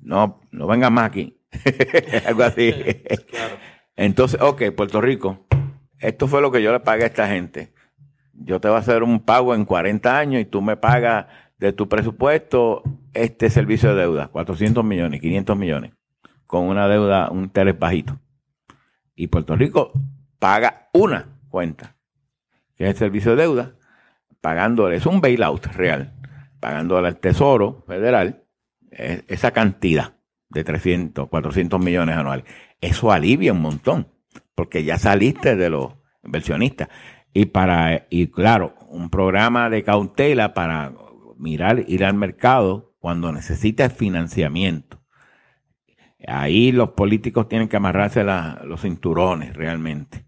No, 0.00 0.40
no 0.52 0.66
vengas 0.66 0.92
más 0.92 1.06
aquí. 1.06 1.37
Algo 2.26 2.42
así. 2.42 2.72
Entonces, 3.96 4.40
ok, 4.40 4.62
Puerto 4.76 5.00
Rico, 5.00 5.46
esto 5.98 6.28
fue 6.28 6.40
lo 6.40 6.52
que 6.52 6.62
yo 6.62 6.72
le 6.72 6.80
pagué 6.80 7.04
a 7.04 7.08
esta 7.08 7.28
gente. 7.28 7.72
Yo 8.32 8.60
te 8.60 8.68
voy 8.68 8.76
a 8.76 8.80
hacer 8.80 9.02
un 9.02 9.20
pago 9.20 9.54
en 9.54 9.64
40 9.64 10.16
años 10.16 10.40
y 10.40 10.44
tú 10.44 10.62
me 10.62 10.76
pagas 10.76 11.26
de 11.58 11.72
tu 11.72 11.88
presupuesto 11.88 12.82
este 13.12 13.50
servicio 13.50 13.94
de 13.94 14.02
deuda, 14.02 14.28
400 14.28 14.84
millones, 14.84 15.20
500 15.20 15.56
millones, 15.56 15.92
con 16.46 16.64
una 16.64 16.86
deuda, 16.86 17.30
un 17.30 17.44
interés 17.44 17.76
bajito. 17.76 18.20
Y 19.16 19.26
Puerto 19.26 19.56
Rico 19.56 19.92
paga 20.38 20.88
una 20.92 21.40
cuenta, 21.48 21.96
que 22.76 22.84
es 22.84 22.90
el 22.90 22.96
servicio 22.96 23.34
de 23.34 23.42
deuda, 23.42 23.74
pagándole, 24.40 24.94
es 24.96 25.06
un 25.06 25.20
bailout 25.20 25.66
real, 25.74 26.14
pagándole 26.60 27.08
al 27.08 27.16
Tesoro 27.16 27.82
Federal 27.88 28.44
eh, 28.92 29.24
esa 29.26 29.50
cantidad 29.50 30.17
de 30.50 30.64
300, 30.64 31.28
400 31.28 31.80
millones 31.80 32.16
anuales. 32.16 32.44
Eso 32.80 33.12
alivia 33.12 33.52
un 33.52 33.60
montón, 33.60 34.08
porque 34.54 34.84
ya 34.84 34.98
saliste 34.98 35.56
de 35.56 35.70
los 35.70 35.94
inversionistas. 36.24 36.88
Y 37.32 37.46
para, 37.46 38.06
y 38.10 38.28
claro, 38.28 38.74
un 38.88 39.10
programa 39.10 39.70
de 39.70 39.84
cautela 39.84 40.54
para 40.54 40.92
mirar, 41.36 41.84
ir 41.86 42.04
al 42.04 42.14
mercado 42.14 42.94
cuando 42.98 43.32
necesitas 43.32 43.92
financiamiento. 43.92 45.00
Ahí 46.26 46.72
los 46.72 46.90
políticos 46.90 47.48
tienen 47.48 47.68
que 47.68 47.76
amarrarse 47.76 48.24
los 48.24 48.80
cinturones 48.82 49.54
realmente. 49.54 50.24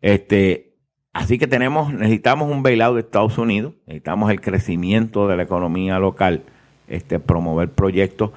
Este, 0.00 0.74
así 1.12 1.38
que 1.38 1.46
tenemos, 1.46 1.92
necesitamos 1.92 2.50
un 2.50 2.62
bailout 2.62 2.94
de 2.94 3.02
Estados 3.02 3.38
Unidos, 3.38 3.74
necesitamos 3.86 4.30
el 4.32 4.40
crecimiento 4.40 5.28
de 5.28 5.36
la 5.36 5.44
economía 5.44 5.98
local, 6.00 6.44
este, 6.88 7.20
promover 7.20 7.70
proyectos 7.70 8.32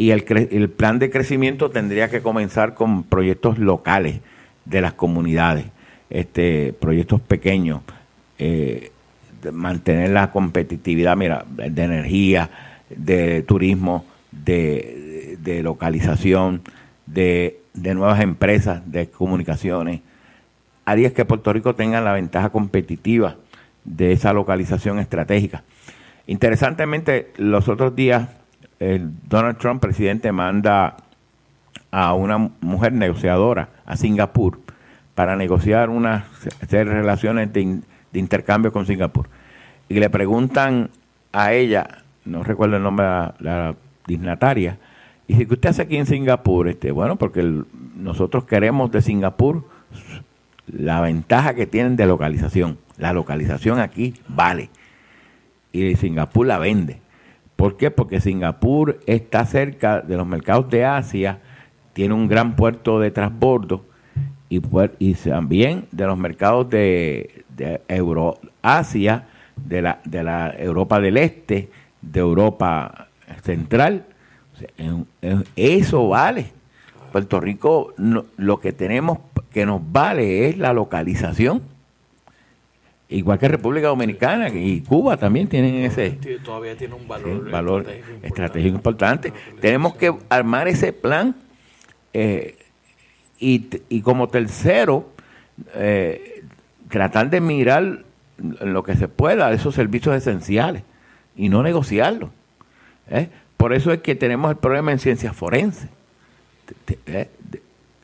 y 0.00 0.12
el, 0.12 0.70
plan 0.70 0.98
de 0.98 1.10
crecimiento 1.10 1.68
tendría 1.68 2.08
que 2.08 2.22
comenzar 2.22 2.72
con 2.72 3.02
proyectos 3.02 3.58
locales 3.58 4.20
de 4.64 4.80
las 4.80 4.94
comunidades, 4.94 5.66
este, 6.08 6.72
proyectos 6.72 7.20
pequeños, 7.20 7.82
eh, 8.38 8.92
mantener 9.52 10.08
la 10.08 10.30
competitividad 10.30 11.18
mira, 11.18 11.44
de 11.50 11.82
energía, 11.82 12.48
de 12.88 13.42
turismo, 13.42 14.06
de, 14.32 15.36
localización, 15.62 16.62
de, 17.04 17.60
de, 17.74 17.94
nuevas 17.94 18.22
empresas, 18.22 18.80
de 18.90 19.10
comunicaciones. 19.10 20.00
Haría 20.86 21.12
que 21.12 21.26
Puerto 21.26 21.52
Rico 21.52 21.74
tenga 21.74 22.00
la 22.00 22.14
ventaja 22.14 22.48
competitiva 22.48 23.36
de 23.84 24.12
esa 24.12 24.32
localización 24.32 24.98
estratégica. 24.98 25.62
Interesantemente, 26.26 27.32
los 27.36 27.68
otros 27.68 27.94
días 27.94 28.39
el 28.80 29.12
Donald 29.28 29.58
Trump, 29.58 29.80
presidente, 29.80 30.32
manda 30.32 30.96
a 31.90 32.14
una 32.14 32.38
mujer 32.38 32.92
negociadora 32.92 33.68
a 33.84 33.96
Singapur 33.96 34.58
para 35.14 35.36
negociar 35.36 35.90
unas 35.90 36.24
relaciones 36.70 37.52
de, 37.52 37.80
intercambio 38.14 38.72
con 38.72 38.86
Singapur. 38.86 39.28
Y 39.88 40.00
le 40.00 40.08
preguntan 40.08 40.90
a 41.32 41.52
ella, 41.52 42.04
no 42.24 42.42
recuerdo 42.42 42.78
el 42.78 42.82
nombre 42.82 43.06
de 43.06 43.10
la, 43.40 43.74
dignataria, 44.06 44.78
y 45.28 45.34
dice, 45.34 45.46
¿qué 45.46 45.54
usted 45.54 45.68
hace 45.68 45.82
aquí 45.82 45.96
en 45.96 46.06
Singapur? 46.06 46.68
Este, 46.68 46.90
bueno, 46.90 47.16
porque 47.16 47.62
nosotros 47.94 48.44
queremos 48.44 48.90
de 48.90 49.02
Singapur 49.02 49.64
la 50.66 51.00
ventaja 51.00 51.54
que 51.54 51.66
tienen 51.66 51.96
de 51.96 52.06
localización. 52.06 52.78
La 52.96 53.12
localización 53.12 53.78
aquí 53.78 54.14
vale. 54.26 54.70
Y 55.72 55.94
Singapur 55.96 56.46
la 56.46 56.58
vende. 56.58 56.98
¿Por 57.60 57.76
qué? 57.76 57.90
Porque 57.90 58.22
Singapur 58.22 59.00
está 59.04 59.44
cerca 59.44 60.00
de 60.00 60.16
los 60.16 60.26
mercados 60.26 60.70
de 60.70 60.86
Asia, 60.86 61.40
tiene 61.92 62.14
un 62.14 62.26
gran 62.26 62.56
puerto 62.56 62.98
de 62.98 63.10
transbordo 63.10 63.84
y, 64.48 64.60
también 65.12 65.84
de 65.92 66.06
los 66.06 66.16
mercados 66.16 66.70
de, 66.70 67.44
Euroasia, 67.86 69.26
de 69.56 69.82
la, 69.82 70.00
de 70.06 70.24
la 70.24 70.54
Europa 70.56 71.00
del 71.00 71.18
Este, 71.18 71.68
de 72.00 72.20
Europa 72.20 73.08
Central. 73.42 74.06
eso 75.54 76.08
vale. 76.08 76.52
Puerto 77.12 77.40
Rico 77.40 77.92
lo 78.38 78.58
que 78.58 78.72
tenemos 78.72 79.18
que 79.52 79.66
nos 79.66 79.82
vale 79.92 80.48
es 80.48 80.56
la 80.56 80.72
localización 80.72 81.60
igual 83.10 83.38
que 83.38 83.48
República 83.48 83.88
Dominicana 83.88 84.48
y 84.48 84.80
Cuba 84.82 85.16
también 85.16 85.48
tienen 85.48 85.74
ese 85.84 86.18
todavía 86.44 86.76
tiene 86.76 86.94
un 86.94 87.08
valor, 87.08 87.50
valor 87.50 87.86
estratégico, 88.22 88.76
importante. 88.76 89.32
Tenemos 89.60 89.96
que 89.96 90.14
armar 90.28 90.68
ese 90.68 90.92
plan 90.92 91.34
eh, 92.12 92.56
y, 93.38 94.00
como 94.02 94.28
tercero 94.28 95.10
eh, 95.74 96.44
tratar 96.88 97.30
de 97.30 97.40
mirar 97.40 98.04
lo 98.38 98.82
que 98.84 98.96
se 98.96 99.08
pueda 99.08 99.52
esos 99.52 99.74
servicios 99.74 100.14
esenciales 100.14 100.82
y 101.36 101.48
no 101.48 101.62
negociarlos. 101.62 102.30
¿eh? 103.10 103.28
Por 103.56 103.72
eso 103.72 103.92
es 103.92 104.00
que 104.00 104.14
tenemos 104.14 104.50
el 104.50 104.56
problema 104.56 104.92
en 104.92 104.98
ciencias 104.98 105.34
forenses, 105.34 105.88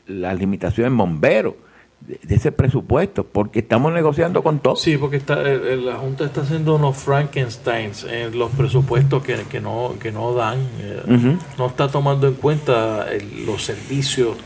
las 0.06 0.38
limitaciones 0.38 0.90
en 0.90 0.96
bomberos 0.96 1.54
de 2.00 2.34
ese 2.34 2.52
presupuesto, 2.52 3.24
porque 3.24 3.60
estamos 3.60 3.92
negociando 3.92 4.42
con 4.42 4.60
todo. 4.60 4.76
Sí, 4.76 4.96
porque 4.96 5.16
está, 5.16 5.42
la 5.42 5.96
Junta 5.96 6.24
está 6.24 6.42
haciendo 6.42 6.76
unos 6.76 6.96
Frankensteins 6.96 8.04
en 8.04 8.38
los 8.38 8.50
presupuestos 8.52 9.24
que, 9.24 9.36
que, 9.50 9.60
no, 9.60 9.94
que 10.00 10.12
no 10.12 10.32
dan, 10.32 10.58
eh, 10.80 11.36
no 11.58 11.66
está 11.66 11.88
tomando 11.88 12.28
en 12.28 12.34
cuenta 12.34 13.06
los 13.44 13.64
servicios 13.64 14.36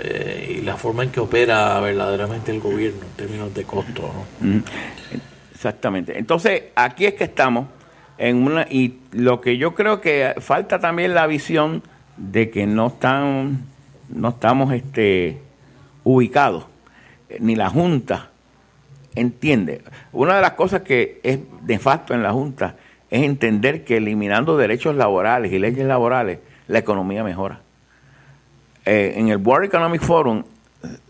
eh, 0.00 0.56
y 0.58 0.62
la 0.62 0.76
forma 0.76 1.04
en 1.04 1.10
que 1.10 1.20
opera 1.20 1.78
verdaderamente 1.80 2.50
el 2.50 2.60
gobierno 2.60 3.02
en 3.02 3.12
términos 3.12 3.54
de 3.54 3.64
costo. 3.64 4.10
¿no? 4.40 4.62
Exactamente. 5.54 6.18
Entonces, 6.18 6.64
aquí 6.74 7.06
es 7.06 7.14
que 7.14 7.24
estamos 7.24 7.68
en 8.18 8.42
una 8.42 8.66
y 8.68 8.98
lo 9.12 9.40
que 9.40 9.58
yo 9.58 9.74
creo 9.74 10.00
que 10.00 10.34
falta 10.38 10.80
también 10.80 11.14
la 11.14 11.26
visión 11.26 11.82
de 12.16 12.50
que 12.50 12.66
no 12.66 12.88
están 12.88 13.64
no 14.08 14.30
estamos 14.30 14.72
este 14.72 15.38
ubicados 16.02 16.64
ni 17.40 17.56
la 17.56 17.68
Junta 17.68 18.30
entiende. 19.14 19.82
Una 20.12 20.36
de 20.36 20.42
las 20.42 20.52
cosas 20.52 20.82
que 20.82 21.20
es 21.22 21.38
de 21.62 21.78
facto 21.78 22.14
en 22.14 22.22
la 22.22 22.32
Junta 22.32 22.76
es 23.10 23.22
entender 23.22 23.84
que 23.84 23.96
eliminando 23.96 24.56
derechos 24.56 24.94
laborales 24.96 25.52
y 25.52 25.58
leyes 25.58 25.86
laborales, 25.86 26.38
la 26.68 26.78
economía 26.78 27.24
mejora. 27.24 27.60
Eh, 28.84 29.14
en 29.16 29.28
el 29.28 29.38
World 29.38 29.66
Economic 29.66 30.02
Forum 30.02 30.44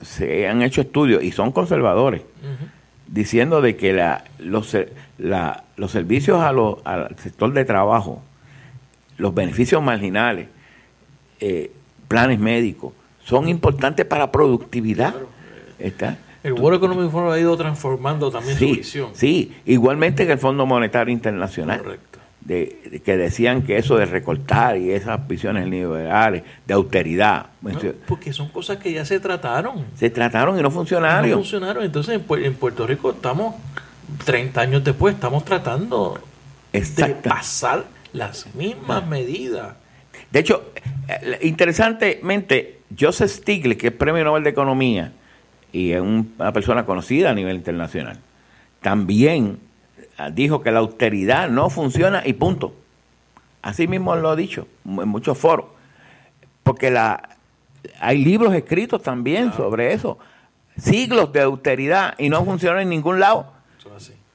se 0.01 0.49
han 0.49 0.63
hecho 0.63 0.81
estudios 0.81 1.23
y 1.23 1.33
son 1.33 1.53
conservadores 1.53 2.23
diciendo 3.07 3.61
de 3.61 3.77
que 3.77 3.93
la, 3.93 4.25
los, 4.39 4.77
los 5.19 5.91
servicios 5.91 6.41
a 6.41 6.49
al 6.49 7.17
sector 7.19 7.53
de 7.53 7.65
trabajo, 7.65 8.23
los 9.17 9.35
beneficios 9.35 9.83
marginales, 9.83 10.49
eh, 11.41 11.71
planes 12.09 12.39
médicos, 12.39 12.93
son 13.25 13.49
importantes 13.49 14.07
para 14.07 14.31
productividad. 14.31 15.15
Está. 15.79 16.19
El 16.43 16.53
World 16.53 16.77
Economic 16.77 17.11
Forum 17.11 17.33
ha 17.33 17.39
ido 17.41 17.57
transformando 17.57 18.31
también 18.31 18.57
su 18.57 18.67
visión. 18.67 19.11
Sí, 19.15 19.57
igualmente 19.67 20.27
que 20.27 20.33
el 20.33 20.39
Fondo 20.39 20.65
Monetario 20.65 21.13
Internacional. 21.13 21.79
Correcto. 21.79 22.19
De, 22.41 23.03
que 23.05 23.17
decían 23.17 23.63
que 23.63 23.77
eso 23.77 23.97
de 23.97 24.07
recortar 24.07 24.77
y 24.79 24.93
esas 24.93 25.27
visiones 25.27 25.67
liberales, 25.67 26.45
de 26.65 26.75
austeridad. 26.75 27.47
porque 28.07 28.33
son 28.33 28.51
cosas 28.51 28.77
que 28.77 28.93
ya 28.93 29.05
se 29.05 29.19
trataron. 29.19 29.85
Se 29.97 30.11
trataron 30.11 30.57
y 30.57 30.63
no 30.63 30.71
funcionaron. 30.71 31.29
No 31.29 31.37
funcionaron. 31.39 31.83
Entonces 31.83 32.21
en, 32.21 32.55
Puerto 32.55 32.87
Rico 32.87 33.11
estamos, 33.11 33.57
30 34.25 34.61
años 34.61 34.85
después, 34.85 35.17
estamos 35.17 35.45
tratando 35.45 36.21
de 36.73 37.15
pasar 37.25 37.87
las 38.13 38.55
mismas 38.55 39.05
medidas. 39.05 39.75
De 40.31 40.39
hecho, 40.39 40.71
eh, 41.09 41.41
interesantemente, 41.43 42.83
Joseph 42.97 43.31
Stiglitz, 43.31 43.81
que 43.81 43.87
es 43.89 43.93
Premio 43.93 44.23
Nobel 44.23 44.45
de 44.45 44.51
Economía, 44.51 45.13
y 45.77 45.93
es 45.93 46.01
una 46.01 46.53
persona 46.55 46.87
conocida 46.87 47.31
a 47.31 47.35
nivel 47.35 47.57
internacional, 47.57 48.19
también 48.81 49.59
dijo 50.33 50.63
que 50.63 50.71
la 50.71 50.79
austeridad 50.79 51.51
no 51.51 51.69
funciona 51.69 52.23
y 52.25 52.33
punto. 52.33 52.75
Así 53.61 53.87
mismo 53.87 54.17
lo 54.17 54.31
ha 54.31 54.37
dicho 54.37 54.67
en 54.87 55.07
muchos 55.07 55.37
foros. 55.37 55.67
Porque 56.63 56.91
la, 56.91 57.29
hay 58.01 58.25
libros 58.25 58.55
escritos 58.55 59.03
también 59.03 59.53
sobre 59.53 59.93
eso. 59.93 60.19
Siglos 60.79 61.31
de 61.35 61.43
austeridad 61.43 62.15
y 62.17 62.31
no 62.31 62.43
funciona 62.43 62.81
en 62.81 62.89
ningún 62.89 63.21
lado. 63.21 63.53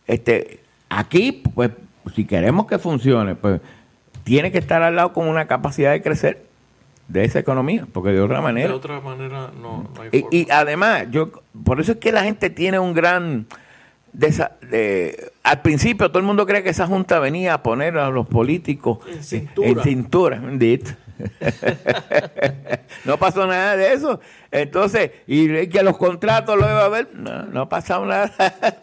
Este, 0.06 0.60
aquí, 0.90 1.42
pues, 1.56 1.72
si 2.14 2.26
queremos 2.26 2.68
que 2.68 2.78
funcione, 2.78 3.34
pues 3.34 3.62
tiene 4.24 4.52
que 4.52 4.60
estar 4.60 4.84
al 4.84 4.96
lado 4.96 5.12
con 5.12 5.28
una 5.28 5.48
capacidad 5.48 5.92
de 5.92 6.04
crecer 6.04 6.51
de 7.12 7.26
esa 7.26 7.40
economía, 7.40 7.88
porque 7.92 8.12
de 8.12 8.22
otra 8.22 8.42
manera. 8.42 8.70
De 8.70 8.74
otra 8.74 9.02
manera 9.02 9.52
no, 9.62 9.90
hay 10.00 10.26
y, 10.32 10.42
y, 10.42 10.48
además, 10.50 11.08
yo 11.12 11.32
por 11.64 11.82
eso 11.82 11.94
es 11.94 11.98
que 11.98 12.12
la 12.12 12.24
gente 12.24 12.50
tiene 12.50 12.80
un 12.80 12.94
gran. 12.94 13.48
De 14.14 15.32
al 15.44 15.62
principio 15.62 16.10
todo 16.10 16.20
el 16.20 16.26
mundo 16.26 16.46
cree 16.46 16.64
que 16.64 16.70
esa 16.70 16.86
junta 16.86 17.20
venía 17.20 17.54
a 17.54 17.64
poner 17.64 17.98
a 17.98 18.10
los 18.10 18.28
políticos 18.28 19.00
en 19.08 19.24
cintura. 19.82 20.42
no 23.06 23.18
pasó 23.18 23.48
nada 23.48 23.78
de 23.78 23.94
eso. 23.94 24.20
Entonces, 24.52 25.12
y 25.28 25.68
que 25.68 25.84
los 25.84 25.98
contratos 25.98 26.58
lo 26.58 26.64
iba 26.64 26.84
a 26.84 26.90
ver, 26.90 27.08
no, 27.14 27.44
no 27.44 27.62
ha 27.62 27.70
pasado 27.70 28.06
nada, 28.06 28.34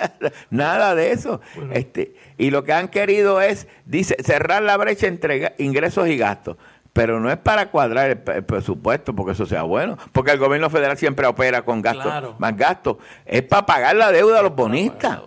nada 0.50 0.94
de 0.94 1.12
eso. 1.12 1.42
Este, 1.72 2.14
y 2.38 2.50
lo 2.50 2.64
que 2.64 2.72
han 2.72 2.88
querido 2.88 3.42
es, 3.42 3.68
dice, 3.84 4.16
cerrar 4.24 4.62
la 4.62 4.78
brecha 4.78 5.08
entre 5.08 5.52
ingresos 5.58 6.08
y 6.08 6.16
gastos 6.16 6.56
pero 6.98 7.20
no 7.20 7.30
es 7.30 7.36
para 7.36 7.70
cuadrar 7.70 8.10
el, 8.10 8.42
presupuesto 8.42 9.14
porque 9.14 9.30
eso 9.30 9.46
sea 9.46 9.62
bueno, 9.62 9.96
porque 10.10 10.32
el 10.32 10.38
gobierno 10.40 10.68
federal 10.68 10.98
siempre 10.98 11.28
opera 11.28 11.62
con 11.62 11.80
gastos, 11.80 12.34
más 12.40 12.56
gastos, 12.56 12.96
es 13.24 13.42
para 13.42 13.64
pagar 13.66 13.94
la 13.94 14.10
deuda 14.10 14.40
a 14.40 14.42
los 14.42 14.56
bonistas. 14.56 15.20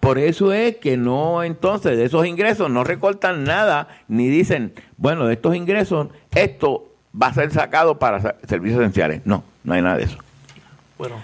Por 0.00 0.18
eso 0.18 0.52
es 0.52 0.78
que 0.78 0.96
no, 0.96 1.44
entonces, 1.44 1.96
de 1.96 2.04
esos 2.04 2.26
ingresos 2.26 2.68
no 2.68 2.82
recortan 2.82 3.44
nada, 3.44 3.86
ni 4.08 4.26
dicen, 4.26 4.72
bueno, 4.96 5.28
de 5.28 5.34
estos 5.34 5.54
ingresos, 5.54 6.08
esto 6.34 6.88
va 7.14 7.28
a 7.28 7.34
ser 7.34 7.52
sacado 7.52 8.00
para 8.00 8.34
servicios 8.48 8.80
esenciales. 8.80 9.22
No, 9.24 9.44
no 9.62 9.74
hay 9.74 9.82
nada 9.82 9.98
de 9.98 10.02
eso. 10.02 10.18
Bueno, 10.98 11.14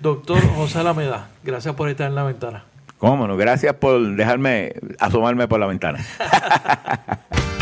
doctor 0.00 0.40
José 0.56 0.78
Alameda, 0.78 1.28
gracias 1.44 1.74
por 1.74 1.90
estar 1.90 2.06
en 2.06 2.14
la 2.14 2.22
ventana. 2.22 2.64
Cómo 2.96 3.28
no, 3.28 3.36
gracias 3.36 3.74
por 3.74 4.16
dejarme 4.16 4.72
asomarme 4.98 5.48
por 5.48 5.60
la 5.60 5.66
ventana. 5.66 5.98